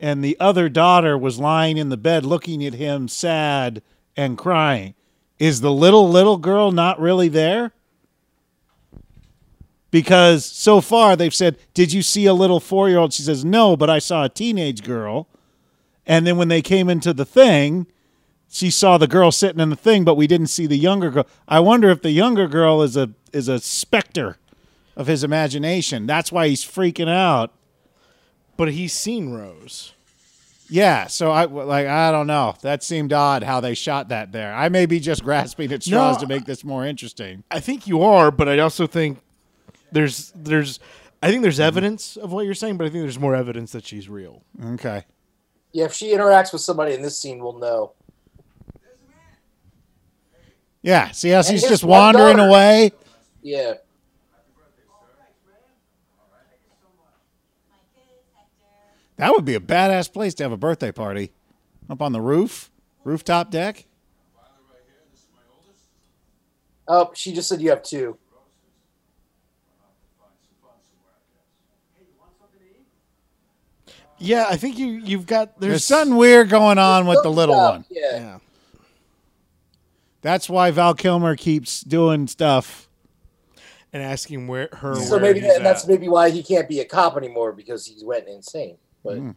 and 0.00 0.22
the 0.22 0.36
other 0.38 0.68
daughter 0.68 1.16
was 1.16 1.38
lying 1.38 1.76
in 1.76 1.88
the 1.88 1.96
bed 1.96 2.24
looking 2.24 2.64
at 2.64 2.74
him 2.74 3.08
sad 3.08 3.82
and 4.16 4.38
crying. 4.38 4.94
Is 5.38 5.60
the 5.60 5.72
little 5.72 6.08
little 6.08 6.36
girl 6.36 6.72
not 6.72 7.00
really 7.00 7.28
there? 7.28 7.72
Because 9.90 10.44
so 10.44 10.80
far 10.80 11.16
they've 11.16 11.34
said, 11.34 11.56
"Did 11.72 11.92
you 11.92 12.02
see 12.02 12.26
a 12.26 12.34
little 12.34 12.60
4-year-old?" 12.60 13.12
She 13.12 13.22
says, 13.22 13.44
"No, 13.44 13.76
but 13.76 13.88
I 13.88 13.98
saw 13.98 14.24
a 14.24 14.28
teenage 14.28 14.82
girl." 14.82 15.28
And 16.06 16.26
then 16.26 16.36
when 16.36 16.48
they 16.48 16.62
came 16.62 16.88
into 16.88 17.12
the 17.12 17.24
thing, 17.24 17.86
she 18.50 18.70
saw 18.70 18.98
the 18.98 19.06
girl 19.06 19.30
sitting 19.30 19.60
in 19.60 19.70
the 19.70 19.76
thing, 19.76 20.04
but 20.04 20.16
we 20.16 20.26
didn't 20.26 20.46
see 20.48 20.66
the 20.66 20.78
younger 20.78 21.10
girl. 21.10 21.26
I 21.46 21.60
wonder 21.60 21.90
if 21.90 22.02
the 22.02 22.10
younger 22.10 22.48
girl 22.48 22.82
is 22.82 22.96
a 22.96 23.10
is 23.32 23.48
a 23.48 23.58
specter 23.60 24.38
of 24.96 25.06
his 25.06 25.22
imagination. 25.22 26.06
That's 26.06 26.32
why 26.32 26.48
he's 26.48 26.64
freaking 26.64 27.08
out. 27.08 27.52
But 28.58 28.72
he's 28.72 28.92
seen 28.92 29.32
Rose. 29.32 29.94
Yeah, 30.68 31.06
so 31.06 31.30
I 31.30 31.46
like 31.46 31.86
I 31.86 32.10
don't 32.10 32.26
know. 32.26 32.54
That 32.60 32.82
seemed 32.82 33.10
odd 33.14 33.42
how 33.42 33.60
they 33.60 33.72
shot 33.72 34.08
that 34.10 34.32
there. 34.32 34.52
I 34.52 34.68
may 34.68 34.84
be 34.84 35.00
just 35.00 35.24
grasping 35.24 35.72
at 35.72 35.82
straws 35.82 36.16
No, 36.16 36.20
to 36.20 36.26
make 36.26 36.44
this 36.44 36.62
more 36.62 36.84
interesting. 36.84 37.44
I 37.50 37.60
think 37.60 37.86
you 37.86 38.02
are, 38.02 38.30
but 38.30 38.50
I 38.50 38.58
also 38.58 38.86
think 38.86 39.20
there's 39.92 40.30
there's 40.34 40.78
I 41.22 41.30
think 41.30 41.40
there's 41.42 41.60
evidence 41.60 42.16
of 42.18 42.32
what 42.32 42.44
you're 42.44 42.54
saying, 42.54 42.76
but 42.76 42.84
I 42.86 42.90
think 42.90 43.02
there's 43.02 43.18
more 43.18 43.34
evidence 43.34 43.72
that 43.72 43.86
she's 43.86 44.10
real. 44.10 44.42
Okay. 44.74 45.04
Yeah, 45.72 45.86
if 45.86 45.94
she 45.94 46.12
interacts 46.12 46.52
with 46.52 46.60
somebody 46.60 46.92
in 46.94 47.00
this 47.00 47.18
scene, 47.18 47.38
we'll 47.38 47.58
know. 47.58 47.92
Yeah, 50.82 51.10
see 51.12 51.30
how 51.30 51.38
And 51.38 51.46
she's 51.46 51.62
just 51.62 51.84
wandering 51.84 52.36
daughter. 52.36 52.48
away? 52.48 52.92
Yeah. 53.42 53.74
That 59.18 59.32
would 59.32 59.44
be 59.44 59.54
a 59.54 59.60
badass 59.60 60.12
place 60.12 60.32
to 60.34 60.44
have 60.44 60.52
a 60.52 60.56
birthday 60.56 60.92
party. 60.92 61.32
Up 61.90 62.00
on 62.00 62.12
the 62.12 62.20
roof, 62.20 62.70
rooftop 63.04 63.50
deck. 63.50 63.84
Oh, 66.86 67.10
she 67.14 67.34
just 67.34 67.48
said 67.48 67.60
you 67.60 67.70
have 67.70 67.82
two. 67.82 68.16
Yeah, 74.20 74.46
I 74.48 74.56
think 74.56 74.78
you 74.78 74.88
you've 74.88 75.26
got 75.26 75.60
there's, 75.60 75.70
There's 75.70 75.84
something 75.84 76.16
weird 76.16 76.48
going 76.48 76.78
on 76.78 77.06
with 77.06 77.22
the 77.22 77.30
little 77.30 77.54
Yeah, 77.54 77.70
one. 77.70 77.84
Yeah. 77.88 78.10
Yeah. 78.12 78.38
That's 80.22 80.48
why 80.48 80.72
Val 80.72 80.94
Kilmer 80.94 81.36
keeps 81.36 81.82
doing 81.82 82.26
stuff. 82.26 82.88
And 83.92 84.02
asking 84.02 84.48
where 84.48 84.68
her 84.72 84.96
So 84.96 85.12
where 85.12 85.20
maybe 85.20 85.40
he's 85.40 85.54
that, 85.54 85.62
that's 85.62 85.86
maybe 85.86 86.08
why 86.08 86.30
he 86.30 86.42
can't 86.42 86.68
be 86.68 86.80
a 86.80 86.84
cop 86.84 87.16
anymore 87.16 87.52
because 87.52 87.86
he 87.86 88.04
went 88.04 88.28
insane. 88.28 88.76
But 89.08 89.16
Mm. 89.16 89.34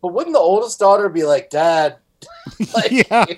but 0.00 0.08
wouldn't 0.12 0.34
the 0.34 0.38
oldest 0.40 0.78
daughter 0.78 1.08
be 1.08 1.24
like, 1.24 1.50
Dad? 1.50 1.96
like, 2.74 2.92
Yeah. 2.92 3.26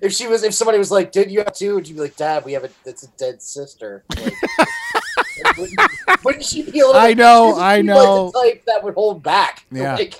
If 0.00 0.12
she 0.12 0.28
was, 0.28 0.44
if 0.44 0.54
somebody 0.54 0.78
was 0.78 0.92
like, 0.92 1.10
"Did 1.10 1.28
you 1.28 1.40
have 1.40 1.52
two? 1.52 1.74
Would 1.74 1.88
you 1.88 1.94
be 1.96 2.02
like, 2.02 2.14
Dad? 2.14 2.44
We 2.44 2.52
have 2.52 2.62
a, 2.62 2.70
it's 2.84 3.02
a 3.02 3.08
dead 3.16 3.42
sister. 3.42 4.04
Like, 4.16 4.32
like, 5.44 5.56
wouldn't, 5.56 5.80
wouldn't 6.24 6.44
she 6.44 6.62
be 6.70 6.78
a 6.80 6.86
little? 6.86 7.00
I 7.00 7.14
know, 7.14 7.56
I 7.56 7.82
know. 7.82 8.26
Like 8.26 8.32
the 8.32 8.40
type 8.40 8.64
that 8.66 8.84
would 8.84 8.94
hold 8.94 9.24
back. 9.24 9.64
Yeah. 9.72 9.96
Like, 9.96 10.14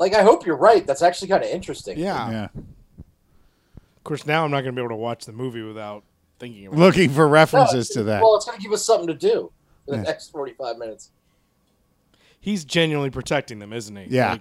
like, 0.00 0.14
I 0.14 0.22
hope 0.22 0.44
you're 0.46 0.56
right. 0.56 0.84
That's 0.86 1.02
actually 1.02 1.28
kind 1.28 1.44
of 1.44 1.50
interesting. 1.50 1.98
Yeah. 1.98 2.30
Yeah. 2.30 2.48
Of 2.54 4.04
course, 4.04 4.26
now 4.26 4.44
I'm 4.44 4.50
not 4.50 4.62
going 4.62 4.74
to 4.74 4.80
be 4.80 4.80
able 4.82 4.88
to 4.96 4.96
watch 4.96 5.26
the 5.26 5.32
movie 5.32 5.62
without 5.62 6.02
thinking 6.38 6.66
about 6.66 6.76
it. 6.78 6.80
Looking 6.80 7.10
for 7.10 7.26
No, 7.26 7.32
references 7.32 7.90
to 7.90 8.02
that. 8.04 8.22
Well, 8.22 8.34
it's 8.36 8.46
going 8.46 8.56
to 8.56 8.62
give 8.62 8.72
us 8.72 8.84
something 8.84 9.06
to 9.08 9.14
do 9.14 9.52
for 9.84 9.90
the 9.92 9.98
Yeah. 9.98 10.02
next 10.04 10.30
45 10.30 10.78
minutes. 10.78 11.10
He's 12.40 12.64
genuinely 12.64 13.10
protecting 13.10 13.58
them, 13.58 13.74
isn't 13.74 13.94
he? 13.94 14.06
Yeah. 14.08 14.32
Like, 14.32 14.40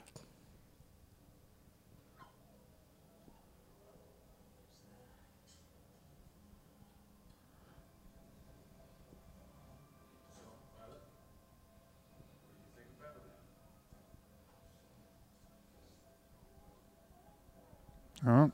Oh. 18.25 18.51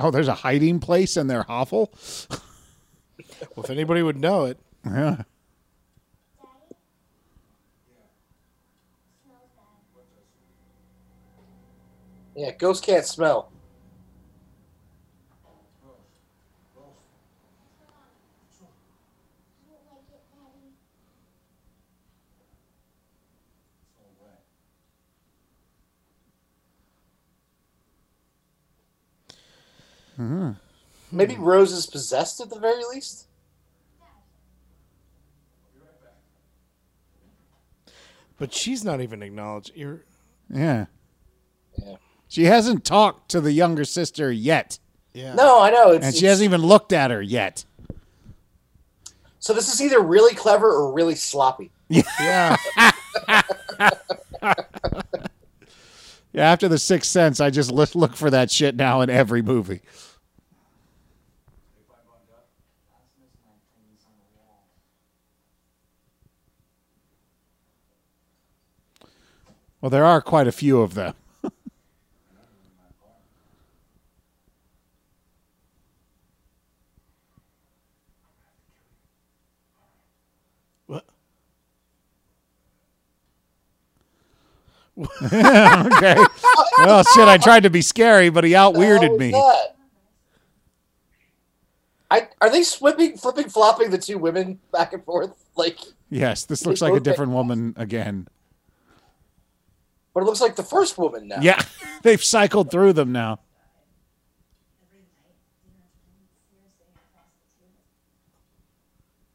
Oh, 0.00 0.10
there's 0.12 0.28
a 0.28 0.34
hiding 0.34 0.78
place 0.78 1.16
in 1.16 1.26
their 1.26 1.42
hovel. 1.42 1.92
well, 2.30 3.64
if 3.64 3.70
anybody 3.70 4.00
would 4.00 4.16
know 4.16 4.44
it, 4.44 4.58
Yeah. 4.84 5.22
Yeah, 12.38 12.52
ghosts 12.52 12.86
can't 12.86 13.04
smell. 13.04 13.50
Hmm. 30.14 30.52
Maybe 31.10 31.34
Rose 31.34 31.72
is 31.72 31.86
possessed 31.86 32.40
at 32.40 32.50
the 32.50 32.60
very 32.60 32.84
least. 32.84 33.26
but 38.36 38.54
she's 38.54 38.84
not 38.84 39.00
even 39.00 39.24
acknowledged. 39.24 39.72
You're 39.74 40.02
Yeah. 40.48 40.86
Yeah. 42.30 42.34
She 42.34 42.44
hasn't 42.44 42.84
talked 42.84 43.30
to 43.30 43.40
the 43.40 43.52
younger 43.52 43.84
sister 43.84 44.30
yet. 44.30 44.78
yeah. 45.14 45.34
No, 45.34 45.60
I 45.60 45.70
know. 45.70 45.90
It's, 45.92 46.04
And 46.06 46.14
she 46.14 46.18
it's- 46.20 46.32
hasn't 46.32 46.44
even 46.44 46.60
looked 46.62 46.92
at 46.92 47.10
her 47.10 47.22
yet. 47.22 47.64
So 49.40 49.54
this 49.54 49.72
is 49.72 49.80
either 49.80 50.00
really 50.00 50.34
clever 50.34 50.68
or 50.70 50.92
really 50.92 51.14
sloppy. 51.14 51.70
Yeah. 51.90 52.56
Yeah, 56.34 56.52
after 56.52 56.68
the 56.68 56.78
Sixth 56.78 57.10
Sense, 57.10 57.40
I 57.40 57.48
just 57.50 57.72
look, 57.72 57.94
look 57.94 58.14
for 58.14 58.28
that 58.30 58.50
shit 58.50 58.76
now 58.76 59.00
in 59.00 59.08
every 59.10 59.40
movie. 59.42 59.80
Well, 69.80 69.90
there 69.90 70.04
are 70.04 70.20
quite 70.20 70.46
a 70.48 70.52
few 70.52 70.80
of 70.80 70.94
them. 70.94 71.14
okay. 85.22 86.16
Well, 86.78 87.04
shit, 87.04 87.28
I 87.28 87.38
tried 87.38 87.62
to 87.64 87.70
be 87.70 87.82
scary, 87.82 88.30
but 88.30 88.42
he 88.44 88.54
out 88.54 88.74
What 88.74 88.80
the 88.80 88.86
hell 88.86 88.98
weirded 88.98 89.18
me. 89.18 89.30
that? 89.30 89.76
I 92.10 92.28
are 92.40 92.50
they 92.50 92.64
flipping, 92.64 93.16
flipping, 93.16 93.48
flopping 93.48 93.90
the 93.90 93.98
two 93.98 94.18
women 94.18 94.58
back 94.72 94.92
and 94.92 95.04
forth? 95.04 95.32
Like, 95.56 95.78
Yes, 96.10 96.44
this 96.46 96.64
looks 96.64 96.80
like 96.80 96.94
a 96.94 97.00
different 97.00 97.32
woman 97.32 97.74
again. 97.76 98.28
but 100.14 100.22
it 100.22 100.26
looks 100.26 100.40
like 100.40 100.56
the 100.56 100.62
first 100.62 100.96
woman 100.98 101.28
now. 101.28 101.40
Yeah, 101.40 101.62
they've 102.02 102.22
cycled 102.22 102.70
through 102.70 102.94
them 102.94 103.12
now. 103.12 103.40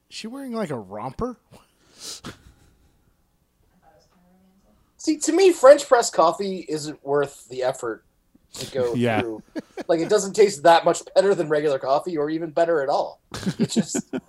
Is 0.09 0.17
she 0.17 0.27
wearing 0.27 0.53
like 0.53 0.69
a 0.69 0.77
romper? 0.77 1.37
See, 5.03 5.17
to 5.17 5.33
me, 5.33 5.51
French 5.51 5.85
press 5.85 6.09
coffee 6.09 6.65
isn't 6.69 7.03
worth 7.05 7.45
the 7.49 7.61
effort 7.63 8.05
to 8.53 8.71
go 8.71 8.93
Yeah. 8.95 9.19
through. 9.19 9.43
Like, 9.89 9.99
it 9.99 10.07
doesn't 10.07 10.31
taste 10.31 10.63
that 10.63 10.85
much 10.85 11.01
better 11.13 11.35
than 11.35 11.49
regular 11.49 11.77
coffee, 11.77 12.15
or 12.17 12.29
even 12.29 12.51
better 12.51 12.81
at 12.81 12.87
all. 12.87 13.19
It's 13.59 13.73
just. 13.73 13.97
I 14.15 14.19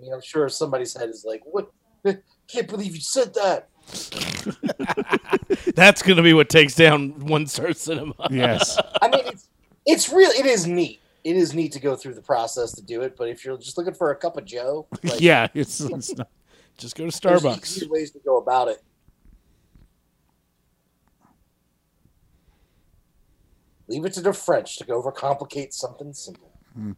mean, 0.00 0.12
I'm 0.12 0.20
sure 0.22 0.48
somebody's 0.48 0.92
head 0.96 1.08
is 1.08 1.24
like, 1.24 1.42
"What? 1.44 1.70
Can't 2.48 2.66
believe 2.68 2.96
you 2.96 3.00
said 3.00 3.32
that." 3.34 3.68
That's 5.76 6.02
gonna 6.02 6.22
be 6.22 6.32
what 6.34 6.48
takes 6.48 6.74
down 6.74 7.10
one 7.26 7.46
star 7.46 7.72
cinema. 7.74 8.14
Yes. 8.28 8.76
I 9.00 9.08
mean, 9.08 9.22
it's 9.26 9.48
it's 9.86 10.12
real. 10.12 10.30
It 10.30 10.46
is 10.46 10.66
neat. 10.66 11.00
It 11.22 11.36
is 11.36 11.54
neat 11.54 11.70
to 11.72 11.80
go 11.80 11.94
through 11.94 12.14
the 12.14 12.22
process 12.22 12.72
to 12.72 12.82
do 12.82 13.02
it. 13.02 13.16
But 13.16 13.28
if 13.28 13.44
you're 13.44 13.56
just 13.56 13.78
looking 13.78 13.94
for 13.94 14.10
a 14.10 14.16
cup 14.16 14.36
of 14.36 14.44
Joe, 14.44 14.88
like, 15.04 15.20
yeah, 15.20 15.46
it's, 15.54 15.80
it's 15.80 16.14
not, 16.16 16.28
Just 16.78 16.96
go 16.96 17.08
to 17.08 17.10
Starbucks. 17.10 17.76
easier 17.76 17.88
ways 17.88 18.10
to 18.12 18.18
go 18.20 18.36
about 18.38 18.68
it. 18.68 18.82
Leave 23.88 24.04
it 24.04 24.12
to 24.14 24.20
the 24.20 24.32
French 24.32 24.78
to 24.78 24.84
overcomplicate 24.86 25.72
something 25.72 26.12
simple. 26.12 26.50
Hmm. 26.74 26.92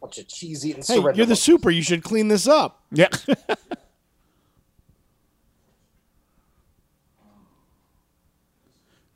Bunch 0.00 0.18
of 0.18 0.28
cheese 0.28 0.64
eating 0.64 0.82
Hey, 0.86 0.94
you're 0.94 1.12
the 1.12 1.18
monkeys. 1.18 1.42
super. 1.42 1.70
You 1.70 1.82
should 1.82 2.02
clean 2.02 2.28
this 2.28 2.48
up. 2.48 2.82
yeah. 2.90 3.08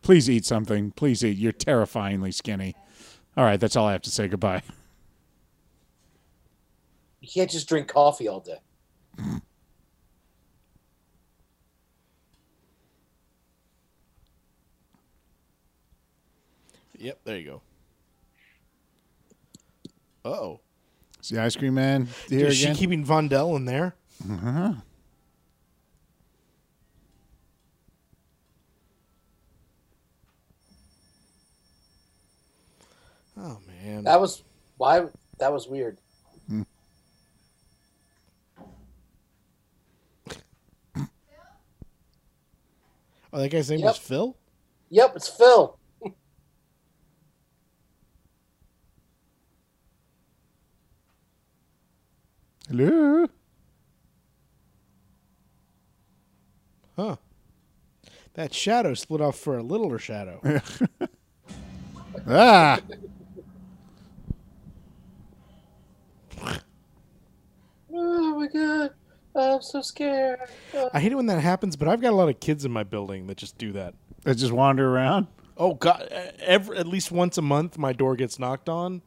Please 0.03 0.29
eat 0.29 0.45
something. 0.45 0.91
Please 0.91 1.25
eat. 1.25 1.39
You're 1.39 1.53
terrifyingly 1.53 2.31
skinny. 2.33 2.75
All 3.37 3.45
right, 3.45 3.59
that's 3.59 3.75
all 3.77 3.87
I 3.87 3.93
have 3.93 4.03
to 4.03 4.11
say. 4.11 4.29
Goodbye. 4.29 4.63
You 7.25 7.31
can't 7.33 7.51
just 7.51 7.66
drink 7.66 7.89
coffee 7.89 8.29
all 8.29 8.41
day. 8.41 8.59
Yep, 16.99 17.20
there 17.25 17.39
you 17.39 17.45
go. 17.47 17.62
Oh, 20.25 20.61
Is 21.22 21.31
the 21.31 21.41
ice 21.41 21.57
cream 21.57 21.75
man 21.75 22.09
here 22.29 22.47
is 22.47 22.57
she 22.57 22.64
again? 22.64 22.77
keeping 22.77 23.05
Vondell 23.05 23.57
in 23.57 23.64
there? 23.64 23.95
Uh-huh. 24.31 24.75
Oh 33.37 33.59
man, 33.66 34.05
That 34.05 34.20
was 34.20 34.43
why. 34.77 35.07
That 35.39 35.53
was 35.53 35.66
weird. 35.66 35.99
Oh 43.35 43.41
that 43.41 43.51
guy's 43.51 43.70
name 43.70 43.80
Yep. 43.80 43.89
was 43.89 43.99
Phil. 43.99 44.37
Yep, 44.91 45.16
it's 45.16 45.28
Phil. 45.28 45.78
Hello. 52.68 53.26
Huh. 56.97 57.16
That 58.35 58.55
shadow 58.55 58.95
split 58.95 59.20
off 59.20 59.37
for 59.39 59.59
a 59.59 59.62
littler 59.62 59.99
shadow. 59.99 60.41
Ah. 62.28 62.80
Oh 67.93 68.39
my 68.39 68.47
god, 68.47 68.91
Oh, 69.35 69.57
I'm 69.57 69.62
so 69.62 69.80
scared. 69.82 70.41
I 70.93 71.01
hate 71.01 71.12
it 71.12 71.16
when 71.16 71.26
that 71.26 71.41
happens, 71.41 71.76
but 71.76 71.89
I've 71.89 72.01
got 72.01 72.12
a 72.12 72.16
lot 72.16 72.28
of 72.28 72.39
kids 72.41 72.64
in 72.64 72.70
my 72.70 72.85
building 72.85 73.26
that 73.26 73.37
just 73.37 73.59
do 73.59 73.72
that. 73.72 73.95
They 74.22 74.35
just 74.35 74.53
wander 74.53 74.89
around. 74.95 75.26
Oh 75.57 75.74
god, 75.74 76.09
every 76.41 76.78
at 76.78 76.87
least 76.87 77.12
once 77.12 77.39
a 77.39 77.43
month 77.43 77.78
my 77.78 77.93
door 77.93 78.16
gets 78.16 78.39
knocked 78.39 78.68
on 78.68 79.03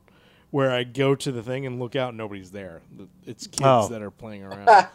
where 0.50 0.72
I 0.72 0.84
go 0.86 1.14
to 1.14 1.32
the 1.32 1.44
thing 1.44 1.66
and 1.66 1.78
look 1.78 1.96
out 1.98 2.10
and 2.10 2.18
nobody's 2.18 2.52
there. 2.52 2.82
It's 3.26 3.48
kids 3.48 3.62
Oh. 3.66 3.88
that 3.90 4.02
are 4.02 4.12
playing 4.12 4.44
around. 4.46 4.88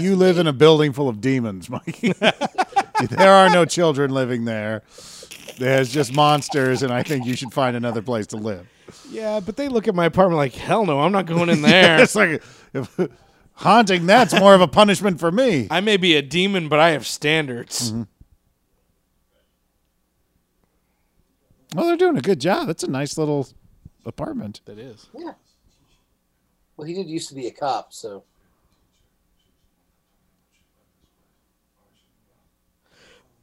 you 0.02 0.16
live 0.16 0.38
in 0.38 0.48
a 0.48 0.52
building 0.52 0.92
full 0.92 1.08
of 1.08 1.20
demons, 1.20 1.70
Mikey. 1.70 2.12
there 3.10 3.30
are 3.32 3.50
no 3.50 3.64
children 3.64 4.10
living 4.12 4.44
there. 4.44 4.82
There's 5.58 5.92
just 5.92 6.12
monsters, 6.14 6.82
and 6.82 6.92
I 6.92 7.02
think 7.04 7.24
you 7.26 7.36
should 7.36 7.52
find 7.52 7.76
another 7.76 8.02
place 8.02 8.26
to 8.28 8.36
live. 8.36 8.66
yeah, 9.10 9.38
but 9.38 9.56
they 9.56 9.68
look 9.68 9.86
at 9.86 9.94
my 9.94 10.06
apartment 10.06 10.38
like, 10.38 10.54
"Hell 10.54 10.86
no, 10.86 11.00
I'm 11.00 11.12
not 11.12 11.26
going 11.26 11.48
in 11.50 11.62
there." 11.62 12.02
it's 12.02 12.14
like 12.16 12.42
if, 12.72 12.98
haunting. 13.62 14.06
That's 14.06 14.38
more 14.38 14.54
of 14.54 14.60
a 14.60 14.68
punishment 14.68 15.20
for 15.20 15.32
me. 15.32 15.68
I 15.70 15.80
may 15.80 15.96
be 15.96 16.16
a 16.16 16.22
demon, 16.22 16.68
but 16.68 16.78
I 16.78 16.90
have 16.90 17.06
standards. 17.06 17.92
Mm-hmm. 17.92 18.02
Well, 21.74 21.86
they're 21.86 21.96
doing 21.96 22.18
a 22.18 22.22
good 22.22 22.40
job. 22.40 22.66
That's 22.66 22.82
a 22.82 22.90
nice 22.90 23.16
little 23.16 23.48
apartment. 24.04 24.60
That 24.66 24.78
is. 24.78 25.06
Yeah. 25.16 25.32
Well, 26.76 26.86
he 26.86 26.94
did 26.94 27.08
used 27.08 27.28
to 27.30 27.34
be 27.34 27.46
a 27.46 27.50
cop, 27.50 27.92
so 27.92 28.24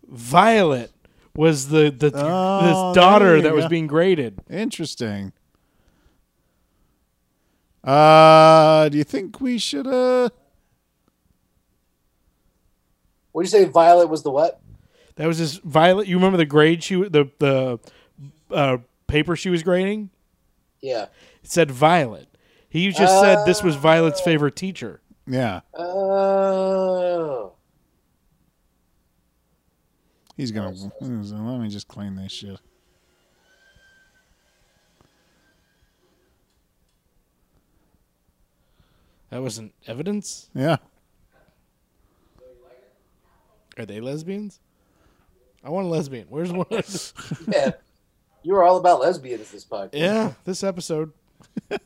Violet 0.07 0.91
was 1.35 1.69
the 1.69 1.89
the 1.89 2.11
Oh, 2.13 2.91
this 2.91 2.95
daughter 2.95 3.37
you 3.37 3.43
that 3.43 3.53
was 3.53 3.67
being 3.67 3.87
graded. 3.87 4.39
Interesting. 4.49 5.31
Uh, 7.83 8.89
do 8.89 8.97
you 8.97 9.03
think 9.03 9.39
we 9.39 9.57
should 9.57 9.87
uh? 9.87 10.29
what 13.31 13.41
do 13.43 13.45
you 13.45 13.49
say? 13.49 13.65
Violet 13.65 14.07
was 14.09 14.23
the 14.23 14.31
what? 14.31 14.59
That 15.15 15.27
was 15.27 15.37
this 15.39 15.55
Violet. 15.57 16.07
You 16.07 16.15
remember 16.17 16.37
the 16.37 16.45
grade 16.45 16.83
she 16.83 16.95
w- 16.95 17.09
the 17.09 17.29
the 17.39 17.79
uh, 18.53 18.77
paper 19.07 19.35
she 19.35 19.49
was 19.49 19.63
grading? 19.63 20.09
Yeah. 20.81 21.07
It 21.43 21.49
said 21.51 21.71
Violet. 21.71 22.27
He 22.69 22.89
just 22.91 23.19
said 23.19 23.45
this 23.45 23.63
was 23.63 23.75
Violet's 23.75 24.21
favorite 24.21 24.55
teacher. 24.55 25.01
Yeah, 25.25 25.61
Oh. 25.73 27.53
he's 30.37 30.51
gonna. 30.51 30.73
Let 31.01 31.59
me 31.61 31.69
just 31.69 31.87
clean 31.87 32.15
this 32.15 32.31
shit. 32.31 32.59
That 39.29 39.41
wasn't 39.41 39.73
evidence. 39.87 40.49
Yeah. 40.55 40.77
Are 43.77 43.85
they 43.85 44.01
lesbians? 44.01 44.59
I 45.63 45.69
want 45.69 45.87
a 45.87 45.89
lesbian. 45.89 46.27
Where's 46.29 46.51
one? 46.51 46.65
Yeah. 47.51 47.71
You 48.41 48.55
are 48.55 48.63
all 48.63 48.77
about 48.77 49.01
lesbians 49.01 49.51
this 49.51 49.65
podcast. 49.65 49.89
yeah, 49.93 50.33
this 50.45 50.63
episode. 50.63 51.11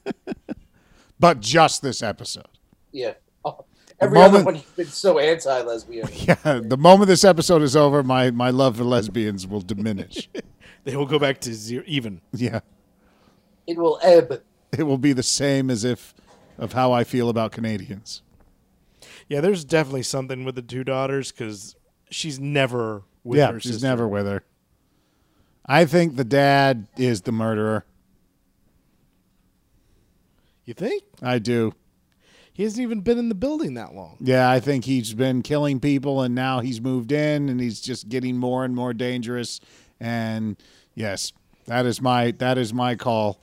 But 1.19 1.39
just 1.39 1.81
this 1.81 2.03
episode. 2.03 2.47
Yeah. 2.91 3.13
Oh, 3.45 3.65
every 3.99 4.21
other 4.21 4.41
one 4.43 4.55
you've 4.55 4.75
been 4.77 4.85
so 4.87 5.19
anti-lesbian. 5.19 6.07
Yeah, 6.13 6.61
the 6.63 6.77
moment 6.77 7.07
this 7.09 7.23
episode 7.25 7.61
is 7.61 7.75
over, 7.75 8.01
my 8.01 8.31
my 8.31 8.49
love 8.51 8.77
for 8.77 8.83
lesbians 8.85 9.45
will 9.45 9.59
diminish. 9.59 10.29
They 10.85 10.95
will 10.95 11.05
go 11.05 11.19
back 11.19 11.39
to 11.41 11.53
zero, 11.53 11.83
even. 11.85 12.21
yeah, 12.31 12.61
It 13.67 13.77
will 13.77 13.99
ebb. 14.01 14.41
it 14.77 14.83
will 14.83 14.97
be 14.97 15.11
the 15.13 15.23
same 15.23 15.69
as 15.69 15.83
if 15.83 16.13
of 16.57 16.73
how 16.73 16.91
I 16.91 17.03
feel 17.03 17.29
about 17.29 17.51
Canadians. 17.51 18.21
Yeah, 19.27 19.41
there's 19.41 19.63
definitely 19.65 20.03
something 20.03 20.43
with 20.43 20.55
the 20.55 20.61
two 20.61 20.83
daughters 20.83 21.31
because 21.31 21.75
she's 22.09 22.39
never 22.39 23.03
with 23.23 23.39
yeah, 23.39 23.51
her 23.51 23.59
she's 23.59 23.73
sister. 23.73 23.87
never 23.87 24.07
with 24.07 24.25
her. 24.25 24.43
I 25.65 25.85
think 25.85 26.15
the 26.17 26.25
dad 26.25 26.87
is 26.97 27.21
the 27.21 27.31
murderer. 27.31 27.85
You 30.65 30.73
think 30.73 31.03
I 31.21 31.39
do. 31.39 31.73
he 32.53 32.63
hasn't 32.63 32.81
even 32.81 33.01
been 33.01 33.17
in 33.17 33.29
the 33.29 33.35
building 33.35 33.73
that 33.73 33.93
long? 33.93 34.17
Yeah, 34.19 34.49
I 34.49 34.59
think 34.59 34.85
he's 34.85 35.13
been 35.13 35.41
killing 35.41 35.79
people 35.79 36.21
and 36.21 36.33
now 36.33 36.59
he's 36.61 36.79
moved 36.81 37.11
in 37.11 37.49
and 37.49 37.59
he's 37.59 37.81
just 37.81 38.07
getting 38.09 38.37
more 38.37 38.63
and 38.63 38.75
more 38.75 38.93
dangerous. 38.93 39.59
And 39.99 40.55
yes, 40.95 41.33
that 41.65 41.85
is 41.85 42.01
my 42.01 42.31
that 42.31 42.57
is 42.57 42.73
my 42.73 42.95
call. 42.95 43.39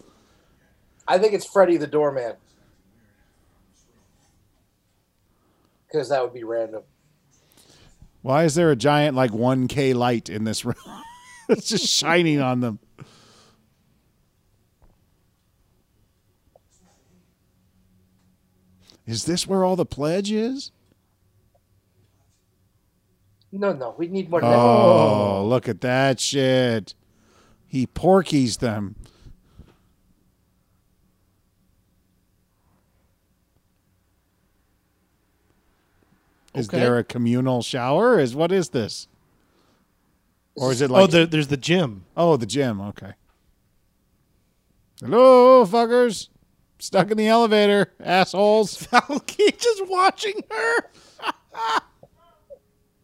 I 1.08 1.18
think 1.18 1.34
it's 1.34 1.46
Freddy 1.46 1.76
the 1.76 1.86
doorman. 1.86 2.34
Because 5.90 6.08
that 6.10 6.22
would 6.22 6.34
be 6.34 6.44
random. 6.44 6.82
Why 8.22 8.44
is 8.44 8.54
there 8.54 8.70
a 8.70 8.76
giant 8.76 9.16
like 9.16 9.30
1K 9.30 9.94
light 9.94 10.28
in 10.28 10.44
this 10.44 10.64
room? 10.64 10.74
it's 11.48 11.68
just 11.68 11.86
shining 11.88 12.40
on 12.40 12.60
them. 12.60 12.78
Is 19.06 19.24
this 19.24 19.46
where 19.46 19.64
all 19.64 19.74
the 19.74 19.86
pledge 19.86 20.30
is? 20.30 20.70
No, 23.50 23.72
no, 23.72 23.94
we 23.98 24.06
need 24.06 24.30
more. 24.30 24.44
Oh, 24.44 25.44
look 25.44 25.68
at 25.68 25.80
that 25.80 26.20
shit. 26.20 26.94
He 27.66 27.88
porkies 27.88 28.58
them. 28.58 28.94
Is 36.54 36.68
Okay. 36.68 36.80
there 36.80 36.98
a 36.98 37.04
communal 37.04 37.62
shower? 37.62 38.18
Is 38.18 38.34
what 38.34 38.50
is 38.50 38.70
this? 38.70 39.06
Or 40.56 40.72
is 40.72 40.80
it 40.80 40.90
oh, 40.90 40.94
like? 40.94 41.02
oh, 41.04 41.06
there, 41.06 41.26
there's 41.26 41.48
the 41.48 41.56
gym. 41.56 42.04
Oh, 42.16 42.36
the 42.36 42.46
gym. 42.46 42.80
Okay. 42.80 43.12
Hello, 45.00 45.64
fuckers. 45.64 46.28
Stuck 46.78 47.10
in 47.10 47.16
the 47.18 47.28
elevator, 47.28 47.92
assholes. 48.00 48.76
Valky 48.88 49.56
just 49.58 49.86
watching 49.88 50.42
her. 50.50 50.90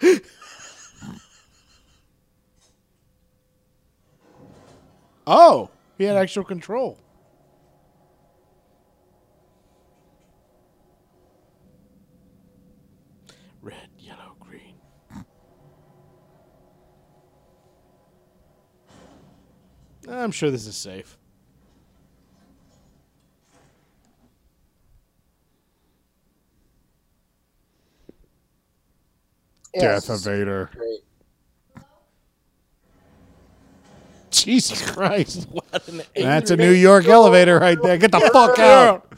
oh, 5.26 5.70
he 5.98 6.04
had 6.04 6.16
actual 6.16 6.44
control. 6.44 6.98
I'm 20.08 20.30
sure 20.30 20.50
this 20.50 20.66
is 20.66 20.76
safe. 20.76 21.16
Yes, 29.74 30.06
Death 30.06 30.16
of 30.16 30.24
Vader. 30.24 30.70
Great. 30.74 31.00
Jesus 34.30 34.90
Christ. 34.90 35.48
What 35.56 35.88
an 35.88 36.02
That's 36.14 36.50
a 36.50 36.56
New 36.56 36.70
York 36.72 37.06
elevator 37.06 37.58
right 37.58 37.80
there. 37.82 37.98
Get 37.98 38.12
the 38.12 38.20
fuck 38.32 38.58
out. 38.58 39.12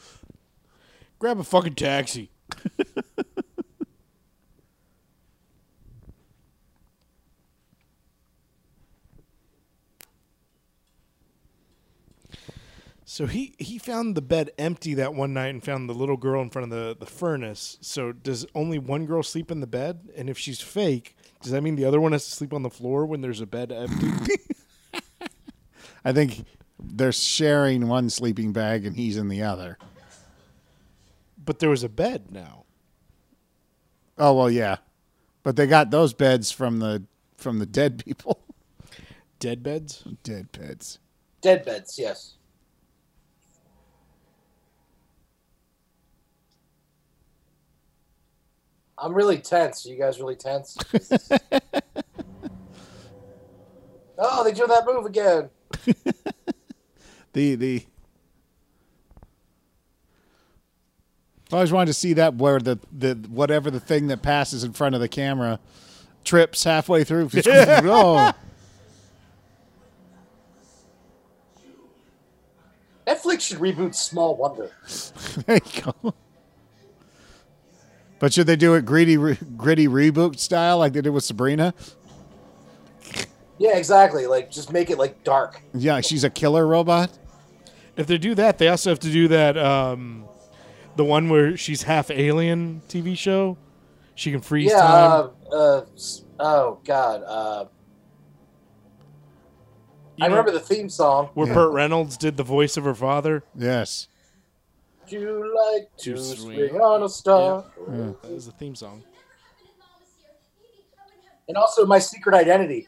Grab 1.19 1.39
a 1.39 1.43
fucking 1.43 1.75
taxi. 1.75 2.29
So 13.11 13.25
he 13.25 13.55
he 13.57 13.79
found 13.79 14.13
the 14.13 14.21
bed 14.21 14.51
empty 14.59 14.93
that 14.93 15.15
one 15.15 15.33
night 15.33 15.47
and 15.47 15.63
found 15.63 15.89
the 15.89 15.95
little 15.95 16.15
girl 16.15 16.43
in 16.43 16.51
front 16.51 16.71
of 16.71 16.77
the, 16.77 16.95
the 16.95 17.07
furnace. 17.07 17.79
So 17.81 18.11
does 18.11 18.45
only 18.53 18.77
one 18.77 19.07
girl 19.07 19.23
sleep 19.23 19.49
in 19.49 19.61
the 19.61 19.65
bed? 19.65 20.11
And 20.15 20.29
if 20.29 20.37
she's 20.37 20.61
fake, 20.61 21.17
does 21.41 21.51
that 21.51 21.63
mean 21.63 21.75
the 21.75 21.85
other 21.85 21.99
one 21.99 22.11
has 22.11 22.25
to 22.25 22.29
sleep 22.29 22.53
on 22.53 22.61
the 22.61 22.69
floor 22.69 23.07
when 23.07 23.21
there's 23.21 23.41
a 23.41 23.47
bed 23.47 23.71
empty? 23.71 24.11
I 26.05 26.13
think 26.13 26.45
they're 26.77 27.11
sharing 27.11 27.87
one 27.87 28.11
sleeping 28.11 28.53
bag 28.53 28.85
and 28.85 28.95
he's 28.95 29.17
in 29.17 29.27
the 29.27 29.41
other. 29.41 29.79
but 31.43 31.57
there 31.57 31.71
was 31.71 31.83
a 31.83 31.89
bed 31.89 32.31
now. 32.31 32.65
Oh 34.19 34.35
well, 34.35 34.51
yeah, 34.51 34.77
but 35.41 35.55
they 35.55 35.65
got 35.65 35.89
those 35.89 36.13
beds 36.13 36.51
from 36.51 36.77
the 36.77 37.05
from 37.37 37.57
the 37.57 37.65
dead 37.65 38.05
people. 38.05 38.39
Dead 39.39 39.63
beds? 39.63 40.03
Dead 40.21 40.51
beds. 40.51 40.99
Dead 41.41 41.65
beds, 41.65 41.97
yes. 41.97 42.35
I'm 49.01 49.13
really 49.13 49.37
tense. 49.39 49.85
Are 49.85 49.89
you 49.89 49.97
guys 49.97 50.19
really 50.19 50.35
tense? 50.35 50.77
oh, 54.17 54.43
they 54.43 54.51
do 54.51 54.67
that 54.67 54.85
move 54.85 55.05
again. 55.05 55.49
The 57.33 57.55
the. 57.55 57.85
I 61.51 61.55
always 61.55 61.71
wanted 61.71 61.87
to 61.87 61.93
see 61.93 62.13
that 62.13 62.35
where 62.35 62.59
the, 62.59 62.77
the 62.91 63.15
whatever 63.29 63.71
the 63.71 63.79
thing 63.79 64.07
that 64.07 64.21
passes 64.21 64.63
in 64.63 64.73
front 64.73 64.93
of 64.93 65.01
the 65.01 65.07
camera 65.07 65.59
trips 66.23 66.63
halfway 66.63 67.03
through. 67.03 67.29
oh, 67.35 68.33
Netflix 73.07 73.41
should 73.41 73.57
reboot 73.57 73.95
Small 73.95 74.35
Wonder. 74.35 74.71
there 75.45 75.59
you 75.73 75.81
go. 75.81 76.13
But 78.19 78.33
should 78.33 78.47
they 78.47 78.55
do 78.55 78.73
it 78.75 78.85
gritty, 78.85 79.17
re- 79.17 79.37
gritty 79.57 79.87
reboot 79.87 80.39
style 80.39 80.77
like 80.77 80.93
they 80.93 81.01
did 81.01 81.11
with 81.11 81.23
Sabrina? 81.23 81.73
Yeah, 83.57 83.77
exactly. 83.77 84.25
Like, 84.25 84.51
just 84.51 84.71
make 84.71 84.89
it 84.89 84.97
like 84.97 85.23
dark. 85.23 85.61
Yeah, 85.73 86.01
she's 86.01 86.23
a 86.23 86.29
killer 86.29 86.65
robot. 86.67 87.17
If 87.97 88.07
they 88.07 88.17
do 88.17 88.35
that, 88.35 88.57
they 88.57 88.67
also 88.69 88.89
have 88.89 88.99
to 88.99 89.11
do 89.11 89.27
that. 89.29 89.57
Um, 89.57 90.25
the 90.95 91.03
one 91.05 91.29
where 91.29 91.55
she's 91.57 91.83
half 91.83 92.11
alien 92.11 92.81
TV 92.89 93.17
show. 93.17 93.57
She 94.15 94.31
can 94.31 94.41
freeze 94.41 94.71
yeah. 94.71 94.79
time. 94.81 95.29
Uh, 95.49 95.55
uh, 95.55 95.85
oh 96.39 96.79
God. 96.85 97.23
Uh, 97.25 97.65
You 100.17 100.25
I 100.25 100.27
know, 100.27 100.35
remember 100.35 100.51
the 100.51 100.59
theme 100.59 100.89
song. 100.89 101.29
where 101.35 101.47
Yeah. 101.47 101.53
Burt 101.53 101.71
Reynolds 101.73 102.17
did 102.17 102.35
the 102.35 102.43
voice 102.43 102.75
of 102.75 102.83
her 102.83 102.93
father. 102.95 103.43
Yes. 103.55 104.08
Would 105.11 105.21
you 105.21 105.55
like 105.55 105.89
to 105.97 106.03
Too 106.03 106.17
swing 106.17 106.69
sweet. 106.69 106.81
on 106.81 107.01
a 107.03 107.09
star? 107.09 107.65
Mm. 107.89 108.21
That 108.21 108.31
was 108.31 108.45
the 108.45 108.51
theme 108.51 108.75
song. 108.75 109.03
And 111.47 111.57
also 111.57 111.85
my 111.87 111.97
secret 111.97 112.35
identity. 112.35 112.87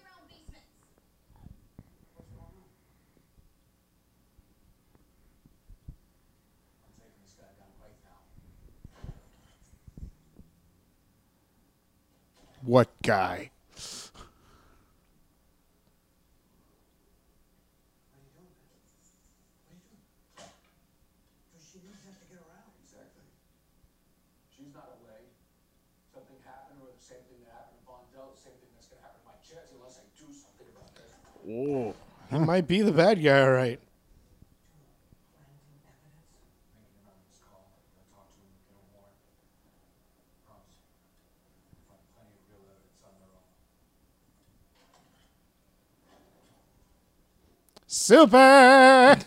What 12.64 12.90
guy? 13.02 13.50
Because 21.52 21.66
she 21.68 21.82
needs 21.84 22.06
us 22.06 22.16
to 22.22 22.26
get 22.30 22.40
around. 22.40 22.70
Exactly. 22.86 23.26
She's 24.54 24.72
not 24.74 24.94
away. 25.02 25.26
Something 26.14 26.38
happened, 26.46 26.80
or 26.86 26.94
the 26.94 27.02
same 27.02 27.26
thing 27.28 27.42
that 27.44 27.52
happened 27.52 27.82
to 27.82 27.86
Vondell, 27.90 28.32
the 28.36 28.40
same 28.40 28.56
thing 28.62 28.70
that's 28.78 28.88
going 28.88 29.02
to 29.02 29.06
happen 29.10 29.20
to 29.26 29.28
my 29.28 29.38
chest 29.42 29.74
unless 29.74 29.98
I 30.00 30.06
do 30.16 30.30
something 30.32 30.68
about 30.70 30.92
this. 31.46 31.52
Oh, 31.54 31.94
he 32.30 32.40
might 32.40 32.68
be 32.68 32.82
the 32.82 32.92
bad 32.92 33.22
guy, 33.24 33.42
all 33.42 33.52
right. 33.52 33.80
Make 36.74 36.84
an 36.86 37.00
anonymous 37.04 37.40
call. 37.50 37.68
I'll 37.98 38.06
talk 38.16 38.28
to 38.34 38.40
him, 38.40 38.52
get 38.68 38.78
a 38.78 38.84
warrant. 38.94 39.18
Promise. 40.48 40.86
Find 41.88 42.04
plenty 42.16 42.36
of 42.38 42.46
real 42.50 42.66
evidence 42.72 43.04
on 43.04 43.14
their 43.20 43.32
own. 43.36 43.52
Super. 47.88 49.18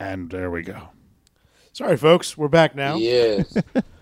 and 0.00 0.30
there 0.30 0.50
we 0.50 0.62
go. 0.62 0.88
Sorry, 1.72 1.96
folks, 1.96 2.38
we're 2.38 2.48
back 2.48 2.74
now. 2.74 2.96
Yes. 2.96 3.54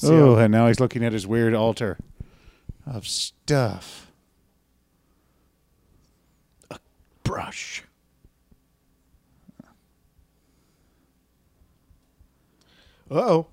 We'll 0.00 0.12
Oh, 0.12 0.36
and 0.36 0.52
now 0.52 0.68
he's 0.68 0.80
looking 0.80 1.04
at 1.04 1.12
his 1.12 1.26
weird 1.26 1.54
altar 1.54 1.98
of 2.86 3.06
stuff. 3.06 4.10
A 6.70 6.78
brush. 7.24 7.84
Uh 13.10 13.14
oh. 13.14 13.46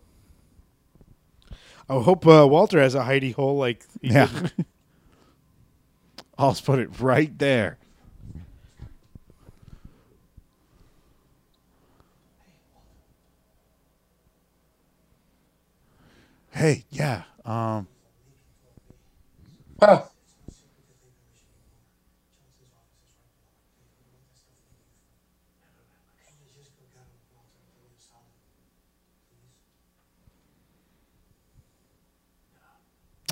I 1.90 2.02
hope 2.02 2.26
uh, 2.26 2.48
Walter 2.48 2.80
has 2.80 2.96
a 2.96 3.02
hidey 3.02 3.34
hole 3.34 3.58
like 3.58 3.86
he 4.02 4.10
Yeah. 4.10 4.30
I'll 6.38 6.54
put 6.54 6.80
it 6.80 7.02
right 7.02 7.38
there. 7.38 7.79
Hey, 16.52 16.86
yeah. 16.90 17.24
Um, 17.46 17.88
Huh. 19.82 20.04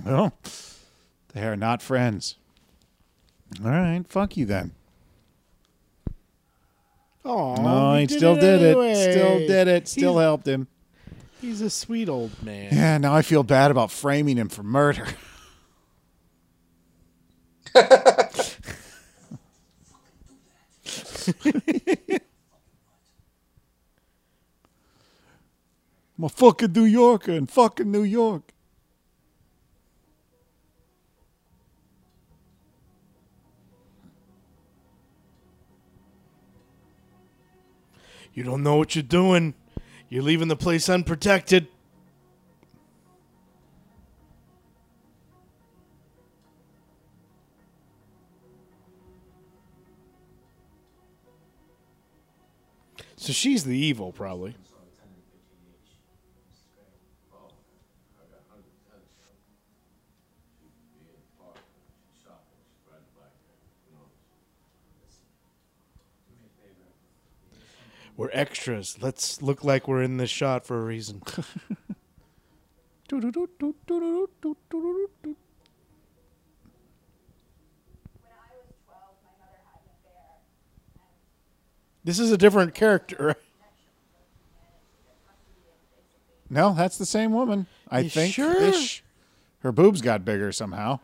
Well, 0.05 0.31
they 1.33 1.43
are 1.43 1.57
not 1.57 1.81
friends. 1.81 2.35
All 3.63 3.71
right, 3.71 4.03
fuck 4.07 4.37
you 4.37 4.45
then. 4.45 4.71
Oh, 7.25 7.55
No, 7.55 7.95
he, 7.95 8.07
still 8.07 8.35
did 8.35 8.61
it. 8.61 8.73
Still 8.95 9.39
did 9.39 9.67
it. 9.67 9.87
Still 9.89 10.13
he's, 10.13 10.21
helped 10.21 10.47
him. 10.47 10.67
He's 11.41 11.61
a 11.61 11.69
sweet 11.69 12.09
old 12.09 12.41
man. 12.43 12.73
Yeah, 12.73 12.97
now 12.97 13.13
I 13.13 13.21
feel 13.21 13.43
bad 13.43 13.69
about 13.69 13.91
framing 13.91 14.37
him 14.37 14.49
for 14.49 14.63
murder. 14.63 15.05
I'm 26.17 26.23
a 26.23 26.29
fucking 26.29 26.71
New 26.71 26.85
Yorker 26.85 27.33
in 27.33 27.45
fucking 27.45 27.91
New 27.91 28.01
York. 28.01 28.53
You 38.33 38.43
don't 38.43 38.63
know 38.63 38.77
what 38.77 38.95
you're 38.95 39.03
doing. 39.03 39.53
You're 40.09 40.23
leaving 40.23 40.47
the 40.47 40.55
place 40.55 40.87
unprotected. 40.87 41.67
So 53.17 53.33
she's 53.33 53.65
the 53.65 53.77
evil, 53.77 54.13
probably. 54.13 54.55
We're 68.17 68.29
extras. 68.33 68.97
Let's 68.99 69.41
look 69.41 69.63
like 69.63 69.87
we're 69.87 70.01
in 70.01 70.17
this 70.17 70.29
shot 70.31 70.65
for 70.65 70.79
a 70.81 70.83
reason. 70.83 71.21
When 71.23 71.45
I 78.31 78.55
was 78.57 78.73
12, 78.85 79.01
my 79.23 79.29
mother 79.39 79.59
had 79.65 79.81
an 79.81 79.91
affair. 80.01 80.41
This 82.03 82.19
is 82.19 82.31
a 82.31 82.37
different 82.37 82.73
character. 82.73 83.35
No, 86.49 86.73
that's 86.73 86.97
the 86.97 87.05
same 87.05 87.33
woman. 87.33 87.65
I 87.91 87.99
You 87.99 88.09
think. 88.09 88.33
sure? 88.33 88.55
Ish. 88.55 89.03
Her 89.59 89.73
boobs 89.73 89.99
got 89.99 90.23
bigger 90.23 90.53
somehow. 90.53 91.01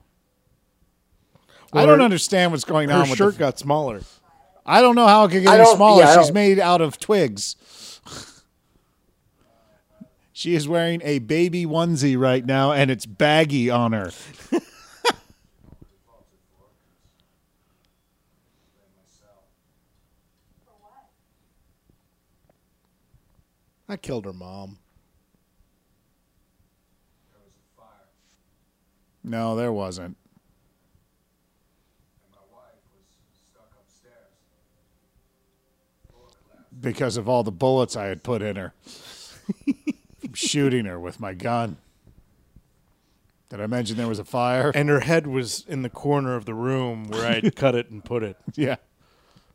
Well, 1.73 1.83
I 1.83 1.85
don't 1.85 1.99
her- 1.99 2.05
understand 2.05 2.53
what's 2.53 2.63
going 2.63 2.87
Her 2.87 2.95
on 3.01 3.09
with 3.09 3.17
shirt 3.17 3.33
the, 3.33 3.39
got 3.39 3.59
smaller. 3.59 3.99
I 4.65 4.81
don't 4.81 4.95
know 4.95 5.07
how 5.07 5.25
it 5.25 5.31
could 5.31 5.43
get 5.43 5.59
any 5.59 5.75
smaller. 5.75 6.03
yeah, 6.03 6.21
She's 6.21 6.31
made 6.31 6.59
out 6.59 6.79
of 6.81 6.99
twigs. 6.99 7.55
she 10.33 10.55
is 10.55 10.67
wearing 10.67 11.01
a 11.03 11.19
baby 11.19 11.65
onesie 11.65 12.17
right 12.17 12.45
now, 12.45 12.71
and 12.71 12.89
it's 12.89 13.05
baggy 13.05 13.69
on 13.69 13.91
her. 13.91 14.11
I 23.87 23.97
killed 23.97 24.25
her 24.25 24.33
mom. 24.33 24.79
There 27.31 27.41
was 27.43 27.53
a 27.53 27.81
fire, 27.81 28.07
No, 29.23 29.55
there 29.55 29.73
wasn't. 29.73 30.17
and 32.23 32.31
my 32.31 32.41
wife 32.51 32.79
was 32.95 33.05
stuck 33.51 33.71
upstairs. 33.79 34.33
Floor 36.09 36.27
collapsed. 36.47 36.72
Because 36.83 37.17
of 37.17 37.27
all 37.27 37.43
the 37.43 37.51
bullets 37.51 37.95
I 37.95 38.05
had 38.05 38.21
put 38.21 38.43
in 38.43 38.57
her 38.57 38.73
from 40.19 40.33
shooting 40.33 40.85
her 40.85 40.99
with 40.99 41.19
my 41.19 41.33
gun. 41.33 41.77
Did 43.49 43.61
I 43.61 43.67
mention 43.67 43.97
there 43.97 44.07
was 44.07 44.19
a 44.19 44.25
fire? 44.25 44.71
And 44.75 44.89
her 44.89 44.99
head 44.99 45.25
was 45.25 45.65
in 45.67 45.81
the 45.81 45.89
corner 45.89 46.35
of 46.35 46.45
the 46.45 46.53
room 46.53 47.07
where 47.07 47.25
I'd 47.25 47.55
cut 47.55 47.73
it 47.73 47.89
and 47.89 48.03
put 48.03 48.21
it. 48.21 48.37
yeah. 48.55 48.75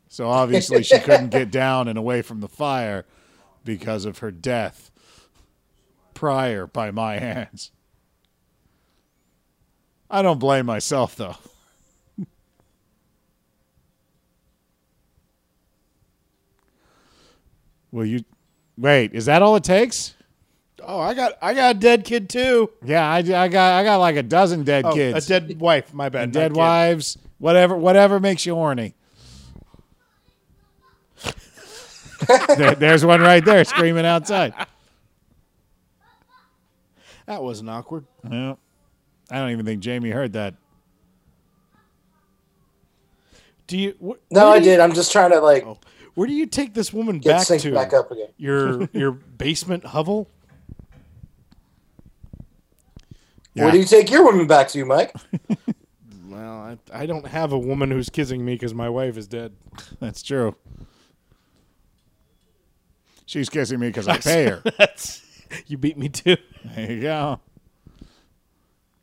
So 0.09 0.29
obviously 0.29 0.83
she 0.83 0.99
couldn't 1.01 1.29
get 1.29 1.51
down 1.51 1.87
and 1.87 1.99
away 1.99 2.22
from 2.22 2.41
the 2.41 2.49
fire 2.49 3.05
because 3.64 4.05
of 4.07 4.18
her 4.18 4.31
death 4.31 4.91
prior 6.14 6.66
by 6.66 6.91
my 6.91 7.18
hands. 7.18 7.70
I 10.11 10.22
don't 10.22 10.39
blame 10.39 10.64
myself 10.64 11.14
though. 11.14 11.37
Will 17.93 18.05
you 18.07 18.24
wait? 18.76 19.12
Is 19.14 19.26
that 19.26 19.43
all 19.43 19.57
it 19.57 19.64
takes? 19.64 20.14
Oh, 20.82 21.01
I 21.01 21.14
got 21.14 21.32
I 21.43 21.55
got 21.55 21.76
a 21.76 21.78
dead 21.78 22.05
kid 22.05 22.28
too. 22.28 22.70
Yeah, 22.84 23.09
I, 23.11 23.18
I 23.18 23.22
got 23.49 23.72
I 23.74 23.84
got 23.84 23.97
like 23.99 24.16
a 24.16 24.22
dozen 24.22 24.64
dead 24.64 24.84
Oh, 24.84 24.93
kids, 24.95 25.28
a 25.30 25.41
dead 25.41 25.61
wife. 25.61 25.93
My 25.93 26.09
bad. 26.09 26.24
and 26.24 26.34
not 26.34 26.41
dead 26.41 26.53
kid. 26.53 26.57
wives, 26.59 27.18
whatever 27.39 27.76
whatever 27.76 28.20
makes 28.20 28.47
you 28.47 28.55
horny. 28.55 28.95
there, 32.57 32.74
there's 32.74 33.05
one 33.05 33.20
right 33.20 33.45
there 33.45 33.64
screaming 33.64 34.07
outside. 34.07 34.53
That 37.26 37.43
wasn't 37.43 37.70
awkward. 37.70 38.07
Yeah. 38.28 38.55
I 39.30 39.39
don't 39.39 39.51
even 39.51 39.66
think 39.66 39.80
Jamie 39.80 40.11
heard 40.11 40.32
that. 40.32 40.55
Do 43.66 43.76
you? 43.76 43.91
Wh- 44.01 44.32
No, 44.32 44.45
where 44.47 44.55
I 44.55 44.57
you- 44.57 44.62
did. 44.64 44.80
I'm 44.80 44.95
just 44.95 45.12
trying 45.12 45.30
to 45.32 45.41
like 45.41 45.64
Oh, 45.66 45.78
where 46.19 46.27
do 46.27 46.35
you 46.35 46.47
take 46.47 46.75
this 46.75 46.93
woman 46.93 47.21
get 47.21 47.37
back 47.37 47.47
synced 47.47 47.62
to? 47.62 47.73
back 47.73 47.93
up 47.93 48.11
again. 48.11 48.27
Your 48.39 48.89
your 48.93 49.12
basement 49.12 49.85
hovel? 49.85 50.29
Yeah. 53.55 53.62
Where 53.62 53.73
do 53.73 53.79
you 53.79 53.85
take 53.85 54.11
your 54.11 54.25
woman 54.25 54.49
back 54.49 54.69
to, 54.71 54.85
Mike? 54.85 55.14
Well, 56.29 56.79
I, 56.93 57.03
I 57.03 57.07
don't 57.07 57.27
have 57.27 57.53
a 57.53 57.59
woman 57.59 57.91
who's 57.91 58.11
kissing 58.11 58.45
me 58.45 58.53
because 58.55 58.73
my 58.73 58.89
wife 58.89 59.16
is 59.16 59.27
dead. 59.27 59.55
That's 59.99 60.23
true. 60.23 60.55
She's 63.25 63.49
kissing 63.49 63.81
me 63.81 63.89
because 63.89 64.07
I 64.07 64.19
pay 64.19 64.45
her. 64.45 64.62
That's 64.79 65.23
you 65.66 65.79
beat 65.79 65.97
me 65.97 66.11
too. 66.11 66.37
There 66.64 66.93
you 66.93 67.01
go. 67.01 67.41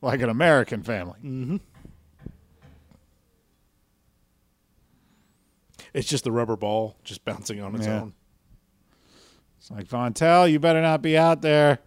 Like 0.02 0.22
an 0.22 0.30
American 0.30 0.84
family. 0.84 1.20
Mm-hmm. 1.24 1.58
It's 5.96 6.10
just 6.10 6.26
the 6.26 6.32
rubber 6.34 6.58
ball 6.58 6.98
just 7.06 7.24
bouncing 7.24 7.62
on 7.62 7.74
its 7.74 7.88
Yeah. 7.88 8.02
own. 8.02 8.14
It's 9.58 9.72
like 9.72 9.88
Vondell, 9.88 10.52
you 10.52 10.60
better 10.60 10.82
not 10.82 11.02
be 11.02 11.18
out 11.18 11.42
there. 11.42 11.80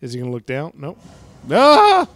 Is 0.00 0.14
he 0.14 0.20
gonna 0.20 0.30
look 0.32 0.46
down? 0.46 0.72
Nope. 0.74 0.98
Ah! 1.50 2.08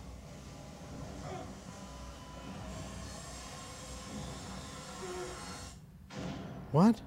What? 6.70 7.02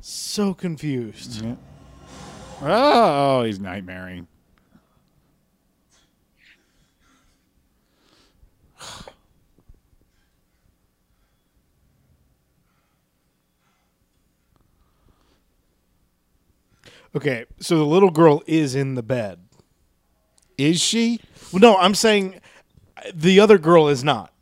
So 0.00 0.52
confused. 0.52 1.44
Yeah. 1.44 1.54
Oh, 2.60 3.44
he's 3.44 3.58
nightmaring. 3.58 4.26
Okay, 17.14 17.46
so 17.58 17.76
the 17.78 17.84
little 17.84 18.10
girl 18.10 18.42
is 18.46 18.74
in 18.74 18.94
the 18.94 19.02
bed. 19.02 19.40
Is 20.56 20.80
she? 20.80 21.20
Well, 21.52 21.60
no, 21.60 21.76
I'm 21.76 21.94
saying 21.94 22.40
uh, 22.96 23.10
the 23.14 23.40
other 23.40 23.58
girl 23.58 23.88
is 23.88 24.04
not. 24.04 24.32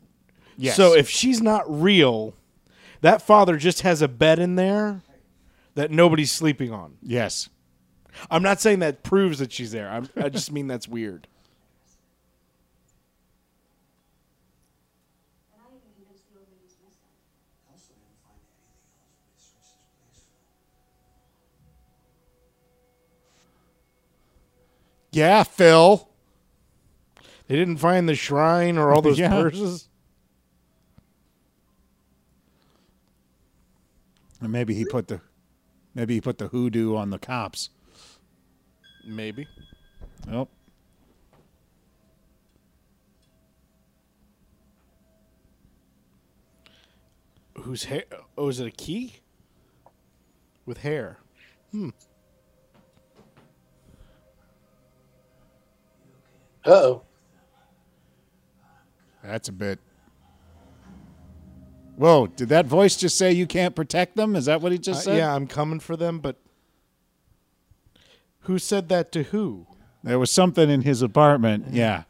Yes. 0.57 0.75
So 0.75 0.93
if 0.93 1.09
she's 1.09 1.41
not 1.41 1.63
real, 1.67 2.33
that 3.01 3.21
father 3.21 3.57
just 3.57 3.81
has 3.81 4.01
a 4.01 4.07
bed 4.07 4.39
in 4.39 4.55
there 4.55 5.01
that 5.75 5.91
nobody's 5.91 6.31
sleeping 6.31 6.73
on. 6.73 6.97
yes. 7.01 7.49
I'm 8.31 8.43
not 8.43 8.59
saying 8.59 8.79
that 8.79 9.03
proves 9.03 9.39
that 9.39 9.51
she's 9.51 9.71
there. 9.71 9.89
I'm, 9.89 10.09
I 10.15 10.29
just 10.37 10.51
mean 10.51 10.67
that's 10.67 10.87
weird. 10.87 11.27
And 15.53 15.61
I'm 15.65 15.71
even 15.77 15.89
convinced 15.95 16.23
the 16.31 16.39
old 16.39 16.47
lady's 16.51 16.75
missing. 16.83 17.11
Also 17.71 17.93
didn't 17.93 18.19
find 18.23 18.39
anything 18.41 18.67
else 18.69 18.87
when 18.97 19.29
they 19.29 19.39
searched 19.39 19.79
this 20.11 20.23
place. 20.23 20.23
Yeah, 25.11 25.43
Phil. 25.43 26.09
They 27.47 27.55
didn't 27.55 27.77
find 27.77 28.09
the 28.09 28.15
shrine 28.15 28.77
or 28.77 28.91
all 28.93 29.01
those 29.01 29.19
Yeah. 29.19 29.29
purses. 29.29 29.87
And 34.41 34.51
maybe 34.51 34.73
he 34.75 34.85
put 34.85 35.07
the 35.07 35.21
maybe 35.95 36.13
he 36.15 36.21
put 36.21 36.37
the 36.37 36.49
hoodoo 36.49 36.95
on 36.95 37.09
the 37.09 37.17
cops. 37.17 37.69
Maybe. 39.07 39.47
Nope. 40.27 40.49
Whose 47.55 47.85
hair? 47.85 48.03
Oh, 48.37 48.49
is 48.49 48.59
it 48.59 48.67
a 48.67 48.71
key? 48.71 49.15
With 50.65 50.79
hair. 50.79 51.17
Hmm. 51.71 51.89
Uh 56.65 56.69
oh. 56.71 57.01
That's 59.23 59.49
a 59.49 59.53
bit. 59.53 59.79
Whoa! 61.95 62.27
Did 62.27 62.49
that 62.49 62.67
voice 62.67 62.95
just 62.95 63.17
say 63.17 63.31
you 63.31 63.47
can't 63.47 63.75
protect 63.75 64.15
them? 64.15 64.35
Is 64.35 64.45
that 64.45 64.61
what 64.61 64.71
he 64.71 64.77
just 64.77 64.99
Uh, 65.01 65.03
said? 65.03 65.17
yeah, 65.17 65.33
I'm 65.33 65.47
coming 65.47 65.79
for 65.79 65.97
them, 65.97 66.19
but 66.19 66.35
who 68.47 68.57
said 68.57 68.87
that 68.87 69.11
to 69.11 69.23
who? 69.23 69.67
There 70.03 70.17
was 70.17 70.31
something 70.31 70.69
in 70.69 70.81
his 70.81 71.01
apartment. 71.01 71.65
Yeah. 71.71 72.03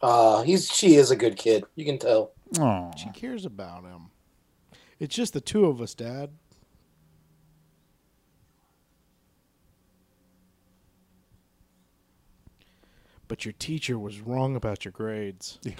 Uh, 0.00 0.42
he's 0.42 0.70
she 0.70 0.94
is 0.94 1.10
a 1.10 1.16
good 1.16 1.36
kid. 1.36 1.64
You 1.74 1.84
can 1.84 1.98
tell. 1.98 2.32
Oh. 2.60 2.92
She 2.96 3.08
cares 3.10 3.44
about 3.44 3.82
him. 3.82 4.10
It's 5.00 5.16
just 5.16 5.32
the 5.32 5.40
two 5.40 5.66
of 5.66 5.80
us, 5.80 5.94
Dad. 5.94 6.30
But 13.28 13.44
your 13.44 13.52
teacher 13.58 13.98
was 13.98 14.20
wrong 14.20 14.54
about 14.56 14.84
your 14.84 14.92
grades. 14.92 15.58
Yeah. 15.62 15.72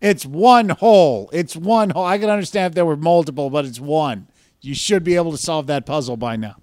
It's 0.00 0.26
one 0.26 0.70
hole. 0.70 1.30
It's 1.32 1.54
one 1.56 1.90
hole. 1.90 2.04
I 2.04 2.18
can 2.18 2.28
understand 2.28 2.72
if 2.72 2.74
there 2.74 2.84
were 2.84 2.96
multiple, 2.96 3.50
but 3.50 3.64
it's 3.64 3.78
one. 3.80 4.26
You 4.60 4.74
should 4.74 5.04
be 5.04 5.14
able 5.16 5.30
to 5.30 5.38
solve 5.38 5.68
that 5.68 5.86
puzzle 5.86 6.16
by 6.16 6.36
now. 6.36 6.56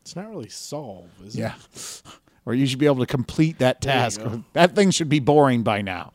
It's 0.00 0.16
not 0.16 0.28
really 0.28 0.48
solve, 0.48 1.08
is 1.24 1.36
Yeah. 1.36 1.54
it? 1.74 2.02
Or 2.44 2.54
you 2.54 2.66
should 2.66 2.80
be 2.80 2.86
able 2.86 2.98
to 2.98 3.06
complete 3.06 3.60
that 3.60 3.80
task. 3.80 4.20
That 4.52 4.74
thing 4.74 4.90
should 4.90 5.08
be 5.08 5.20
boring 5.20 5.62
by 5.62 5.80
now. 5.80 6.12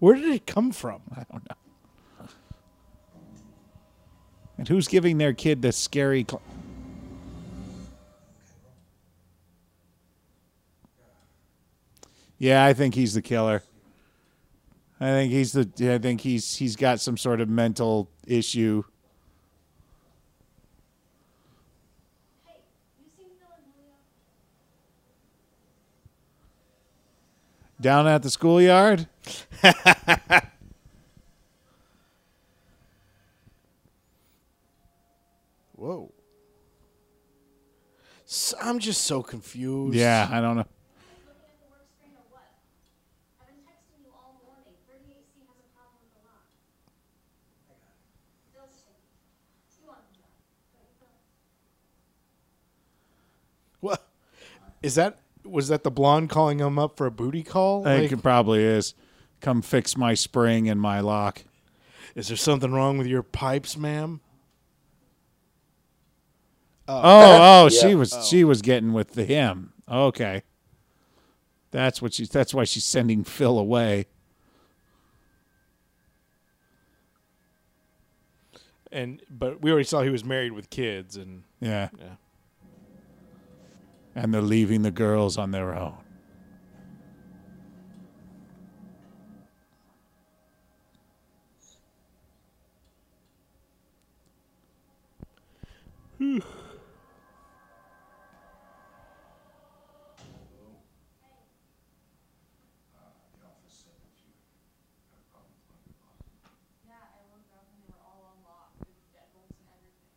Where 0.00 0.16
did 0.16 0.24
it 0.28 0.44
come 0.44 0.72
from? 0.72 1.02
I 1.12 1.22
don't 1.30 1.48
know. 1.48 2.26
And 4.58 4.66
who's 4.66 4.88
giving 4.88 5.18
their 5.18 5.32
kid 5.32 5.62
the 5.62 5.70
scary? 5.70 6.26
Cl- 6.28 6.42
yeah, 12.40 12.64
I 12.64 12.72
think 12.72 12.94
he's 12.96 13.14
the 13.14 13.22
killer. 13.22 13.62
I 14.98 15.06
think 15.10 15.30
he's 15.30 15.52
the. 15.52 15.68
I 15.94 15.98
think 15.98 16.22
he's 16.22 16.56
he's 16.56 16.74
got 16.74 17.00
some 17.00 17.16
sort 17.16 17.40
of 17.40 17.48
mental 17.48 18.10
issue. 18.26 18.82
Hey, 22.46 22.54
you 22.98 23.06
seen 23.16 23.28
Phil 23.38 23.48
and 23.56 23.64
Julio? 23.72 23.94
Down 27.80 28.06
at 28.08 28.22
the 28.22 28.30
schoolyard. 28.30 29.06
Whoa. 35.76 36.12
S 38.28 38.54
I'm 38.60 38.78
just 38.78 39.02
so 39.04 39.22
confused. 39.22 39.96
Yeah, 39.96 40.28
I 40.30 40.40
don't 40.42 40.56
know. 40.56 40.66
Looking 40.66 41.40
at 41.40 41.58
the 41.58 41.66
work 41.72 41.88
screen 41.88 42.12
or 42.14 42.22
what? 42.30 42.44
I've 43.40 43.48
been 43.48 43.64
texting 43.64 44.04
you 44.04 44.12
all 44.12 44.36
morning. 44.44 44.76
38C 44.86 45.40
has 45.48 45.56
a 45.56 45.66
problem 45.72 46.04
with 46.04 46.12
the 46.12 46.20
lock. 46.28 46.44
Phil's 48.52 48.76
taking 48.84 49.08
it. 49.16 49.24
You 49.80 49.88
want 49.88 50.04
the 50.04 50.20
job, 50.20 50.36
don't 50.70 50.84
you, 50.84 50.94
Phil? 51.00 51.16
What? 53.80 54.04
Is 54.82 54.94
that 54.94 55.20
was 55.44 55.68
that 55.68 55.84
the 55.84 55.90
blonde 55.90 56.30
calling 56.30 56.58
him 56.58 56.78
up 56.78 56.96
for 56.96 57.06
a 57.06 57.10
booty 57.10 57.42
call? 57.42 57.86
I 57.86 57.92
Like, 57.92 58.00
think 58.00 58.12
it 58.20 58.22
probably 58.22 58.62
is. 58.62 58.94
Come 59.40 59.62
fix 59.62 59.96
my 59.96 60.14
spring 60.14 60.68
and 60.68 60.80
my 60.80 61.00
lock. 61.00 61.42
is 62.14 62.28
there 62.28 62.36
something 62.36 62.72
wrong 62.72 62.98
with 62.98 63.06
your 63.06 63.22
pipes, 63.22 63.76
ma'am? 63.76 64.20
Oh, 66.88 67.00
oh, 67.02 67.62
Yeah. 67.72 67.80
she 67.80 67.94
was 67.94 68.16
she 68.28 68.44
oh. 68.44 68.48
was 68.48 68.62
getting 68.62 68.92
with 68.92 69.12
the 69.12 69.24
him. 69.24 69.72
Okay. 69.90 70.42
That's 71.70 72.02
what 72.02 72.14
she's 72.14 72.28
that's 72.28 72.52
why 72.52 72.64
she's 72.64 72.84
sending 72.84 73.22
Phil 73.24 73.58
away. 73.58 74.06
And 78.92 79.22
but 79.30 79.62
we 79.62 79.70
already 79.70 79.84
saw 79.84 80.02
he 80.02 80.10
was 80.10 80.24
married 80.24 80.52
with 80.52 80.68
kids 80.70 81.16
and 81.16 81.44
Yeah. 81.60 81.90
yeah. 81.98 82.14
And 84.14 84.34
they're 84.34 84.42
leaving 84.42 84.82
the 84.82 84.90
girls 84.90 85.38
on 85.38 85.50
their 85.52 85.74
own 85.74 86.02
I 107.00 107.24
looked 107.32 107.48
up 107.56 107.64
and 107.72 107.80
they 107.80 107.88
were 107.88 108.04
all 108.04 108.36
unlocked 108.36 108.84
with 108.84 108.92
deadbolts 109.16 109.56
and 109.56 109.68
everything. 109.72 110.12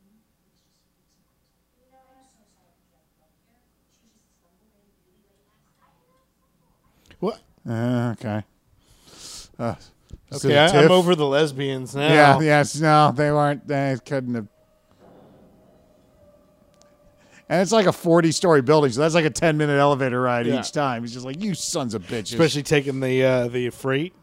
Can 0.00 0.08
you 0.08 0.20
please 0.40 0.56
just 0.64 0.80
fix 0.96 1.12
my 1.12 1.28
You 1.76 1.92
know, 1.92 2.00
I'm 2.00 2.32
so 2.32 2.40
sorry 2.56 2.72
that 2.72 2.80
you 2.88 2.96
have 2.96 3.04
to 3.04 3.16
go 3.20 3.28
here. 3.44 3.60
She 3.92 4.08
just 4.16 4.40
stumbled 4.40 4.72
in 4.72 4.86
really 5.04 5.28
late 5.28 5.44
last 5.44 5.68
night. 5.76 6.00
What? 7.20 7.50
Uh, 7.70 8.14
okay. 8.18 8.42
Uh, 9.58 9.74
is 10.30 10.44
Okay, 10.44 10.54
it 10.54 10.56
a 10.74 10.76
I, 10.78 10.82
I'm 10.84 10.90
over 10.90 11.14
the 11.14 11.26
lesbians 11.26 11.94
now. 11.94 12.08
Yeah, 12.12 12.40
yes, 12.40 12.78
no, 12.80 13.12
they 13.14 13.30
weren't. 13.30 13.66
They 13.66 13.96
couldn't 14.04 14.34
have. 14.34 14.48
And 17.48 17.60
it's 17.62 17.72
like 17.72 17.86
a 17.86 17.92
40 17.92 18.30
story 18.32 18.62
building, 18.62 18.92
so 18.92 19.00
that's 19.00 19.14
like 19.14 19.24
a 19.24 19.30
10 19.30 19.56
minute 19.56 19.78
elevator 19.78 20.20
ride 20.20 20.46
Yeah. 20.46 20.60
each 20.60 20.70
time. 20.72 21.02
He's 21.02 21.12
just 21.12 21.24
like, 21.26 21.42
you 21.42 21.54
sons 21.54 21.94
of 21.94 22.02
bitches. 22.04 22.32
Especially 22.34 22.62
taking 22.62 23.00
the 23.00 23.24
uh, 23.24 23.48
the 23.48 23.70
freight. 23.70 24.14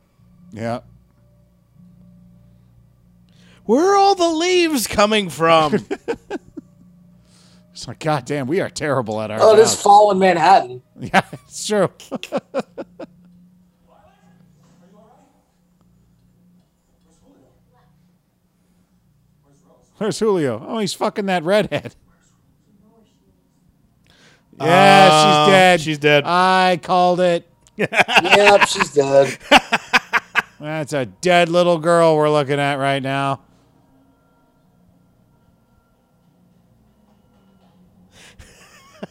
yeah. 0.52 0.80
Where 3.66 3.92
are 3.94 3.96
all 3.98 4.16
the 4.16 4.30
leaves 4.30 4.88
coming 4.88 5.30
from? 5.30 5.86
It's 7.74 7.88
like, 7.88 8.00
God 8.00 8.26
damn, 8.26 8.48
we 8.48 8.60
are 8.60 8.72
terrible 8.72 9.22
at 9.22 9.30
our 9.30 9.38
Oh, 9.40 9.54
it 9.54 9.60
is 9.60 9.70
jobs. 9.70 9.82
fall 9.84 10.10
in 10.10 10.18
Manhattan. 10.18 10.82
Yeah, 11.00 11.22
it's 11.48 11.68
true. 11.68 11.90
Where's 19.98 20.20
Julio? 20.20 20.64
Oh, 20.68 20.78
he's 20.80 20.94
fucking 20.94 21.26
that 21.26 21.44
redhead. 21.44 21.96
Uh, 24.60 24.66
yeah, 24.66 25.10
Oh, 25.12 25.46
she's 25.46 25.52
dead. 25.54 25.82
she's 25.82 25.98
dead. 26.00 26.24
I 26.26 26.80
called 26.82 27.20
it. 27.20 27.48
yep, 27.78 28.68
she's 28.68 28.94
dead. 28.94 29.38
That's 30.60 30.94
a 30.94 31.06
dead 31.06 31.50
little 31.50 31.78
girl 31.78 32.16
we're 32.16 32.32
looking 32.32 32.60
at 32.60 32.76
right 32.76 33.02
now. 33.04 33.42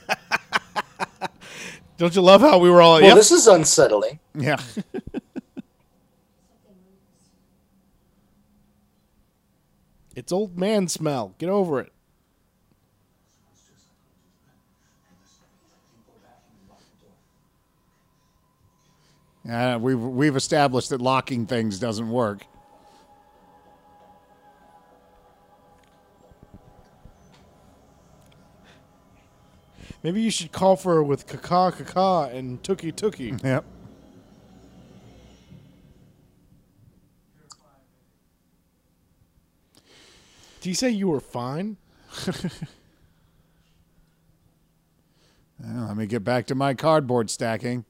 Don't 1.98 2.14
you 2.14 2.22
love 2.22 2.40
how 2.40 2.58
we 2.58 2.68
were 2.70 2.82
all? 2.82 2.94
Well, 2.94 3.02
yep. 3.04 3.14
this 3.14 3.30
is 3.32 3.46
unsettling. 3.46 4.18
Yeah. 4.34 4.60
It's 10.16 10.32
old 10.32 10.58
man 10.58 10.88
smell. 10.88 11.34
Get 11.38 11.50
over 11.50 11.78
it. 11.78 11.92
yeah 19.44 19.76
we've, 19.76 20.00
we've 20.00 20.34
established 20.34 20.90
that 20.90 21.00
locking 21.00 21.46
things 21.46 21.78
doesn't 21.78 22.10
work. 22.10 22.44
Maybe 30.02 30.22
you 30.22 30.30
should 30.30 30.50
call 30.50 30.76
for 30.76 30.94
her 30.94 31.02
with 31.02 31.26
kaka 31.26 31.84
kaka 31.84 32.34
and 32.34 32.62
tookie 32.62 32.92
tookie. 32.92 33.42
Yep. 33.44 33.64
Do 40.66 40.70
you 40.70 40.74
say 40.74 40.90
you 40.90 41.06
were 41.06 41.20
fine? 41.20 41.76
Well, 45.58 45.86
let 45.86 45.96
me 45.96 46.06
get 46.06 46.22
back 46.22 46.48
to 46.48 46.54
my 46.54 46.74
cardboard 46.74 47.30
stacking. 47.30 47.86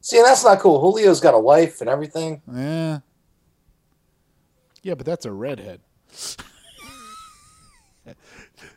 See, 0.00 0.22
that's 0.22 0.42
not 0.42 0.58
cool. 0.60 0.80
Julio's 0.80 1.20
got 1.20 1.34
a 1.34 1.38
wife 1.38 1.82
and 1.82 1.90
everything. 1.90 2.40
Yeah. 2.50 3.00
Yeah, 4.82 4.94
but 4.94 5.04
that's 5.04 5.26
a 5.26 5.32
redhead. 5.32 5.80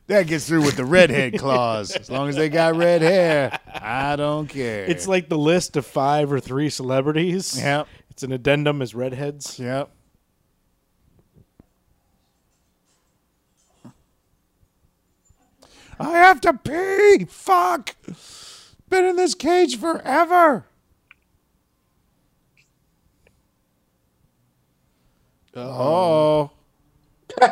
That 0.08 0.26
gets 0.26 0.48
through 0.48 0.64
with 0.64 0.76
the 0.76 0.86
redhead 0.86 1.38
clause. 1.38 1.96
As 1.96 2.10
long 2.10 2.30
as 2.30 2.36
they 2.36 2.50
got 2.50 2.76
red 2.76 3.04
hair, 3.04 3.60
I 3.72 4.16
don't 4.16 4.48
care. 4.48 4.86
It's 4.86 5.08
like 5.08 5.30
the 5.30 5.38
list 5.38 5.78
of 5.78 5.86
five 5.86 6.34
or 6.34 6.40
three 6.40 6.72
celebrities. 6.72 7.62
Yep. 7.62 7.88
It's 8.10 8.24
an 8.24 8.32
addendum 8.32 8.82
as 8.82 8.96
redheads. 8.96 9.60
Yep. 9.60 9.92
I 16.00 16.12
have 16.12 16.40
to 16.42 16.54
pee. 16.54 17.26
Fuck. 17.26 17.96
Been 18.90 19.06
in 19.06 19.16
this 19.18 19.36
cage 19.36 19.78
forever. 19.78 20.66
Oh. 25.56 26.52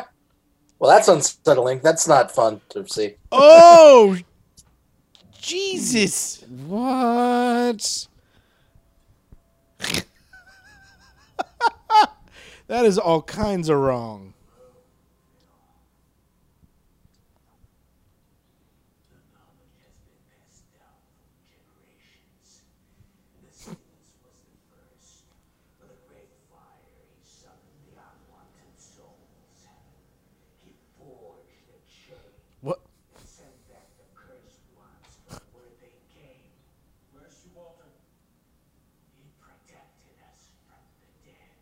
Well, 0.80 0.92
that's 0.92 1.08
unsettling. 1.08 1.80
That's 1.82 2.06
not 2.06 2.30
fun 2.30 2.60
to 2.68 2.86
see. 2.86 3.16
Oh, 3.32 4.16
Jesus! 5.40 6.44
What? 6.66 8.06
That 12.68 12.84
is 12.84 12.98
all 12.98 13.22
kinds 13.22 13.70
of 13.70 13.78
wrong. 13.78 14.34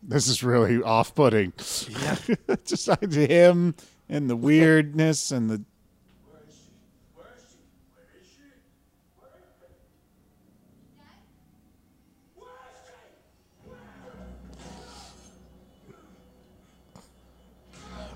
This 0.07 0.29
is 0.29 0.41
really 0.41 0.81
off-putting. 0.81 1.51
Just 1.57 2.87
like 2.87 3.11
him 3.11 3.75
and 4.07 4.29
the 4.29 4.37
weirdness 4.37 5.33
and 5.33 5.49
the. 5.49 5.61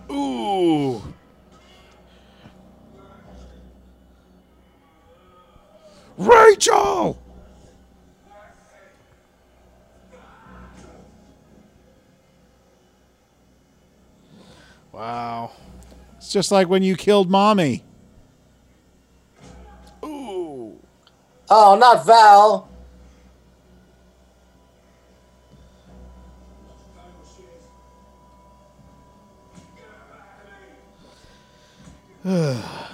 Ooh. 0.09 1.01
Rachel. 6.17 7.21
Wow. 14.91 15.51
It's 16.17 16.31
just 16.31 16.51
like 16.51 16.67
when 16.67 16.83
you 16.83 16.95
killed 16.95 17.29
mommy. 17.29 17.83
Ooh. 20.03 20.77
Oh, 21.49 21.75
not 21.75 22.05
Val. 22.05 22.69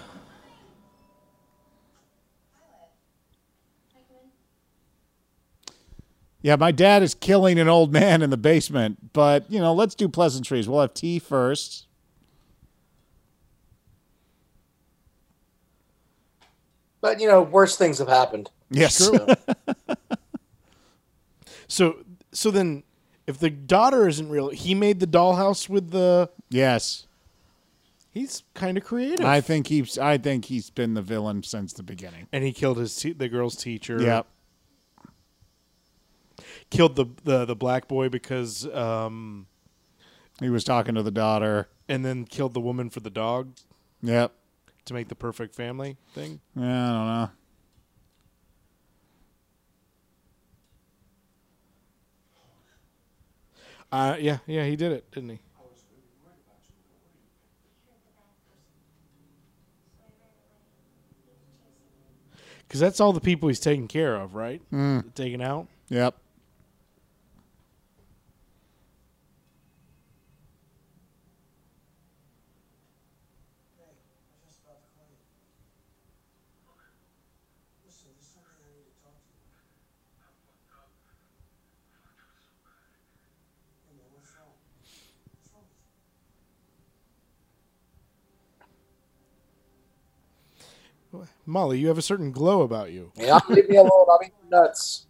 Yeah, 6.40 6.56
my 6.56 6.72
dad 6.72 7.04
is 7.04 7.14
killing 7.14 7.60
an 7.60 7.68
old 7.68 7.92
man 7.92 8.22
in 8.22 8.30
the 8.30 8.38
basement, 8.38 9.12
but 9.12 9.52
you 9.52 9.60
know, 9.60 9.74
let's 9.74 9.96
do 9.96 10.08
pleasantries. 10.08 10.70
We'll 10.70 10.80
have 10.80 10.94
tea 10.94 11.20
first. 11.20 11.87
But 17.02 17.20
you 17.20 17.28
know, 17.28 17.42
worse 17.42 17.76
things 17.78 18.00
have 18.00 18.08
happened. 18.08 18.50
Yes. 18.70 19.10
So, 21.70 21.98
so 22.32 22.50
then, 22.50 22.84
if 23.26 23.40
the 23.40 23.50
daughter 23.50 24.08
isn't 24.08 24.30
real, 24.30 24.50
he 24.50 24.74
made 24.74 25.00
the 25.02 25.08
dollhouse 25.08 25.68
with 25.68 25.92
the. 25.92 26.30
yes. 26.50 27.04
He's 28.10 28.42
kind 28.56 28.78
of 28.78 28.84
creative. 28.84 29.26
I 29.26 29.42
think 29.42 29.68
he's 29.68 29.96
I 30.00 30.18
think 30.18 30.46
he's 30.46 30.72
been 30.72 30.96
the 30.96 31.04
villain 31.04 31.44
since 31.44 31.72
the 31.74 31.84
beginning. 31.84 32.28
and 32.32 32.44
he 32.44 32.52
killed 32.52 32.78
his 32.80 32.96
te- 32.96 33.14
the 33.14 33.30
girl's 33.30 33.56
teacher. 33.56 34.02
Yep. 34.02 34.26
Killed 36.72 36.96
the 36.96 37.06
the, 37.26 37.46
the 37.46 37.56
black 37.56 37.88
boy 37.88 38.10
because 38.10 38.66
um, 38.74 39.46
He 40.40 40.50
was 40.50 40.64
talking 40.64 40.96
to 40.96 41.04
the 41.04 41.12
daughter. 41.12 41.68
and 41.88 42.04
then 42.04 42.26
killed 42.26 42.56
the 42.56 42.60
woman 42.62 42.90
for 42.90 43.02
the 43.02 43.12
dog 43.12 43.54
Yep. 44.02 44.32
To 44.88 44.94
make 44.94 45.08
the 45.08 45.16
perfect 45.16 45.56
family 45.56 45.98
thing. 46.14 46.40
Yeah, 46.56 46.64
I 46.64 46.94
don't 46.94 47.08
know. 47.08 47.30
Uh, 53.92 54.18
yeah, 54.20 54.40
yeah, 54.48 54.66
he 54.66 54.76
did 54.76 54.92
it, 54.92 55.10
didn't 55.12 55.30
he? 55.30 55.40
Because 62.68 62.80
that's 62.82 63.00
all 63.00 63.14
the 63.14 63.22
people 63.22 63.48
he's 63.48 63.60
taking 63.62 63.88
care 63.88 64.16
of, 64.16 64.36
right? 64.36 64.62
Taken 65.16 65.42
out. 65.42 65.68
Yep. 65.90 66.16
Hey, 73.78 73.84
I 73.88 74.36
just 74.46 74.60
about 74.68 74.84
to 74.84 74.90
call 75.00 75.08
you. 75.08 75.16
Listen, 77.88 78.12
there's 78.20 78.28
something 78.28 78.52
I 78.60 78.68
need 78.76 78.84
to 78.92 78.96
talk 79.00 79.16
to 79.16 79.32
you 79.32 79.40
about. 79.48 80.92
Hey, 83.88 83.96
man, 83.96 84.12
what's 84.12 84.36
wrong? 84.36 84.52
What's 85.32 85.48
wrong 85.56 85.64
with 85.72 85.80
you? 91.07 91.07
Molly, 91.46 91.80
you 91.80 91.88
have 91.88 91.98
a 91.98 92.02
certain 92.02 92.32
glow 92.32 92.62
about 92.62 92.92
you. 92.92 93.12
Yeah, 93.16 93.40
leave 93.50 93.70
me 93.70 93.78
alone. 93.78 94.06
I'm 94.12 94.26
eating 94.26 94.50
nuts. 94.50 95.06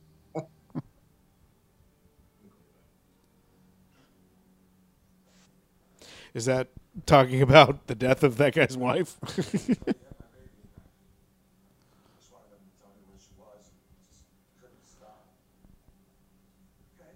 Is 6.34 6.46
that 6.46 6.68
talking 7.08 7.42
about 7.42 7.88
the 7.88 7.96
death 7.96 8.24
of 8.24 8.38
that 8.38 8.54
guy's 8.54 8.78
wife? 8.78 9.18
I 9.24 9.26
didn't 9.28 9.44
tell 9.44 10.04
me 12.94 13.02
where 13.08 13.18
she 13.18 13.34
was. 13.40 13.72
Just 13.98 14.22
couldn't 14.62 14.86
stop. 14.86 15.26
Okay. 17.00 17.10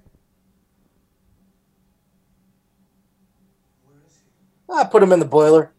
Where 3.86 4.02
is 4.08 4.18
he? 4.24 4.74
I 4.74 4.84
put 4.86 5.04
him 5.04 5.12
in 5.12 5.20
the 5.20 5.26
boiler. 5.26 5.72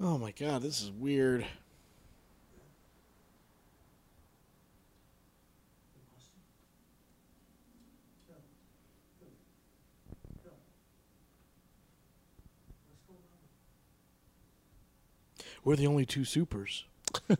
Oh 0.00 0.18
my 0.18 0.32
god, 0.32 0.62
this 0.62 0.82
is 0.82 0.90
weird. 0.90 1.46
We're 15.64 15.76
the 15.76 15.86
only 15.86 16.06
two 16.06 16.24
supers. 16.24 16.86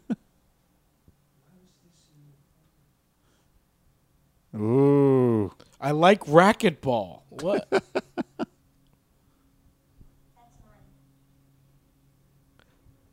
Ooh. 4.54 5.50
I 5.80 5.92
like 5.92 6.24
racquetball. 6.24 7.22
What? 7.30 7.72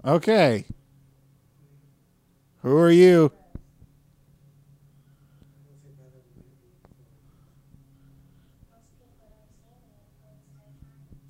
Okay. 0.06 0.66
Who 2.62 2.78
are 2.78 2.92
you? 2.92 3.32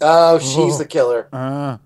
Oh, 0.02 0.39
she's 0.39 0.77
the 0.77 0.85
killer. 0.85 1.30
Uh. 1.31 1.77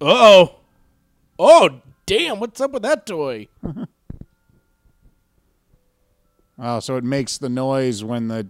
oh. 0.00 0.56
Oh, 1.38 1.70
damn. 2.04 2.40
What's 2.40 2.60
up 2.60 2.72
with 2.72 2.82
that 2.82 3.06
toy? 3.06 3.46
oh, 6.62 6.80
so 6.80 6.96
it 6.96 7.04
makes 7.04 7.36
the 7.36 7.50
noise 7.50 8.02
when 8.02 8.28
the 8.28 8.46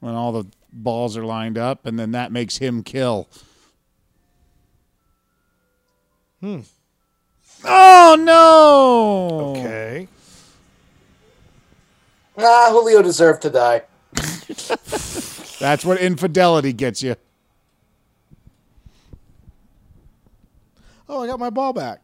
when 0.00 0.14
all 0.14 0.32
the 0.32 0.44
balls 0.72 1.16
are 1.16 1.24
lined 1.24 1.56
up, 1.56 1.86
and 1.86 1.98
then 1.98 2.10
that 2.10 2.30
makes 2.30 2.58
him 2.58 2.82
kill. 2.82 3.28
Hmm. 6.40 6.60
Oh 7.64 8.16
no! 8.18 9.56
Okay. 9.58 10.08
Ah, 12.36 12.68
Julio 12.70 13.02
deserved 13.02 13.42
to 13.42 13.50
die. 13.50 13.82
That's 15.58 15.84
what 15.84 15.98
infidelity 15.98 16.72
gets 16.72 17.02
you. 17.02 17.16
Oh, 21.08 21.22
I 21.22 21.26
got 21.26 21.40
my 21.40 21.50
ball 21.50 21.72
back. 21.72 22.00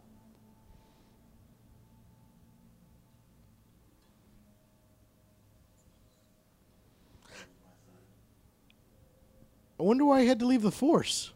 I 9.78 9.82
wonder 9.82 10.04
why 10.04 10.20
I 10.20 10.24
had 10.24 10.38
to 10.40 10.46
leave 10.46 10.62
the 10.62 10.70
force. 10.72 11.32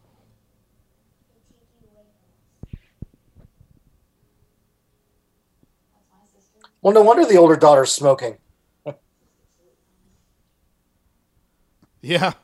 That's 5.93 6.07
my 6.13 6.25
sister. 6.27 6.71
Well, 6.83 6.95
no 6.95 7.03
wonder 7.03 7.25
the 7.27 7.37
older 7.39 7.57
daughter's 7.57 7.93
smoking. 7.93 8.39
Yeah. 12.01 12.35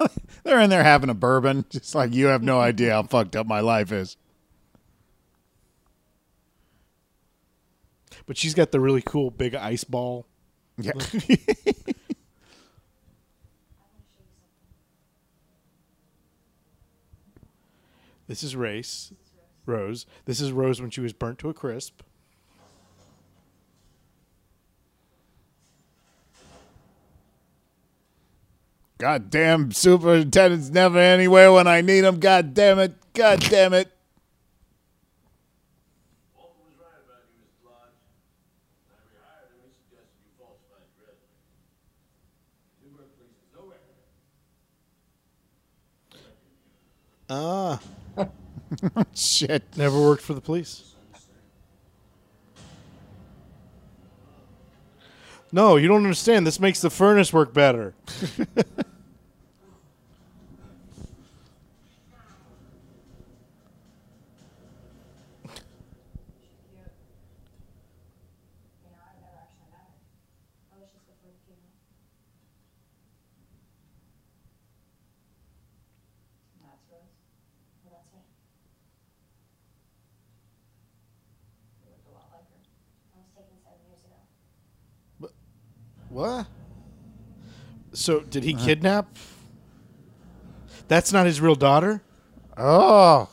They're 0.44 0.60
in 0.60 0.70
there 0.70 0.82
having 0.84 1.10
a 1.10 1.14
bourbon, 1.14 1.64
just 1.70 1.94
like 1.94 2.12
you 2.14 2.26
have 2.26 2.42
no 2.42 2.60
idea 2.60 2.92
how 2.92 3.02
fucked 3.04 3.36
up 3.36 3.46
my 3.46 3.60
life 3.60 3.92
is. 3.92 4.16
But 8.26 8.36
she's 8.36 8.54
got 8.54 8.70
the 8.72 8.80
really 8.80 9.02
cool 9.02 9.30
big 9.30 9.54
ice 9.54 9.84
ball. 9.84 10.26
Yeah. 10.78 10.92
This 18.28 18.42
is 18.42 18.56
Race. 18.56 19.12
Rose. 19.66 20.06
This 20.24 20.40
is 20.40 20.52
Rose 20.52 20.80
when 20.80 20.90
she 20.90 21.00
was 21.00 21.12
burnt 21.12 21.38
to 21.40 21.48
a 21.48 21.54
crisp. 21.54 22.02
Goddamn 28.98 29.72
superintendent's 29.72 30.70
never 30.70 30.98
anywhere 30.98 31.52
when 31.52 31.66
I 31.66 31.80
need 31.80 32.04
him. 32.04 32.20
God 32.20 32.54
damn 32.54 32.78
it. 32.78 32.94
God 33.14 33.40
damn 33.40 33.72
it. 33.72 33.90
Walter 36.36 36.54
was 36.64 36.74
right 36.78 37.02
about 37.04 37.26
you, 37.26 37.42
Mr. 37.42 37.66
Lodge. 37.66 37.98
When 38.86 38.94
I 38.94 39.02
rehired 39.10 39.50
him, 39.50 39.58
he 39.66 39.70
suggested 39.74 40.22
you 40.22 40.30
falsified 40.38 40.86
your 40.94 41.10
resume. 41.10 41.34
Newburgh 42.84 43.10
Police 43.18 43.34
has 43.42 43.50
no 43.58 43.62
record. 43.66 43.98
Ah. 47.28 47.80
Shit. 49.14 49.62
Never 49.76 50.00
worked 50.00 50.22
for 50.22 50.34
the 50.34 50.40
police. 50.40 50.94
No, 55.54 55.76
you 55.76 55.86
don't 55.86 55.98
understand. 55.98 56.46
This 56.46 56.58
makes 56.58 56.80
the 56.80 56.90
furnace 56.90 57.32
work 57.32 57.52
better. 57.52 57.94
You 68.82 68.90
know, 68.90 68.98
I've 69.04 69.20
never 69.20 69.38
actually 69.38 69.68
met 69.70 69.84
her. 69.86 69.94
I 70.72 70.80
was 70.80 70.88
just 70.92 71.06
before 71.06 71.30
the 71.30 71.40
funeral. 71.44 71.70
That's 76.62 76.82
Rose. 76.90 77.12
Well, 77.84 77.92
that's 77.94 78.10
me. 78.16 78.22
You 81.84 81.92
look 81.92 82.04
a 82.08 82.12
lot 82.16 82.28
like 82.32 82.48
her. 82.50 82.60
I 83.12 83.16
was 83.20 83.30
taken 83.36 83.56
seven 83.62 83.82
years 83.86 84.02
ago. 84.08 84.18
What? 86.22 86.46
So, 87.94 88.20
did 88.20 88.44
he 88.44 88.54
uh, 88.54 88.64
kidnap? 88.64 89.16
That's 90.86 91.12
not 91.12 91.26
his 91.26 91.40
real 91.40 91.56
daughter? 91.56 92.00
Oh. 92.56 93.28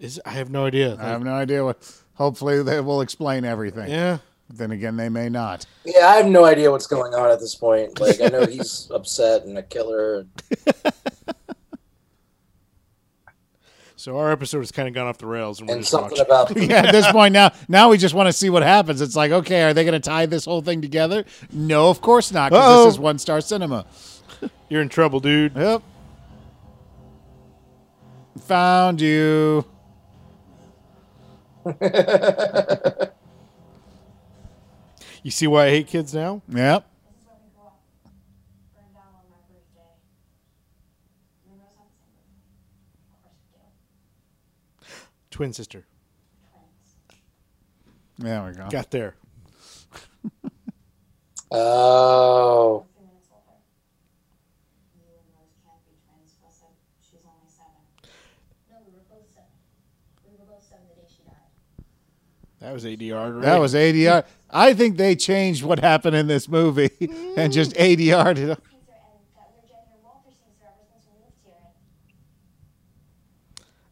Is 0.00 0.18
I 0.24 0.30
have 0.30 0.48
no 0.48 0.64
idea. 0.64 0.96
I 0.98 1.08
have 1.08 1.22
no 1.22 1.34
idea 1.34 1.62
what. 1.66 1.86
Hopefully, 2.14 2.62
they 2.62 2.80
will 2.80 3.02
explain 3.02 3.44
everything. 3.44 3.90
yeah. 3.90 4.18
Then 4.48 4.70
again, 4.70 4.96
they 4.96 5.10
may 5.10 5.28
not. 5.28 5.66
Yeah, 5.84 6.06
I 6.06 6.16
have 6.16 6.26
no 6.26 6.46
idea 6.46 6.70
what's 6.70 6.86
going 6.86 7.12
on 7.12 7.30
at 7.30 7.40
this 7.40 7.54
point. 7.54 8.00
Like, 8.00 8.22
I 8.22 8.28
know 8.28 8.46
he's 8.46 8.88
upset 8.94 9.44
and 9.44 9.58
a 9.58 9.62
killer. 9.62 10.26
So 14.02 14.18
our 14.18 14.32
episode 14.32 14.58
has 14.58 14.72
kind 14.72 14.88
of 14.88 14.94
gone 14.94 15.06
off 15.06 15.18
the 15.18 15.28
rails, 15.28 15.60
and 15.60 15.68
we're 15.68 15.76
And 15.76 15.82
just 15.84 15.92
something 15.92 16.18
watching. 16.18 16.26
about 16.26 16.56
Yeah, 16.70 16.86
at 16.88 16.90
this 16.90 17.06
point 17.12 17.32
now, 17.32 17.52
now 17.68 17.88
we 17.88 17.98
just 17.98 18.16
want 18.16 18.26
to 18.26 18.32
see 18.32 18.50
what 18.50 18.64
happens. 18.64 19.00
It's 19.00 19.14
like, 19.14 19.30
okay, 19.30 19.62
are 19.62 19.72
they 19.72 19.84
going 19.84 19.92
to 19.92 20.00
tie 20.00 20.26
this 20.26 20.44
whole 20.44 20.60
thing 20.60 20.82
together? 20.82 21.24
No, 21.52 21.88
of 21.88 22.00
course 22.00 22.32
not, 22.32 22.50
because 22.50 22.86
this 22.86 22.94
is 22.94 22.98
one 22.98 23.20
star 23.20 23.40
cinema. 23.40 23.86
You're 24.68 24.82
in 24.82 24.88
trouble, 24.88 25.20
dude. 25.20 25.54
Yep. 25.54 25.82
Found 28.48 29.00
you. 29.00 29.64
You 35.22 35.30
see 35.30 35.46
why 35.46 35.66
I 35.66 35.70
hate 35.70 35.86
kids 35.86 36.12
now? 36.12 36.42
Yep. 36.48 36.84
This 37.06 37.20
is 37.20 37.26
where 37.28 37.36
we 37.40 37.50
grew 37.54 37.66
up. 37.68 37.78
Burned 38.74 38.94
down 38.94 39.14
on 39.14 39.30
my 39.30 39.38
birthday. 39.46 39.94
Me 41.46 41.52
and 41.52 41.60
Rose 41.62 41.76
have 41.78 41.86
the 41.86 42.02
same 42.02 42.18
birthday. 42.42 42.50
Of 43.06 43.22
course 43.22 43.38
we 43.46 43.54
do. 43.54 43.62
Twin 45.32 45.52
sister. 45.52 45.84
There 48.18 48.44
we 48.44 48.52
go. 48.52 48.68
Got 48.70 48.90
there. 48.92 49.14
Oh. 51.54 52.86
Three 52.96 53.04
minutes 53.04 53.28
older. 53.30 53.58
You 54.96 55.04
and 55.04 55.28
Rose 55.36 55.52
can't 55.62 55.84
be 55.84 55.92
twins, 56.00 56.32
Phil 56.40 56.48
said. 56.48 56.72
She's 57.02 57.20
only 57.28 57.44
seven. 57.52 57.76
No, 58.70 58.76
we 58.86 58.92
were 58.96 59.04
both 59.10 59.28
seven. 59.28 59.52
We 60.24 60.32
were 60.38 60.46
both 60.50 60.64
seven 60.64 60.84
the 60.88 60.94
day 61.02 61.08
she 61.14 61.22
died. 61.24 61.52
That 62.60 62.72
was 62.72 62.86
ADR. 62.86 63.42
That 63.42 63.60
was 63.60 63.74
ADR. 63.74 64.24
I 64.48 64.72
think 64.72 64.96
they 64.96 65.14
changed 65.14 65.62
what 65.62 65.78
happened 65.80 66.16
in 66.16 66.26
this 66.26 66.48
movie 66.48 66.88
and 67.36 67.52
just 67.52 67.74
ADR'd 67.74 68.38
it. 68.38 68.40
Seen 68.40 68.48
her 68.48 68.56
and 68.56 68.56
that 69.36 69.52
weird 69.52 69.68
janitor 69.68 70.00
Walter 70.02 70.30
sees 70.32 70.56
her 70.62 70.68
ever 70.72 70.88
since 70.88 71.04
we 71.04 71.20
moved 71.20 71.36
here. 71.44 71.60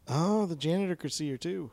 Oh, 0.13 0.45
the 0.45 0.57
janitor 0.57 0.95
could 0.97 1.13
see 1.13 1.29
her 1.31 1.37
too. 1.37 1.71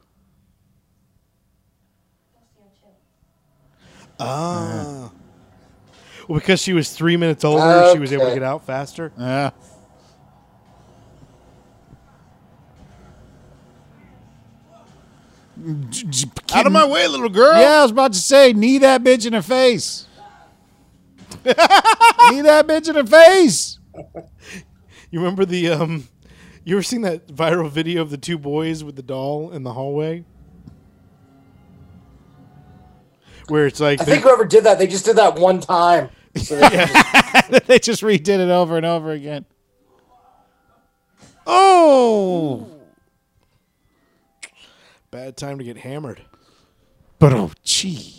he'll 2.32 2.40
see 2.47 2.62
her 2.62 2.70
too. 2.81 4.16
Ah. 4.20 5.10
Well, 6.28 6.39
because 6.39 6.62
she 6.62 6.73
was 6.73 6.90
three 6.93 7.16
minutes 7.16 7.44
older, 7.44 7.90
she 7.93 7.98
was 7.98 8.12
able 8.12 8.23
to 8.23 8.27
Okay. 8.28 8.35
get 8.35 8.43
out 8.44 8.65
faster. 8.65 9.12
Yeah. 9.19 9.51
Out 16.55 16.66
of 16.66 16.73
my 16.73 16.86
way, 16.86 17.06
little 17.09 17.28
girl. 17.28 17.60
Yeah, 17.60 17.81
I 17.81 17.82
was 17.82 17.90
about 17.90 18.12
to 18.12 18.19
say, 18.19 18.52
knee 18.52 18.78
that 18.78 19.02
bitch 19.02 19.27
in 19.27 19.32
her 19.32 19.43
face. 19.43 20.06
knee 21.44 21.52
that 22.43 22.66
bitch 22.66 22.89
in 22.89 22.94
her 22.94 23.06
face. 23.06 23.78
You 25.10 25.19
remember 25.20 25.44
the 25.44 25.70
um 25.70 26.09
you 26.68 26.76
ever 26.76 26.82
seen 26.82 27.00
that 27.02 27.26
viral 27.28 27.70
video 27.70 28.02
of 28.02 28.10
the 28.10 28.18
two 28.18 28.36
boys 28.38 28.84
with 28.84 28.96
the 28.96 29.02
doll 29.02 29.50
in 29.52 29.62
the 29.62 29.72
hallway? 29.72 30.24
Where 33.48 33.66
it's 33.66 33.80
like 33.80 34.00
I 34.00 34.04
they- 34.04 34.12
think 34.12 34.24
whoever 34.24 34.44
did 34.44 34.64
that, 34.64 34.78
they 34.78 34.86
just 34.86 35.04
did 35.06 35.16
that 35.16 35.36
one 35.38 35.60
time. 35.60 36.10
So 36.36 36.56
they 36.56 36.68
can 36.68 36.88
just- 36.88 37.66
they 37.66 37.78
just 37.78 38.02
redid 38.02 38.28
it 38.40 38.50
over 38.50 38.76
and 38.76 38.84
over 38.84 39.12
again. 39.12 39.46
Oh, 41.46 42.68
bad 45.10 45.38
time 45.38 45.56
to 45.56 45.64
get 45.64 45.78
hammered. 45.78 46.20
but 47.18 47.32
oh, 47.32 47.50
gee. 47.64 48.17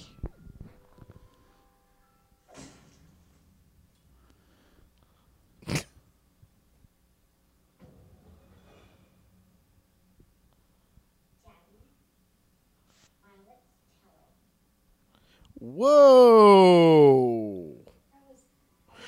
Whoa. 15.80 17.72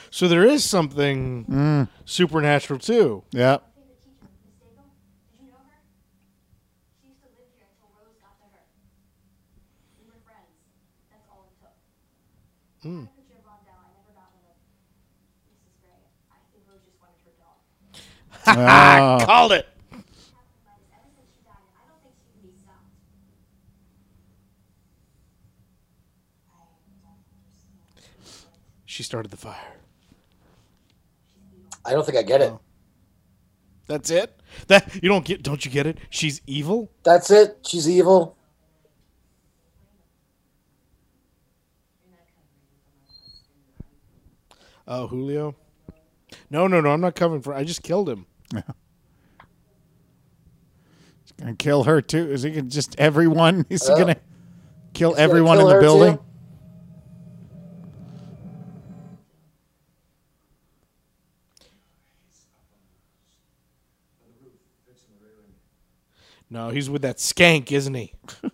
So 0.10 0.30
there 0.30 0.46
is 0.46 0.64
something 0.64 1.44
mm. 1.44 1.90
supernatural 2.06 2.80
too. 2.80 3.26
Yeah. 3.32 3.58
favorite 3.76 4.00
teacher, 4.00 4.32
Miss 4.40 4.56
Daigle. 4.56 4.88
Did 5.36 5.44
you 5.44 5.52
know 5.52 5.60
her? 5.68 5.84
She 7.04 7.12
used 7.12 7.20
to 7.20 7.28
live 7.36 7.52
here 7.60 7.68
until 7.68 7.92
Rose 8.00 8.16
got 8.24 8.40
to 8.40 8.48
her. 8.56 8.64
We 10.00 10.08
were 10.08 10.24
friends. 10.24 10.48
That's 11.12 11.28
all 11.28 11.44
it 11.44 11.60
took. 11.60 11.76
I 11.76 13.04
had 13.04 13.04
a 13.04 13.20
picture 13.20 13.36
of 13.36 13.44
Rondell. 13.52 13.76
I 13.76 13.92
never 13.92 14.16
got 14.16 14.32
one 14.32 14.48
of 14.48 14.56
Mrs. 15.52 15.76
Gray. 15.84 16.08
I 16.32 16.40
think 16.56 16.64
Rose 16.72 16.88
just 16.88 16.96
wanted 17.04 17.20
her 17.28 17.36
dog. 17.36 17.60
Oh. 18.48 19.28
Called 19.28 19.52
it. 19.60 19.68
Happened 19.92 20.64
by 20.64 20.80
this 20.80 20.88
ever 20.96 21.12
since 21.20 21.36
she 21.36 21.44
died, 21.44 21.68
and 21.68 21.76
I 21.76 21.92
don't 21.92 22.00
think 22.00 22.16
she 22.16 22.32
can 22.32 22.48
be 22.48 22.56
stopped. 22.56 22.96
She 29.02 29.06
started 29.06 29.32
the 29.32 29.38
fire. 29.38 29.74
I 31.84 31.90
don't 31.94 32.06
think 32.06 32.20
I 32.20 32.22
get 32.22 32.40
it. 32.40 32.54
That's 33.88 34.12
it. 34.12 34.40
That 34.68 34.94
you 35.02 35.10
don't 35.10 35.26
get. 35.26 35.42
Don't 35.42 35.66
you 35.66 35.72
get 35.72 35.88
it? 35.88 35.98
She's 36.12 36.40
evil. 36.46 36.92
That's 37.02 37.32
it. 37.32 37.58
She's 37.68 37.90
evil. 37.90 38.38
Oh, 44.88 45.08
Julio. 45.08 45.56
No, 46.52 46.68
no, 46.68 46.80
no. 46.80 46.92
I'm 46.92 47.02
not 47.02 47.16
covering 47.16 47.42
for. 47.42 47.56
I 47.56 47.64
just 47.64 47.82
killed 47.82 48.08
him. 48.08 48.28
He's 48.54 48.62
Gonna 51.40 51.56
kill 51.56 51.86
her 51.86 52.04
too. 52.04 52.32
Is 52.32 52.44
he 52.44 52.52
gonna 52.52 52.70
just 52.70 52.96
everyone? 53.00 53.66
Is 53.72 53.88
he 53.88 53.94
Uh, 53.94 53.98
gonna 53.98 54.16
kill 54.94 55.12
gonna 55.14 55.24
everyone 55.24 55.58
kill 55.58 55.70
in 55.72 55.76
the 55.76 55.82
building? 55.82 56.18
too? 56.18 56.24
No, 66.52 66.70
he's 66.70 66.90
with 66.90 67.02
that 67.04 67.18
skank, 67.18 67.72
isn't 67.72 67.94
he? 67.96 68.14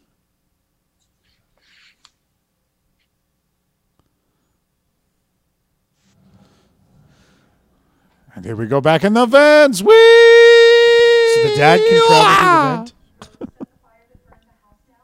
And 8.36 8.46
here 8.46 8.56
we 8.56 8.68
go 8.68 8.82
back 8.82 9.04
in 9.04 9.14
the 9.14 9.26
vents. 9.26 9.82
Whee! 9.82 9.90
So 9.90 11.50
the 11.50 11.56
dad 11.58 11.80
can 11.80 12.08
travel 12.08 12.86
through 12.86 13.38
the 13.40 13.46
vent. 13.48 13.58
Fire 13.82 14.06
that 14.14 14.30
burned 14.30 14.42
the 14.46 14.54
house 14.62 14.82
down 14.88 14.98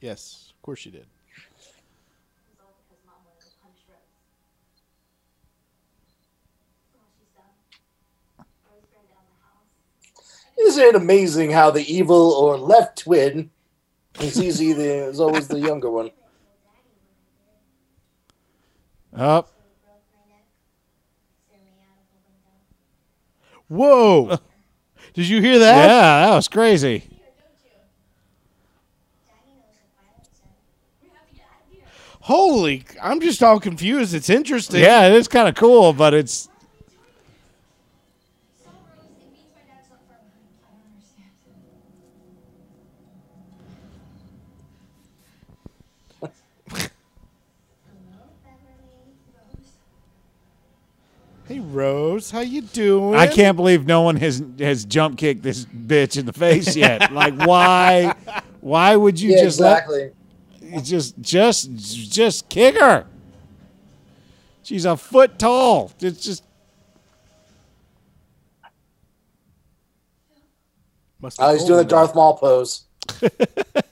Yes, 0.00 0.52
of 0.56 0.62
course 0.62 0.78
she 0.78 0.90
did. 0.90 1.04
was 1.04 2.56
all 2.64 2.72
because 2.88 3.04
Mom 3.04 3.16
wanted 3.28 3.44
to 3.44 3.52
punish 3.60 3.84
Rose. 3.84 4.00
Well, 6.96 7.04
she's 7.20 7.28
done. 7.36 7.52
Rose 8.64 8.86
burned 8.88 9.12
down 9.12 9.28
the 9.28 9.36
house. 9.44 10.40
Isn't 10.66 10.84
it 10.84 10.94
amazing 10.94 11.50
how 11.50 11.70
the 11.70 11.82
evil 11.92 12.32
or 12.32 12.56
left 12.56 12.98
twin 12.98 13.50
is 14.20 14.40
easy? 14.40 14.72
The 14.72 15.08
is 15.08 15.20
always 15.20 15.48
the 15.48 15.58
younger 15.58 15.90
one. 15.90 16.10
Up. 19.16 19.50
broke 19.82 19.96
my 20.14 20.20
neck, 20.32 20.44
threw 21.48 21.58
me 21.58 21.72
out 21.82 21.98
of 21.98 22.08
the 23.68 23.78
window. 23.78 24.28
Whoa! 24.28 24.38
Did 25.14 25.28
you 25.28 25.40
hear 25.40 25.58
that? 25.58 25.88
Yeah, 25.88 26.26
that 26.26 26.34
was 26.36 26.46
crazy. 26.46 26.98
Daddy 26.98 27.08
knows 29.56 29.76
what 29.80 29.90
Violet 29.96 30.28
said. 30.30 30.48
We 31.02 31.08
have 31.08 31.26
to 31.28 31.34
get 31.34 31.44
out 31.44 31.66
of 31.66 31.72
here. 31.74 31.84
Holy! 32.20 32.84
I'm 33.02 33.20
just 33.20 33.42
all 33.42 33.58
confused. 33.58 34.14
It's 34.14 34.30
interesting. 34.30 34.80
Yeah, 34.80 35.08
it 35.08 35.14
is 35.14 35.26
kind 35.26 35.48
of 35.48 35.56
cool, 35.56 35.92
but 35.92 36.14
it's 36.14 36.48
Hey 51.50 51.58
Rose, 51.58 52.30
how 52.30 52.42
you 52.42 52.62
doing? 52.62 53.16
I 53.18 53.26
can't 53.26 53.56
believe 53.56 53.84
no 53.84 54.02
one 54.02 54.14
has 54.14 54.40
has 54.60 54.84
jump 54.84 55.18
kicked 55.18 55.42
this 55.42 55.64
bitch 55.64 56.16
in 56.16 56.24
the 56.24 56.32
face 56.32 56.76
yet. 56.76 57.12
like 57.12 57.34
why 57.34 58.14
why 58.60 58.94
would 58.94 59.20
you 59.20 59.32
Yeah, 59.32 59.42
just 59.42 59.58
exactly. 59.58 60.12
let 60.62 60.84
just 60.84 61.20
just 61.20 61.74
just 62.12 62.48
kick 62.48 62.76
her? 62.76 63.04
She's 64.62 64.84
a 64.84 64.96
foot 64.96 65.40
tall. 65.40 65.90
It's 65.98 66.22
just 66.24 66.44
Must 71.20 71.36
be 71.36 71.42
Oh, 71.42 71.52
he's 71.52 71.64
doing 71.64 71.78
the. 71.78 71.84
Darth 71.84 72.14
Maul 72.14 72.36
pose. 72.36 72.84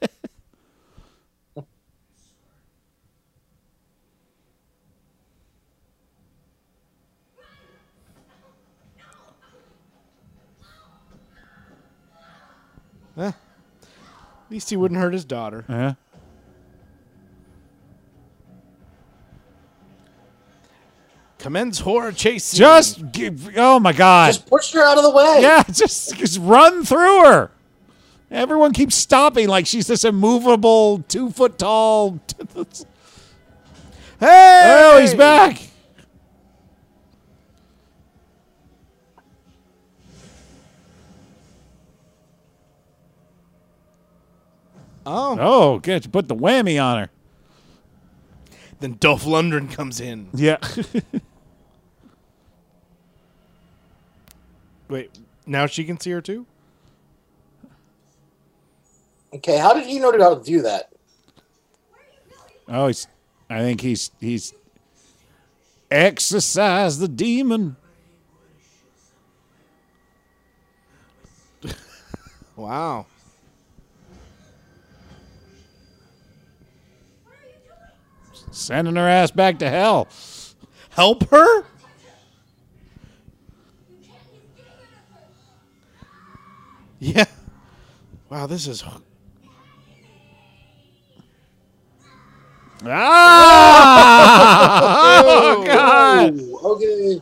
least 14.51 14.70
he 14.70 14.77
wouldn't 14.77 15.01
hurt 15.01 15.12
his 15.12 15.25
daughter. 15.25 15.65
yeah. 15.69 15.95
Commence 21.39 21.79
horror 21.79 22.11
chasing. 22.11 22.59
Just 22.59 23.12
give, 23.12 23.57
oh 23.57 23.79
my 23.79 23.93
god. 23.93 24.33
Just 24.33 24.47
push 24.47 24.73
her 24.73 24.83
out 24.83 24.99
of 24.99 25.05
the 25.05 25.11
way. 25.11 25.39
yeah, 25.41 25.62
just 25.70 26.16
just 26.16 26.39
run 26.41 26.85
through 26.85 27.25
her. 27.25 27.51
Everyone 28.31 28.73
keeps 28.73 28.95
stopping 28.97 29.49
like 29.49 29.66
she's 29.66 29.87
this 29.87 30.05
immovable, 30.05 30.99
two 31.09 31.31
foot 31.31 31.57
tall. 31.59 32.19
hey! 34.20 34.62
Oh, 34.66 34.99
he's 35.01 35.15
back. 35.15 35.62
Oh, 45.11 45.37
Oh, 45.41 45.79
good. 45.79 46.05
You 46.05 46.11
put 46.11 46.29
the 46.29 46.37
whammy 46.37 46.83
on 46.83 46.99
her. 46.99 47.11
then 48.81 48.97
Dolph 49.01 49.25
Lundgren 49.25 49.73
comes 49.73 50.01
in. 50.01 50.29
Yeah. 50.35 50.59
Wait, 54.89 55.19
now 55.47 55.65
she 55.67 55.85
can 55.85 55.99
see 55.99 56.11
her 56.11 56.21
too. 56.21 56.45
Okay, 59.35 59.59
how 59.59 59.75
did 59.75 59.87
he 59.87 59.99
know 59.99 60.13
how 60.19 60.35
to 60.35 60.45
do 60.45 60.63
that? 60.63 60.91
oh, 62.69 62.89
he's. 62.89 63.07
I 63.51 63.61
think 63.61 63.81
he's 63.81 64.11
he's 64.21 64.53
exorcise 65.91 66.99
the 66.99 67.09
demon. 67.09 67.77
Wow. 72.57 73.07
Sending 78.51 78.97
her 78.97 79.09
ass 79.09 79.31
back 79.31 79.59
to 79.61 79.69
hell. 79.69 80.09
Help 80.91 81.29
her? 81.31 81.65
Yeah. 86.99 87.27
Wow, 88.29 88.47
this 88.47 88.66
is 88.66 88.83
Ah! 92.85 94.12
oh 95.25 95.65
God! 95.65 96.41
Okay. 96.65 97.20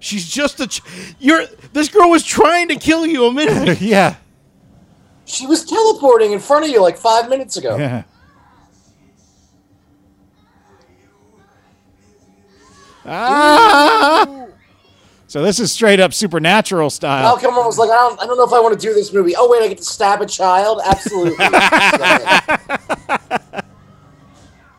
She's 0.00 0.28
just 0.28 0.60
a. 0.60 0.66
Ch- 0.66 0.82
you're. 1.18 1.46
This 1.72 1.88
girl 1.88 2.10
was 2.10 2.24
trying 2.24 2.68
to 2.68 2.76
kill 2.76 3.06
you 3.06 3.26
a 3.26 3.32
minute. 3.32 3.68
ago. 3.68 3.72
yeah. 3.80 4.16
She 5.24 5.46
was 5.46 5.64
teleporting 5.64 6.32
in 6.32 6.40
front 6.40 6.64
of 6.64 6.70
you 6.70 6.82
like 6.82 6.96
five 6.96 7.28
minutes 7.28 7.56
ago. 7.56 7.76
Yeah. 7.76 8.02
Ah! 13.06 14.46
So 15.26 15.42
this 15.42 15.58
is 15.58 15.72
straight 15.72 15.98
up 15.98 16.12
supernatural 16.12 16.90
style. 16.90 17.22
Malcolm 17.22 17.54
was 17.54 17.78
like, 17.78 17.88
I 17.90 17.94
don't, 17.94 18.20
I 18.22 18.26
don't 18.26 18.36
know 18.36 18.44
if 18.44 18.52
I 18.52 18.60
want 18.60 18.78
to 18.78 18.86
do 18.86 18.92
this 18.92 19.12
movie. 19.14 19.34
Oh 19.36 19.50
wait, 19.50 19.62
I 19.62 19.68
get 19.68 19.78
to 19.78 19.84
stab 19.84 20.20
a 20.20 20.26
child. 20.26 20.80
Absolutely. 20.84 21.36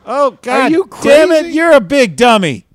Oh 0.06 0.32
God! 0.42 0.70
you 0.72 0.90
Damn 1.02 1.32
it! 1.32 1.42
crazy? 1.44 1.56
You're 1.56 1.72
a 1.72 1.80
big 1.80 2.18
dummy. 2.18 2.66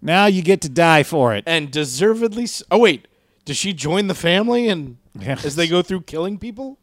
Now 0.00 0.26
you 0.26 0.42
get 0.42 0.60
to 0.60 0.68
die 0.68 1.02
for 1.02 1.34
it. 1.34 1.42
and 1.46 1.70
deservedly. 1.72 2.44
s 2.44 2.62
oh 2.70 2.78
wait, 2.78 3.08
does 3.44 3.56
she 3.56 3.72
join 3.72 4.06
the 4.06 4.14
family 4.14 4.68
and 4.68 4.96
Yeah. 5.18 5.38
as 5.42 5.56
they 5.56 5.66
go 5.66 5.82
through 5.82 6.02
killing 6.02 6.38
people? 6.38 6.77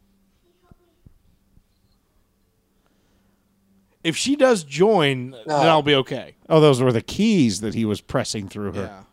If 4.06 4.16
she 4.16 4.36
does 4.36 4.64
join, 4.64 5.32
then 5.32 5.66
I'll 5.66 5.82
be 5.82 5.96
okay. 5.96 6.36
Oh, 6.48 6.60
those 6.60 6.80
were 6.80 6.92
the 6.92 7.02
keys 7.02 7.62
that 7.62 7.74
he 7.74 7.86
was 7.86 8.02
pressing 8.02 8.48
through 8.48 8.74
her. 8.74 8.84
Yeah. 8.84 9.04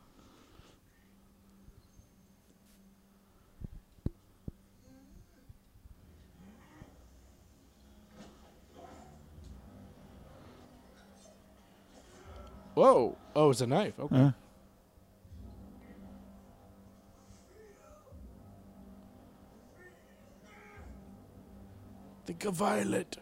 Whoa. 12.75 13.17
Oh, 13.35 13.49
it's 13.49 13.63
a 13.63 13.67
knife. 13.67 13.99
Okay. 13.99 14.15
Huh? 14.15 14.33
Think 22.27 22.45
of 22.45 22.55
Violet. 22.57 23.22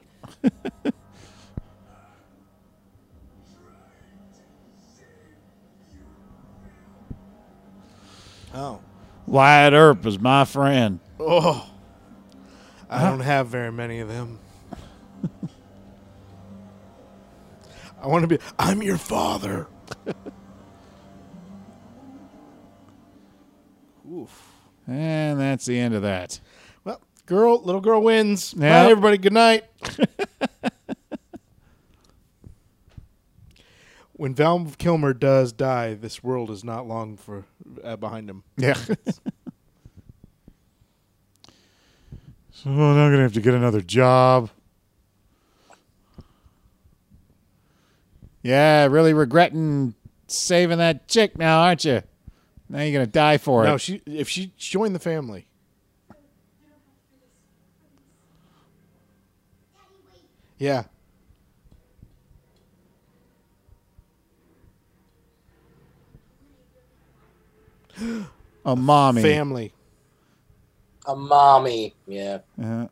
Wyatt 9.30 9.72
Earp 9.74 10.04
is 10.06 10.18
my 10.18 10.44
friend. 10.44 10.98
Oh. 11.20 11.70
I 12.88 13.08
don't 13.08 13.20
have 13.20 13.46
very 13.46 13.70
many 13.70 14.00
of 14.00 14.08
them. 14.08 14.40
I 18.02 18.08
want 18.08 18.22
to 18.22 18.26
be. 18.26 18.38
I'm 18.58 18.82
your 18.82 18.96
father. 18.96 19.68
Oof. 24.12 24.52
And 24.88 25.38
that's 25.38 25.64
the 25.64 25.78
end 25.78 25.94
of 25.94 26.02
that. 26.02 26.40
Well, 26.82 27.00
girl, 27.26 27.62
little 27.62 27.80
girl 27.80 28.02
wins. 28.02 28.52
Yeah. 28.56 28.86
Bye, 28.86 28.90
everybody. 28.90 29.16
Good 29.18 29.32
night. 29.32 29.69
When 34.20 34.34
Val 34.34 34.70
Kilmer 34.76 35.14
does 35.14 35.50
die, 35.50 35.94
this 35.94 36.22
world 36.22 36.50
is 36.50 36.62
not 36.62 36.86
long 36.86 37.16
for 37.16 37.46
uh, 37.82 37.96
behind 37.96 38.28
him. 38.28 38.44
Yeah. 38.58 38.74
so 38.74 38.92
now 42.66 42.90
I'm 42.90 43.10
gonna 43.10 43.22
have 43.22 43.32
to 43.32 43.40
get 43.40 43.54
another 43.54 43.80
job. 43.80 44.50
Yeah, 48.42 48.88
really 48.88 49.14
regretting 49.14 49.94
saving 50.26 50.76
that 50.76 51.08
chick 51.08 51.38
now, 51.38 51.62
aren't 51.62 51.86
you? 51.86 52.02
Now 52.68 52.82
you're 52.82 52.92
gonna 52.92 53.06
die 53.06 53.38
for 53.38 53.64
No, 53.64 53.70
it. 53.70 53.72
No, 53.72 53.78
she 53.78 54.02
if 54.04 54.28
she 54.28 54.52
joined 54.58 54.94
the 54.94 54.98
family. 54.98 55.46
Yeah. 60.58 60.84
A 68.64 68.76
mommy. 68.76 69.22
Family. 69.22 69.72
A 71.06 71.16
mommy. 71.16 71.94
Yeah. 72.06 72.38
Uh, 72.62 72.86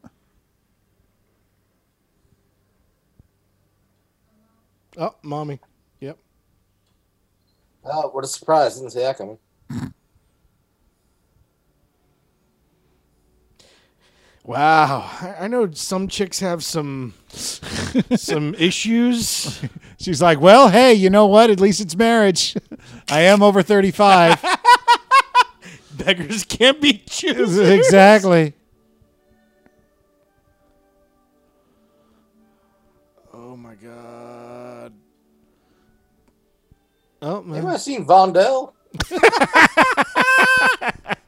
Oh, 5.01 5.15
mommy. 5.23 5.61
Yep. 6.01 6.19
Oh, 7.85 8.09
what 8.09 8.25
a 8.25 8.27
surprise. 8.27 8.75
Didn't 8.77 8.91
see 8.91 8.99
that 8.99 9.17
coming. 9.17 9.39
Wow. 14.45 15.09
I, 15.21 15.45
I 15.45 15.47
know 15.49 15.71
some 15.73 16.09
chicks 16.09 16.41
have 16.41 16.65
some 16.65 17.15
some 17.29 18.55
issues. 18.59 19.61
she's 20.01 20.23
like, 20.23 20.41
well, 20.41 20.69
hey, 20.71 20.95
you 20.95 21.11
know 21.11 21.27
what? 21.27 21.51
At 21.51 21.61
least 21.61 21.81
it's 21.81 21.95
marriage. 21.95 22.57
I 23.11 23.21
am 23.23 23.43
over 23.43 23.63
35. 23.63 24.43
Beggars 25.99 26.45
can't 26.45 26.81
be 26.81 27.03
choosers. 27.09 27.69
exactly. 27.69 28.55
Oh 33.33 33.57
my 33.57 33.75
god. 33.75 34.93
Oh 37.21 37.43
man. 37.43 37.63
Have 37.63 37.75
I 37.75 37.77
seen 37.77 38.07
Vondell? 38.07 38.73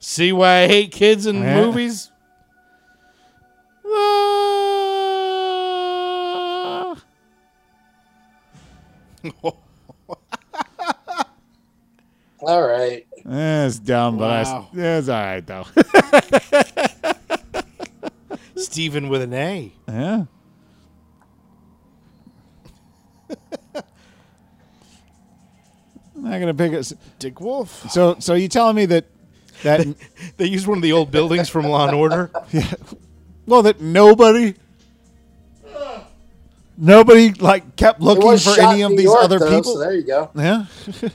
See 0.00 0.32
why 0.32 0.62
I 0.62 0.66
hate 0.68 0.92
kids 0.92 1.26
in 1.26 1.36
Yeah. 1.36 1.64
movies? 1.64 2.10
Ah. 3.90 3.94
All 12.40 12.62
right. 12.62 13.04
That's 13.24 13.80
dumb, 13.80 14.16
but 14.16 14.44
Wow. 14.46 14.68
I, 14.72 14.76
that's 14.76 15.08
all 15.08 15.20
right 15.20 15.44
though. 15.46 15.66
Steven 18.56 19.08
with 19.08 19.22
an 19.22 19.34
A. 19.34 19.72
yeah. 19.88 20.24
I'm 26.16 26.24
not 26.24 26.40
gonna 26.40 26.54
pick 26.54 26.72
it. 26.72 26.92
Dick 27.18 27.40
Wolf. 27.40 27.90
So, 27.90 28.16
so 28.18 28.34
you 28.34 28.48
telling 28.48 28.76
me 28.76 28.86
that 28.86 29.04
that 29.62 29.86
They 30.36 30.46
used 30.46 30.66
one 30.66 30.78
of 30.78 30.82
the 30.82 30.92
old 30.92 31.10
buildings 31.10 31.48
from 31.48 31.66
Law 31.66 31.86
and 31.86 31.96
Order. 31.96 32.30
Well 33.48 33.62
that 33.62 33.80
nobody 33.80 34.54
nobody 36.76 37.32
like 37.34 37.76
kept 37.76 38.00
looking 38.00 38.38
for 38.38 38.60
any 38.60 38.82
of 38.82 38.90
New 38.92 38.96
these 38.98 39.04
York, 39.06 39.24
other 39.24 39.38
though, 39.38 39.50
people? 39.50 39.74
So 39.74 39.78
there 39.80 39.94
you 39.94 40.02
go. 40.02 40.30
Yeah. 40.34 40.66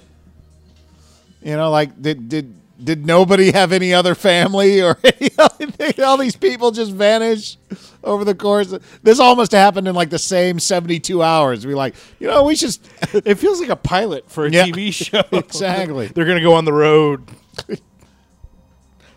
you 1.42 1.56
know, 1.56 1.70
like 1.72 2.02
did 2.02 2.30
did 2.30 2.54
did 2.84 3.06
nobody 3.06 3.52
have 3.52 3.72
any 3.72 3.94
other 3.94 4.14
family 4.16 4.82
or 4.84 4.98
any 5.04 5.30
other 5.38 5.68
thing? 5.68 6.04
All 6.04 6.18
these 6.18 6.36
people 6.36 6.72
just 6.72 6.92
vanish 6.92 7.58
over 8.04 8.26
the 8.26 8.36
course. 8.36 8.72
Of, 8.74 8.84
this 9.04 9.20
almost 9.20 9.52
happened 9.54 9.88
in 9.88 9.96
like 9.96 10.10
the 10.10 10.20
same 10.20 10.60
seventy-two 10.60 11.22
hours. 11.24 11.66
We 11.66 11.76
like, 11.76 11.96
you 12.20 12.28
know, 12.28 12.44
we 12.44 12.56
just 12.56 12.86
It 13.14 13.36
feels 13.36 13.62
like 13.62 13.70
a 13.70 13.76
pilot 13.78 14.30
for 14.30 14.46
a 14.46 14.52
Yeah. 14.52 14.66
TV 14.66 14.94
show. 14.94 15.24
Exactly. 15.32 16.08
They're 16.08 16.26
going 16.26 16.38
to 16.40 16.44
go 16.44 16.54
on 16.56 16.66
the 16.66 16.74
road. 16.74 17.24
oh, 17.70 17.76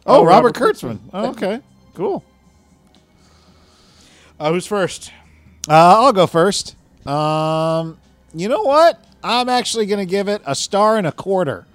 Oh, 0.08 0.24
Robert, 0.24 0.56
Robert 0.60 0.76
Kurtzman. 0.76 0.98
Oh, 1.12 1.30
okay, 1.30 1.60
cool. 1.94 2.22
Uh, 4.38 4.52
who's 4.52 4.66
first? 4.66 5.12
Uh, 5.68 6.04
I'll 6.04 6.12
go 6.12 6.26
first. 6.26 6.76
Um, 7.06 7.98
you 8.34 8.48
know 8.48 8.62
what? 8.62 9.02
I'm 9.24 9.48
actually 9.48 9.86
going 9.86 9.98
to 9.98 10.10
give 10.10 10.28
it 10.28 10.42
a 10.46 10.54
star 10.54 10.98
and 10.98 11.06
a 11.06 11.12
quarter, 11.12 11.66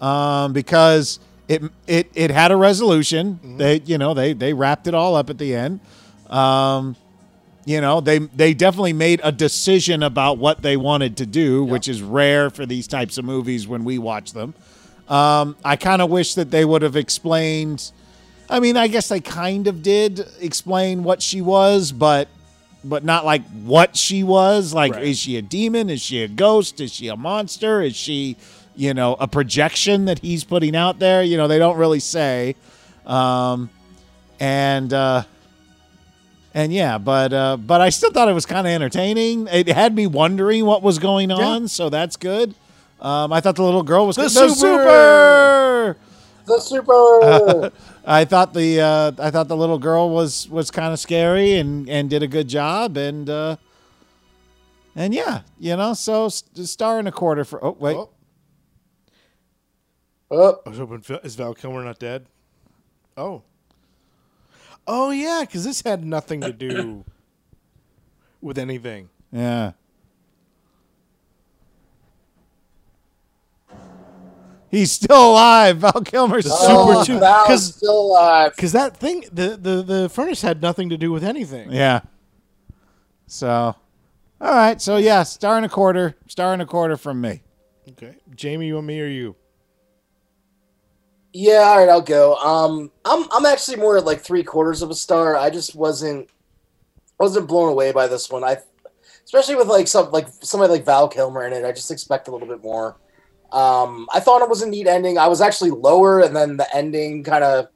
um, 0.00 0.52
because 0.52 1.20
it 1.48 1.62
it 1.86 2.10
it 2.14 2.30
had 2.30 2.50
a 2.50 2.56
resolution. 2.56 3.58
They 3.58 3.80
you 3.80 3.98
know 3.98 4.14
they 4.14 4.32
they 4.32 4.52
wrapped 4.52 4.86
it 4.86 4.94
all 4.94 5.14
up 5.14 5.30
at 5.30 5.38
the 5.38 5.54
end. 5.54 5.80
Um, 6.28 6.96
you 7.66 7.80
know 7.80 8.00
they 8.00 8.18
they 8.18 8.54
definitely 8.54 8.94
made 8.94 9.20
a 9.22 9.30
decision 9.30 10.02
about 10.02 10.38
what 10.38 10.62
they 10.62 10.76
wanted 10.76 11.18
to 11.18 11.26
do, 11.26 11.62
which 11.62 11.88
is 11.88 12.02
rare 12.02 12.48
for 12.48 12.64
these 12.64 12.88
types 12.88 13.18
of 13.18 13.24
movies 13.24 13.68
when 13.68 13.84
we 13.84 13.98
watch 13.98 14.32
them. 14.32 14.54
Um, 15.08 15.56
I 15.64 15.76
kind 15.76 16.02
of 16.02 16.10
wish 16.10 16.34
that 16.34 16.50
they 16.50 16.64
would 16.64 16.82
have 16.82 16.96
explained. 16.96 17.92
I 18.50 18.60
mean, 18.60 18.76
I 18.76 18.88
guess 18.88 19.08
they 19.08 19.20
kind 19.20 19.66
of 19.66 19.82
did 19.82 20.24
explain 20.40 21.04
what 21.04 21.20
she 21.22 21.40
was, 21.40 21.92
but 21.92 22.28
but 22.84 23.04
not 23.04 23.24
like 23.24 23.42
what 23.64 23.96
she 23.96 24.22
was. 24.22 24.72
Like, 24.72 24.92
Right. 24.94 25.02
is 25.04 25.18
she 25.18 25.36
a 25.36 25.42
demon? 25.42 25.90
Is 25.90 26.00
she 26.00 26.22
a 26.22 26.28
ghost? 26.28 26.80
Is 26.80 26.92
she 26.92 27.08
a 27.08 27.16
monster? 27.16 27.82
Is 27.82 27.96
she, 27.96 28.36
you 28.76 28.94
know, 28.94 29.16
a 29.18 29.26
projection 29.28 30.04
that 30.06 30.20
he's 30.20 30.44
putting 30.44 30.74
out 30.76 30.98
there? 30.98 31.22
You 31.22 31.36
know, 31.36 31.48
they 31.48 31.58
don't 31.58 31.76
really 31.76 32.00
say. 32.00 32.54
Um, 33.04 33.68
and 34.40 34.92
uh, 34.94 35.24
and 36.54 36.72
yeah, 36.72 36.98
but 36.98 37.32
uh, 37.32 37.56
but 37.58 37.80
I 37.80 37.90
still 37.90 38.12
thought 38.12 38.28
it 38.28 38.32
was 38.34 38.46
kind 38.46 38.66
of 38.66 38.72
entertaining. 38.72 39.48
It 39.48 39.68
had 39.68 39.94
me 39.94 40.06
wondering 40.06 40.64
what 40.64 40.82
was 40.82 40.98
going 40.98 41.30
on, 41.30 41.68
so 41.68 41.90
that's 41.90 42.16
good. 42.16 42.54
Um, 43.00 43.32
I 43.32 43.40
thought 43.40 43.56
the 43.56 43.62
little 43.62 43.82
girl 43.82 44.06
was 44.06 44.16
The 44.16 44.22
the 44.22 44.28
super! 44.30 44.54
super. 44.54 45.96
The 46.46 46.60
super. 46.60 47.72
I 48.10 48.24
thought 48.24 48.54
the 48.54 48.80
uh, 48.80 49.12
I 49.18 49.30
thought 49.30 49.48
the 49.48 49.56
little 49.56 49.78
girl 49.78 50.08
was 50.08 50.48
was 50.48 50.70
kind 50.70 50.92
of 50.94 50.98
scary 50.98 51.56
and 51.58 51.88
and 51.90 52.08
did 52.08 52.22
a 52.22 52.26
good 52.26 52.48
job 52.48 52.96
and 52.96 53.28
uh, 53.28 53.56
and 54.96 55.12
yeah, 55.14 55.42
you 55.60 55.76
know, 55.76 55.92
so 55.92 56.28
star 56.30 56.98
and 56.98 57.06
a 57.06 57.12
quarter 57.12 57.44
for. 57.44 57.62
Oh 57.62 57.76
wait, 57.78 57.96
Oh, 57.96 58.08
oh, 60.30 60.60
I 60.64 60.70
was 60.70 60.78
hoping 60.78 61.04
is 61.22 61.36
Val 61.36 61.52
Kilmer 61.54 61.84
not 61.84 61.98
dead? 61.98 62.24
Oh. 63.16 63.42
Oh 64.86 65.10
yeah, 65.10 65.40
because 65.42 65.64
this 65.64 65.82
had 65.82 66.02
nothing 66.02 66.40
to 66.40 66.52
do 66.52 67.04
with 68.40 68.56
anything. 68.56 69.10
yeah. 69.30 69.72
He's 74.70 74.92
still 74.92 75.30
alive. 75.32 75.78
Val 75.78 75.92
Kilmer's 76.04 76.44
The 76.44 76.50
still 76.50 76.68
Super 76.80 76.92
alive. 76.92 77.06
two- 77.06 77.18
Val's 77.18 77.46
'cause- 77.46 77.74
still 77.74 78.00
alive. 78.00 78.52
Because 78.54 78.72
that 78.72 78.96
thing, 78.96 79.24
the, 79.32 79.56
the 79.56 79.82
the 79.82 80.08
furnace 80.08 80.42
had 80.42 80.60
nothing 80.60 80.90
to 80.90 80.98
do 80.98 81.10
with 81.10 81.24
anything. 81.24 81.72
Yeah. 81.72 82.00
So, 83.26 83.48
all 83.48 83.74
right. 84.40 84.80
So 84.80 84.96
yeah, 84.98 85.22
star 85.22 85.56
and 85.56 85.64
a 85.66 85.68
quarter. 85.68 86.16
Star 86.26 86.52
and 86.52 86.60
a 86.62 86.66
quarter 86.66 86.96
from 86.96 87.20
me. 87.20 87.42
Okay, 87.90 88.16
Jamie, 88.34 88.66
you 88.66 88.74
want 88.74 88.86
me 88.86 89.00
or 89.00 89.06
you? 89.06 89.34
Yeah, 91.32 91.58
all 91.68 91.78
right, 91.78 91.88
I'll 91.88 92.00
go. 92.02 92.36
Um, 92.36 92.90
I'm 93.04 93.26
I'm 93.32 93.46
actually 93.46 93.76
more 93.76 93.96
at 93.98 94.04
like 94.04 94.20
three 94.20 94.42
quarters 94.42 94.82
of 94.82 94.90
a 94.90 94.94
star. 94.94 95.36
I 95.36 95.50
just 95.50 95.74
wasn't 95.74 96.28
wasn't 97.18 97.48
blown 97.48 97.68
away 97.70 97.92
by 97.92 98.06
this 98.06 98.30
one. 98.30 98.44
I, 98.44 98.58
especially 99.24 99.56
with 99.56 99.68
like 99.68 99.88
some 99.88 100.10
like 100.10 100.28
somebody 100.42 100.72
like 100.72 100.84
Val 100.84 101.08
Kilmer 101.08 101.46
in 101.46 101.52
it. 101.52 101.64
I 101.64 101.72
just 101.72 101.90
expect 101.90 102.28
a 102.28 102.30
little 102.30 102.48
bit 102.48 102.62
more. 102.62 102.96
Um, 103.52 104.06
I 104.12 104.20
thought 104.20 104.42
it 104.42 104.48
was 104.48 104.62
a 104.62 104.68
neat 104.68 104.86
ending. 104.86 105.18
I 105.18 105.28
was 105.28 105.40
actually 105.40 105.70
lower, 105.70 106.20
and 106.20 106.36
then 106.36 106.56
the 106.56 106.76
ending 106.76 107.24
kind 107.24 107.44
of 107.44 107.68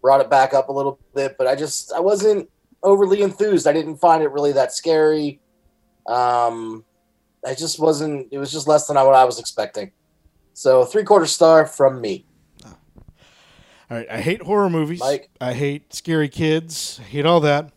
brought 0.00 0.20
it 0.20 0.30
back 0.30 0.54
up 0.54 0.68
a 0.68 0.72
little 0.72 0.98
bit. 1.14 1.36
But 1.36 1.46
I 1.46 1.56
just 1.56 1.92
I 1.92 2.00
wasn't 2.00 2.48
overly 2.82 3.22
enthused. 3.22 3.66
I 3.66 3.72
didn't 3.72 3.96
find 3.96 4.22
it 4.22 4.30
really 4.30 4.52
that 4.52 4.72
scary. 4.72 5.40
Um, 6.06 6.84
I 7.44 7.54
just 7.54 7.80
wasn't. 7.80 8.28
It 8.30 8.38
was 8.38 8.52
just 8.52 8.68
less 8.68 8.86
than 8.86 8.96
what 8.96 9.14
I 9.14 9.24
was 9.24 9.38
expecting. 9.38 9.90
So 10.52 10.84
three 10.84 11.04
quarter 11.04 11.26
star 11.26 11.66
from 11.66 12.00
me. 12.00 12.24
All 13.88 13.96
right, 13.96 14.10
I 14.10 14.20
hate 14.20 14.42
horror 14.42 14.68
movies. 14.68 15.00
Mike? 15.00 15.30
I 15.40 15.52
hate 15.52 15.94
scary 15.94 16.28
kids. 16.28 16.98
I 17.00 17.04
hate 17.04 17.26
all 17.26 17.40
that. 17.40 17.72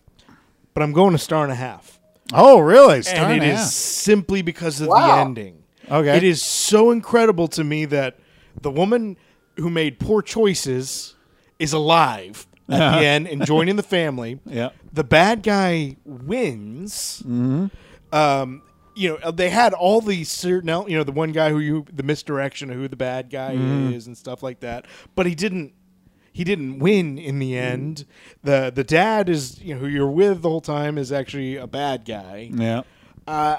But 0.73 0.81
I'm 0.81 0.91
going 0.91 1.13
a 1.13 1.19
star 1.19 1.43
and 1.43 1.51
a 1.51 1.55
half. 1.55 1.99
Oh, 2.33 2.59
really? 2.59 3.01
Star 3.01 3.25
and 3.25 3.33
and 3.33 3.43
it 3.43 3.47
a 3.47 3.53
is 3.53 3.73
simply 3.73 4.41
because 4.41 4.81
of 4.81 4.87
the 4.87 4.95
ending. 4.95 5.58
Okay. 5.89 6.17
It 6.17 6.23
is 6.23 6.41
so 6.41 6.91
incredible 6.91 7.47
to 7.49 7.63
me 7.63 7.85
that 7.85 8.19
the 8.61 8.71
woman 8.71 9.17
who 9.57 9.69
made 9.69 9.99
poor 9.99 10.21
choices 10.21 11.15
is 11.57 11.73
alive 11.73 12.47
at 12.69 12.77
the 12.99 13.05
end 13.05 13.27
and 13.27 13.45
joining 13.45 13.75
the 13.75 13.83
family. 13.83 14.39
Yeah. 14.45 14.69
The 14.93 15.03
bad 15.03 15.43
guy 15.43 15.97
wins. 16.05 17.23
Um, 18.11 18.61
you 18.95 19.17
know, 19.21 19.31
they 19.31 19.49
had 19.49 19.73
all 19.73 20.01
these 20.01 20.29
certain, 20.29 20.67
you 20.89 20.97
know, 20.97 21.03
the 21.03 21.11
one 21.11 21.31
guy 21.31 21.49
who 21.51 21.59
you, 21.59 21.85
the 21.91 22.03
misdirection 22.03 22.69
of 22.69 22.75
who 22.77 22.87
the 22.87 22.95
bad 22.97 23.29
guy 23.29 23.53
is 23.53 24.07
and 24.07 24.17
stuff 24.17 24.43
like 24.43 24.59
that. 24.61 24.85
But 25.15 25.25
he 25.25 25.35
didn't. 25.35 25.73
He 26.31 26.43
didn't 26.45 26.79
win 26.79 27.17
in 27.17 27.39
the 27.39 27.57
end. 27.57 28.05
the 28.43 28.71
The 28.73 28.83
dad 28.83 29.27
is, 29.29 29.59
you 29.61 29.73
know, 29.73 29.81
who 29.81 29.87
you're 29.87 30.09
with 30.09 30.41
the 30.41 30.49
whole 30.49 30.61
time 30.61 30.97
is 30.97 31.11
actually 31.11 31.57
a 31.57 31.67
bad 31.67 32.05
guy. 32.05 32.49
Yeah. 32.53 32.83
Uh, 33.27 33.57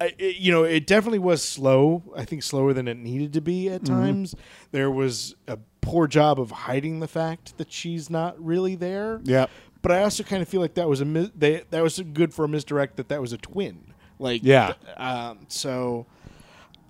I- 0.00 0.14
it, 0.18 0.36
you 0.36 0.52
know, 0.52 0.64
it 0.64 0.86
definitely 0.86 1.18
was 1.18 1.42
slow. 1.42 2.02
I 2.16 2.24
think 2.24 2.42
slower 2.42 2.72
than 2.72 2.86
it 2.88 2.96
needed 2.96 3.32
to 3.34 3.40
be 3.40 3.68
at 3.68 3.84
times. 3.84 4.34
There 4.70 4.90
was 4.90 5.34
a 5.46 5.58
poor 5.80 6.06
job 6.06 6.38
of 6.40 6.50
hiding 6.50 7.00
the 7.00 7.08
fact 7.08 7.56
that 7.58 7.72
she's 7.72 8.08
not 8.10 8.42
really 8.44 8.74
there. 8.74 9.20
Yeah. 9.24 9.46
But 9.82 9.92
I 9.92 10.02
also 10.02 10.22
kind 10.24 10.42
of 10.42 10.48
feel 10.48 10.60
like 10.60 10.74
that 10.74 10.88
was 10.88 11.00
a 11.00 11.04
mis- 11.04 11.30
they, 11.36 11.62
that 11.70 11.82
was 11.82 12.00
good 12.12 12.34
for 12.34 12.44
a 12.44 12.48
misdirect 12.48 12.96
that 12.96 13.08
that 13.08 13.20
was 13.20 13.32
a 13.32 13.38
twin. 13.38 13.94
Like 14.18 14.42
Yeah. 14.44 14.74
th- 14.84 14.98
um, 14.98 15.38
so 15.48 16.06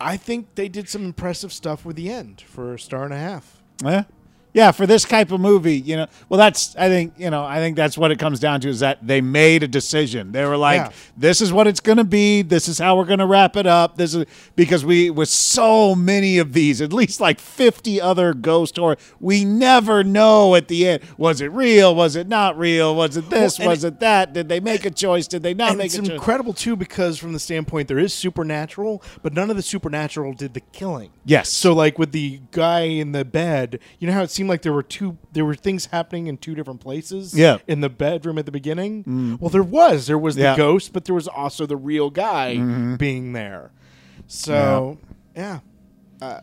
I 0.00 0.16
think 0.16 0.54
they 0.54 0.68
did 0.68 0.88
some 0.88 1.04
impressive 1.04 1.52
stuff 1.52 1.84
with 1.84 1.96
the 1.96 2.10
end 2.10 2.40
for 2.40 2.74
a 2.74 2.78
star 2.78 3.04
and 3.04 3.12
a 3.12 3.18
half. 3.18 3.62
Yeah. 3.84 4.04
Yeah, 4.54 4.72
for 4.72 4.86
this 4.86 5.04
type 5.04 5.30
of 5.30 5.40
movie, 5.40 5.78
you 5.78 5.96
know, 5.96 6.06
well, 6.28 6.38
that's 6.38 6.74
I 6.76 6.88
think 6.88 7.14
you 7.18 7.30
know 7.30 7.44
I 7.44 7.58
think 7.58 7.76
that's 7.76 7.98
what 7.98 8.10
it 8.10 8.18
comes 8.18 8.40
down 8.40 8.60
to 8.62 8.68
is 8.68 8.80
that 8.80 9.06
they 9.06 9.20
made 9.20 9.62
a 9.62 9.68
decision. 9.68 10.32
They 10.32 10.44
were 10.44 10.56
like, 10.56 10.80
Yeah. 10.80 10.92
"This 11.16 11.40
is 11.40 11.52
what 11.52 11.66
it's 11.66 11.80
going 11.80 11.98
to 11.98 12.04
be. 12.04 12.42
This 12.42 12.66
is 12.66 12.78
how 12.78 12.96
we're 12.96 13.04
going 13.04 13.18
to 13.18 13.26
wrap 13.26 13.56
it 13.56 13.66
up." 13.66 13.96
This 13.96 14.14
is 14.14 14.24
because 14.56 14.84
we 14.84 15.10
with 15.10 15.28
so 15.28 15.94
many 15.94 16.38
of 16.38 16.54
these, 16.54 16.80
at 16.80 16.92
least 16.92 17.20
like 17.20 17.38
fifty 17.40 18.00
other 18.00 18.32
ghost 18.32 18.76
horror, 18.76 18.96
we 19.20 19.44
never 19.44 20.02
know 20.02 20.54
at 20.54 20.68
the 20.68 20.88
end 20.88 21.02
was 21.18 21.40
it 21.40 21.52
real, 21.52 21.94
was 21.94 22.16
it 22.16 22.26
not 22.26 22.58
real, 22.58 22.94
was 22.94 23.16
it 23.16 23.28
this, 23.30 23.58
Well, 23.58 23.68
was 23.68 23.84
it, 23.84 24.00
that? 24.00 24.32
Did 24.32 24.48
they 24.48 24.60
make 24.60 24.84
a 24.86 24.90
choice? 24.90 25.28
Did 25.28 25.42
they 25.42 25.54
not 25.54 25.76
make 25.76 25.86
it's 25.86 25.96
a 25.96 26.02
choice? 26.02 26.10
incredible 26.10 26.54
too 26.54 26.74
because 26.74 27.18
from 27.18 27.32
the 27.34 27.38
standpoint 27.38 27.86
there 27.88 27.98
is 27.98 28.14
supernatural, 28.14 29.02
but 29.22 29.34
none 29.34 29.50
of 29.50 29.56
the 29.56 29.62
supernatural 29.62 30.32
did 30.32 30.54
the 30.54 30.60
killing. 30.60 31.10
Yes. 31.24 31.50
So 31.50 31.74
like 31.74 31.98
with 31.98 32.12
the 32.12 32.40
guy 32.50 32.80
in 32.82 33.12
the 33.12 33.24
bed, 33.24 33.78
you 33.98 34.06
know 34.06 34.14
how 34.14 34.22
it 34.22 34.30
seemed 34.38 34.48
like 34.48 34.62
there 34.62 34.72
were 34.72 34.84
two 34.84 35.18
there 35.32 35.44
were 35.44 35.56
things 35.56 35.86
happening 35.86 36.28
in 36.28 36.38
two 36.38 36.54
different 36.54 36.80
places 36.80 37.34
Yeah. 37.34 37.58
in 37.66 37.80
the 37.80 37.88
bedroom 37.88 38.38
at 38.38 38.46
the 38.46 38.52
beginning? 38.52 39.02
Mm. 39.02 39.40
Well, 39.40 39.50
there 39.50 39.64
was. 39.64 40.06
There 40.06 40.16
was 40.16 40.36
Yeah. 40.36 40.52
the 40.52 40.58
ghost, 40.58 40.92
but 40.92 41.06
there 41.06 41.14
was 41.14 41.26
also 41.26 41.66
the 41.66 41.76
real 41.76 42.08
guy 42.08 42.54
mm-hmm. 42.56 42.94
being 42.94 43.32
there. 43.32 43.72
So, 44.28 44.98
yeah. 45.34 45.58
Uh, 46.22 46.42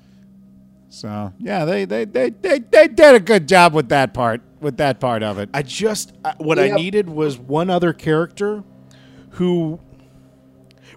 so 0.90 1.32
yeah, 1.40 1.64
they 1.64 1.86
they, 1.86 2.04
they 2.04 2.30
they 2.32 2.60
they 2.60 2.88
did 2.90 3.16
a 3.16 3.20
good 3.20 3.48
job 3.48 3.74
with 3.74 3.90
that 3.90 4.14
part 4.14 4.42
with 4.60 4.76
that 4.78 5.00
part 5.00 5.24
of 5.24 5.40
it. 5.40 5.50
I 5.54 5.62
just 5.62 6.12
I, 6.24 6.34
what 6.38 6.60
I 6.60 6.70
needed 6.70 7.10
was 7.10 7.38
one 7.38 7.70
other 7.70 7.94
character 7.94 8.64
who 9.32 9.80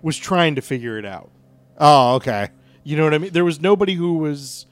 was 0.03 0.17
trying 0.17 0.57
to 0.57 0.63
figure 0.63 0.99
it 0.99 1.05
out. 1.05 1.31
Oh, 1.79 2.17
okay. 2.17 2.49
You 2.83 2.97
know 2.97 3.05
what 3.05 3.15
I 3.15 3.19
mean? 3.19 3.33
There 3.33 3.45
was 3.45 3.61
nobody 3.61 3.95
who 3.95 4.19
was 4.19 4.67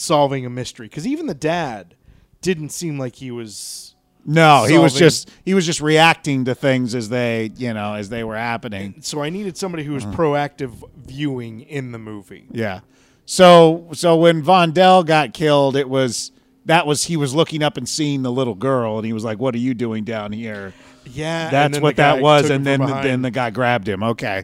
solving 0.00 0.46
a 0.46 0.50
mystery 0.50 0.88
because 0.88 1.06
even 1.06 1.26
the 1.26 1.34
dad 1.34 1.94
didn't 2.42 2.70
seem 2.70 2.98
like 2.98 3.16
he 3.16 3.30
was. 3.30 3.94
No, 4.28 4.64
he 4.64 4.76
was 4.76 4.92
just 4.94 5.30
he 5.44 5.54
was 5.54 5.64
just 5.64 5.80
reacting 5.80 6.46
to 6.46 6.54
things 6.56 6.94
as 6.96 7.08
they 7.08 7.52
you 7.56 7.72
know 7.72 7.94
as 7.94 8.08
they 8.08 8.24
were 8.24 8.36
happening. 8.36 8.96
So 9.00 9.22
I 9.22 9.30
needed 9.30 9.56
somebody 9.56 9.84
who 9.84 9.92
was 9.92 10.04
Uh-huh. 10.04 10.16
proactive 10.16 10.72
viewing 10.96 11.60
in 11.60 11.92
the 11.92 11.98
movie. 11.98 12.46
Yeah. 12.50 12.80
So 13.24 13.88
so 13.92 14.16
when 14.16 14.42
Vondell 14.42 15.06
got 15.06 15.32
killed, 15.32 15.76
it 15.76 15.88
was 15.88 16.32
that 16.64 16.86
was 16.88 17.04
he 17.04 17.16
was 17.16 17.34
looking 17.34 17.62
up 17.62 17.76
and 17.76 17.88
seeing 17.88 18.22
the 18.22 18.32
little 18.32 18.56
girl, 18.56 18.96
and 18.98 19.06
he 19.06 19.12
was 19.12 19.22
like, 19.24 19.38
"What 19.38 19.54
are 19.54 19.58
you 19.58 19.74
doing 19.74 20.02
down 20.02 20.32
here?" 20.32 20.72
Yeah, 21.08 21.48
That's 21.50 21.78
what 21.78 21.94
that 21.96 22.20
was, 22.20 22.50
and 22.50 22.66
then 22.66 22.80
from 22.80 22.86
the, 22.88 22.92
behind. 22.94 23.08
then 23.08 23.22
the 23.22 23.30
guy 23.30 23.50
grabbed 23.50 23.88
him. 23.88 24.02
Okay. 24.02 24.42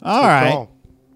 all 0.00 0.22
right. 0.22 0.68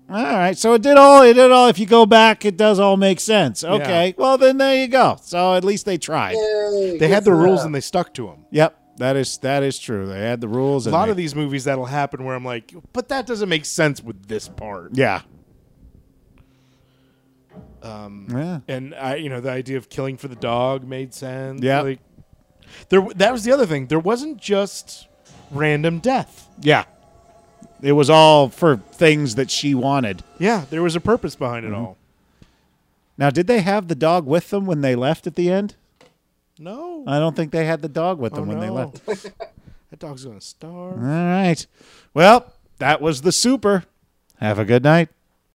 Call. 0.09 0.17
All 0.17 0.25
right. 0.25 0.57
So 0.57 0.75
it 0.75 0.83
did 0.83 0.97
all 0.97 1.23
it 1.23 1.35
did 1.35 1.51
all. 1.51 1.69
If 1.69 1.79
you 1.79 1.87
go 1.87 2.07
back, 2.07 2.45
it 2.45 2.57
does 2.57 2.79
all 2.79 2.97
make 2.97 3.21
sense. 3.21 3.63
Okay. 3.65 4.15
Well, 4.17 4.39
then 4.39 4.59
there 4.59 4.77
you 4.77 4.89
go. 4.89 5.17
So 5.23 5.55
at 5.55 5.65
least 5.65 5.85
they 5.87 5.99
tried. 5.99 6.33
Yay, 6.35 6.97
They 6.99 7.09
had 7.09 7.25
the 7.25 7.31
for 7.31 7.37
rules 7.37 7.65
and 7.65 7.75
they 7.75 7.81
stuck 7.81 8.15
to 8.15 8.27
them. 8.27 8.45
Yep. 8.51 8.83
That 8.99 9.17
is 9.17 9.37
that 9.39 9.63
is 9.63 9.79
true. 9.79 10.07
They 10.07 10.21
had 10.21 10.41
the 10.41 10.49
rules. 10.49 10.87
A 10.87 10.89
and 10.91 10.95
lot 10.95 11.05
they- 11.07 11.11
of 11.11 11.17
these 11.17 11.35
movies 11.35 11.65
that'll 11.65 11.85
happen 11.87 12.25
where 12.25 12.35
I'm 12.35 12.45
like, 12.45 12.73
but 12.93 13.09
that 13.11 13.27
doesn't 13.27 13.49
make 13.49 13.65
sense 13.67 14.03
with 14.03 14.27
this 14.27 14.49
part. 14.49 14.93
Yeah. 14.95 15.23
Um, 17.83 18.27
yeah. 18.31 18.61
and 18.69 18.95
I, 18.95 19.17
you 19.17 19.29
know, 19.29 19.41
the 19.41 19.51
idea 19.51 19.77
of 19.77 19.89
killing 19.89 20.17
for 20.17 20.29
the 20.29 20.35
dog 20.35 20.87
made 20.87 21.15
sense. 21.15 21.63
Yeah. 21.63 21.83
like 21.83 22.01
there. 22.89 23.07
That 23.17 23.33
was 23.33 23.45
the 23.45 23.53
other 23.53 23.67
thing. 23.67 23.87
There 23.87 23.99
wasn't 24.01 24.39
just 24.41 25.09
random 25.51 25.99
death. 26.01 26.49
Yeah. 26.61 26.85
It 27.83 27.93
was 27.93 28.09
all 28.09 28.49
for 28.49 28.77
things 28.77 29.35
that 29.35 29.51
she 29.51 29.75
wanted. 29.75 30.23
Yeah, 30.39 30.65
there 30.71 30.83
was 30.83 30.97
a 30.97 31.01
purpose 31.01 31.37
behind 31.37 31.67
it 31.67 31.73
mm-hmm. 31.73 31.81
all. 31.81 31.97
Now, 33.19 33.31
did 33.31 33.47
they 33.47 33.61
have 33.61 33.89
the 33.89 33.95
dog 33.95 34.27
with 34.27 34.51
them 34.51 34.67
when 34.67 34.83
they 34.83 34.95
left 34.95 35.27
at 35.27 35.37
the 35.37 35.51
end? 35.51 35.75
No, 36.59 37.05
I 37.07 37.19
don't 37.19 37.37
think 37.37 37.53
they 37.53 37.67
had 37.67 37.83
the 37.83 37.89
dog 37.89 38.19
with 38.19 38.33
Oh, 38.33 38.37
them 38.37 38.49
when 38.49 38.61
they 38.61 38.71
left. 38.71 39.05
that 39.07 39.99
dog's 39.99 40.25
gonna 40.25 40.41
starve. 40.41 40.95
All 40.95 40.99
right. 40.99 41.67
Well, 42.15 42.53
that 42.79 43.01
was 43.01 43.23
the 43.23 43.33
super. 43.33 43.85
Have 44.41 44.59
a 44.59 44.65
good 44.65 44.83
night. 44.83 45.09